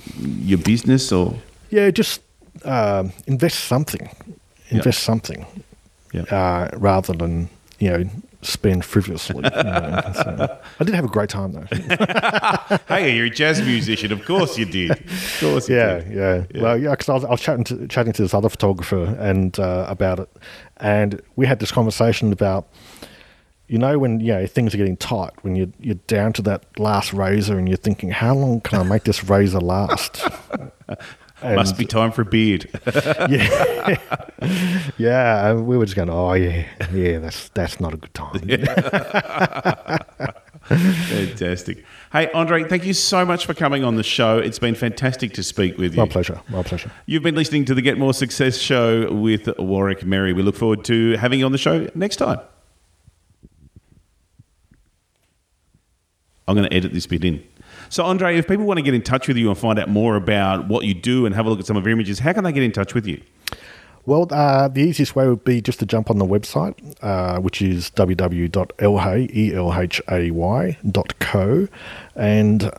your 0.46 0.60
business 0.60 1.12
or 1.12 1.34
Yeah, 1.72 1.90
just 1.90 2.22
um, 2.64 3.12
invest 3.26 3.66
something, 3.66 4.08
invest 4.70 5.00
something, 5.04 5.46
Yeah. 6.14 6.22
uh, 6.32 6.70
rather 6.78 7.14
than 7.14 7.50
you 7.80 7.90
know 7.90 8.10
spend 8.48 8.86
frivolously. 8.86 9.36
you 9.36 9.64
know. 9.64 10.02
So, 10.14 10.60
I 10.80 10.84
did 10.84 10.96
have 10.96 11.06
a 11.06 11.10
great 11.10 11.30
time 11.30 11.52
though. 11.52 11.66
hey 12.88 13.16
you're 13.16 13.26
a 13.28 13.30
jazz 13.30 13.62
musician 13.62 14.12
of 14.12 14.26
course 14.26 14.58
you 14.58 14.66
did 14.66 14.92
of 14.92 15.38
course 15.40 15.70
you 15.70 15.76
yeah, 15.76 16.00
did. 16.00 16.12
yeah, 16.54 16.62
Well, 16.62 16.78
yeah, 16.78 16.92
because 16.92 17.10
I 17.10 17.14
was, 17.14 17.26
I 17.26 17.30
was 17.30 17.42
chatting 17.42 17.64
to 17.66 17.88
chatting 17.88 18.14
to 18.14 18.22
this 18.22 18.34
other 18.34 18.50
photographer 18.50 19.16
and 19.20 19.58
uh, 19.60 19.86
about 19.88 20.20
it, 20.20 20.30
and 20.78 21.22
we 21.36 21.46
had 21.46 21.60
this 21.60 21.72
conversation 21.72 22.32
about, 22.32 22.68
you 23.68 23.78
know, 23.78 24.00
when 24.00 24.20
you 24.20 24.34
know 24.34 24.46
things 24.48 24.74
are 24.74 24.78
getting 24.78 24.98
tight, 24.98 25.32
when 25.42 25.56
you 25.56 25.72
you're 25.80 25.96
down 26.08 26.34
to 26.34 26.42
that 26.44 26.64
last 26.80 27.14
razor, 27.14 27.58
and 27.58 27.68
you're 27.68 27.78
thinking, 27.78 28.12
how 28.12 28.34
long 28.36 28.62
can 28.62 28.80
I 28.80 28.84
make 28.84 29.04
this 29.04 29.24
razor 29.24 29.60
last? 29.60 30.24
And- 31.42 31.56
must 31.56 31.78
be 31.78 31.86
time 31.86 32.12
for 32.12 32.24
a 32.24 32.26
beard 32.26 32.68
yeah, 33.30 33.98
yeah. 34.98 35.54
We 35.54 35.78
were 35.78 35.86
just 35.86 35.96
going, 35.96 36.10
oh 36.10 36.34
yeah, 36.34 36.66
yeah. 36.92 37.20
That's 37.20 37.50
that's 37.50 37.80
not 37.80 37.94
a 37.94 37.98
good 37.98 38.14
time. 38.14 38.40
fantastic 40.68 41.86
hey 42.12 42.30
andre 42.32 42.64
thank 42.66 42.84
you 42.86 42.94
so 42.94 43.24
much 43.26 43.46
for 43.46 43.54
coming 43.54 43.84
on 43.86 43.96
the 43.96 44.04
show 44.04 44.38
it's 44.38 44.60
been 44.60 44.76
fantastic 44.76 45.32
to 45.34 45.42
speak 45.44 45.78
with 45.78 45.94
you 45.94 46.02
My 46.02 46.08
pleasure. 46.08 46.42
My 46.50 46.62
pleasure. 46.64 46.92
You've 47.06 47.24
been 47.24 47.36
listening 47.36 47.64
to 47.66 47.74
the 47.76 47.82
Get 47.82 47.98
More 47.98 48.14
Success 48.14 48.58
show 48.58 49.12
with 49.14 49.48
Warwick 49.60 50.04
Merry. 50.06 50.34
We 50.34 50.42
look 50.42 50.56
forward 50.56 50.84
to 50.86 51.16
having 51.18 51.40
you 51.40 51.46
on 51.46 51.52
the 51.54 51.58
show 51.58 51.88
next 51.96 52.18
time. 52.18 52.40
I'm 56.48 56.56
going 56.56 56.68
to 56.70 56.74
edit 56.76 56.94
this 56.94 57.06
bit 57.08 57.24
in. 57.26 57.44
So, 57.90 58.04
Andre, 58.04 58.38
if 58.38 58.48
people 58.48 58.66
want 58.66 58.78
to 58.78 58.82
get 58.82 58.94
in 58.94 59.02
touch 59.02 59.28
with 59.28 59.38
you 59.38 59.50
and 59.50 59.58
find 59.58 59.80
out 59.80 59.90
more 59.90 60.16
about 60.16 60.68
what 60.68 60.86
you 60.86 60.94
do 60.94 61.26
and 61.26 61.34
have 61.36 61.46
a 61.46 61.50
look 61.50 61.60
at 61.60 61.66
some 61.66 61.78
of 61.78 61.86
your 61.86 61.94
images, 61.94 62.20
how 62.20 62.34
can 62.34 62.44
they 62.44 62.52
get 62.52 62.64
in 62.64 62.72
touch 62.72 62.94
with 62.94 63.08
you? 63.08 63.22
Well, 64.06 64.28
uh, 64.32 64.70
the 64.70 64.82
easiest 64.82 65.16
way 65.16 65.28
would 65.28 65.44
be 65.44 65.62
just 65.62 65.80
to 65.80 65.86
jump 65.86 66.10
on 66.10 66.18
the 66.18 66.26
website, 66.26 66.76
uh, 67.02 67.40
which 67.42 67.62
is 67.62 67.90
www.elhay, 67.92 69.36
E-L-H-A-Y 69.36 70.78
dot 70.90 71.20
co, 71.20 71.68
and 72.16 72.64
uh, 72.64 72.72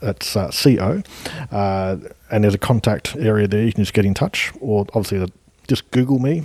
that's 0.00 0.36
uh, 0.36 0.50
C-O. 0.52 1.02
Uh, 1.50 1.96
and 2.30 2.44
there's 2.44 2.54
a 2.54 2.58
contact 2.58 3.16
area 3.16 3.48
there. 3.48 3.64
You 3.64 3.72
can 3.72 3.82
just 3.82 3.94
get 3.94 4.04
in 4.04 4.14
touch, 4.14 4.52
or 4.60 4.86
obviously 4.94 5.32
just 5.66 5.90
Google 5.90 6.20
me. 6.20 6.44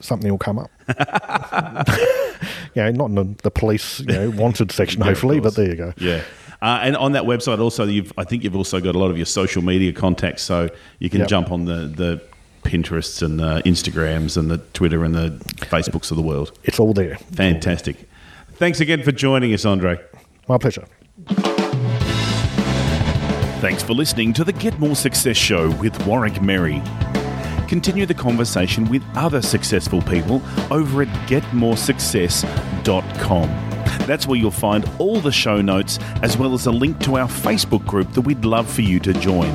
Something 0.00 0.30
will 0.30 0.38
come 0.38 0.60
up. 0.60 0.70
know, 2.78 2.90
not 2.90 3.06
in 3.06 3.14
the, 3.14 3.42
the 3.42 3.50
police 3.50 4.00
you 4.00 4.06
know, 4.06 4.30
wanted 4.30 4.72
section, 4.72 5.00
Yeah, 5.00 5.06
hopefully, 5.06 5.40
but 5.40 5.54
there 5.54 5.68
you 5.68 5.76
go. 5.76 5.92
Yeah. 5.98 6.22
Uh, 6.60 6.80
and 6.82 6.96
on 6.96 7.12
that 7.12 7.22
website, 7.24 7.60
also, 7.60 7.84
you've, 7.84 8.12
I 8.18 8.24
think 8.24 8.42
you've 8.44 8.56
also 8.56 8.80
got 8.80 8.96
a 8.96 8.98
lot 8.98 9.10
of 9.10 9.16
your 9.16 9.26
social 9.26 9.62
media 9.62 9.92
contacts, 9.92 10.42
so 10.42 10.68
you 10.98 11.08
can 11.08 11.20
Yep. 11.20 11.28
jump 11.28 11.52
on 11.52 11.66
the, 11.66 11.86
the 11.86 12.20
Pinterests 12.64 13.22
and 13.22 13.38
the 13.38 13.62
Instagrams 13.64 14.36
and 14.36 14.50
the 14.50 14.58
Twitter 14.74 15.04
and 15.04 15.14
the 15.14 15.30
Facebooks 15.58 16.10
of 16.10 16.16
the 16.16 16.22
world. 16.22 16.50
It's 16.64 16.80
all 16.80 16.92
there. 16.92 17.14
Fantastic. 17.32 18.08
Thanks 18.54 18.80
again 18.80 19.04
for 19.04 19.12
joining 19.12 19.54
us, 19.54 19.64
Andre. 19.64 20.00
My 20.48 20.58
pleasure. 20.58 20.84
Thanks 23.60 23.82
for 23.82 23.92
listening 23.94 24.32
to 24.34 24.42
the 24.44 24.52
Get 24.52 24.78
More 24.80 24.94
Success 24.96 25.36
Show 25.36 25.70
with 25.76 26.04
Warwick 26.06 26.40
Merry. 26.42 26.82
Continue 27.68 28.06
the 28.06 28.14
conversation 28.14 28.88
with 28.88 29.02
other 29.14 29.42
successful 29.42 30.00
people 30.02 30.40
over 30.70 31.02
at 31.02 31.08
getmoresuccess.com. 31.28 33.67
That's 34.06 34.26
where 34.26 34.38
you'll 34.38 34.50
find 34.50 34.88
all 34.98 35.20
the 35.20 35.32
show 35.32 35.60
notes 35.60 35.98
as 36.22 36.36
well 36.36 36.54
as 36.54 36.66
a 36.66 36.70
link 36.70 36.98
to 37.00 37.18
our 37.18 37.28
Facebook 37.28 37.84
group 37.86 38.12
that 38.12 38.22
we'd 38.22 38.44
love 38.44 38.70
for 38.70 38.82
you 38.82 39.00
to 39.00 39.12
join. 39.14 39.52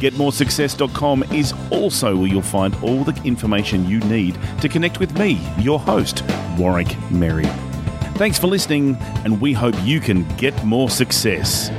GetMoreSuccess.com 0.00 1.24
is 1.24 1.52
also 1.70 2.16
where 2.16 2.26
you'll 2.26 2.42
find 2.42 2.74
all 2.76 3.04
the 3.04 3.20
information 3.22 3.86
you 3.86 4.00
need 4.00 4.38
to 4.60 4.68
connect 4.68 4.98
with 4.98 5.18
me, 5.18 5.46
your 5.58 5.78
host, 5.78 6.24
Warwick 6.58 6.96
Merry. 7.10 7.44
Thanks 8.14 8.38
for 8.38 8.46
listening, 8.46 8.96
and 9.24 9.40
we 9.40 9.52
hope 9.52 9.74
you 9.82 10.00
can 10.00 10.26
get 10.36 10.64
more 10.64 10.90
success. 10.90 11.70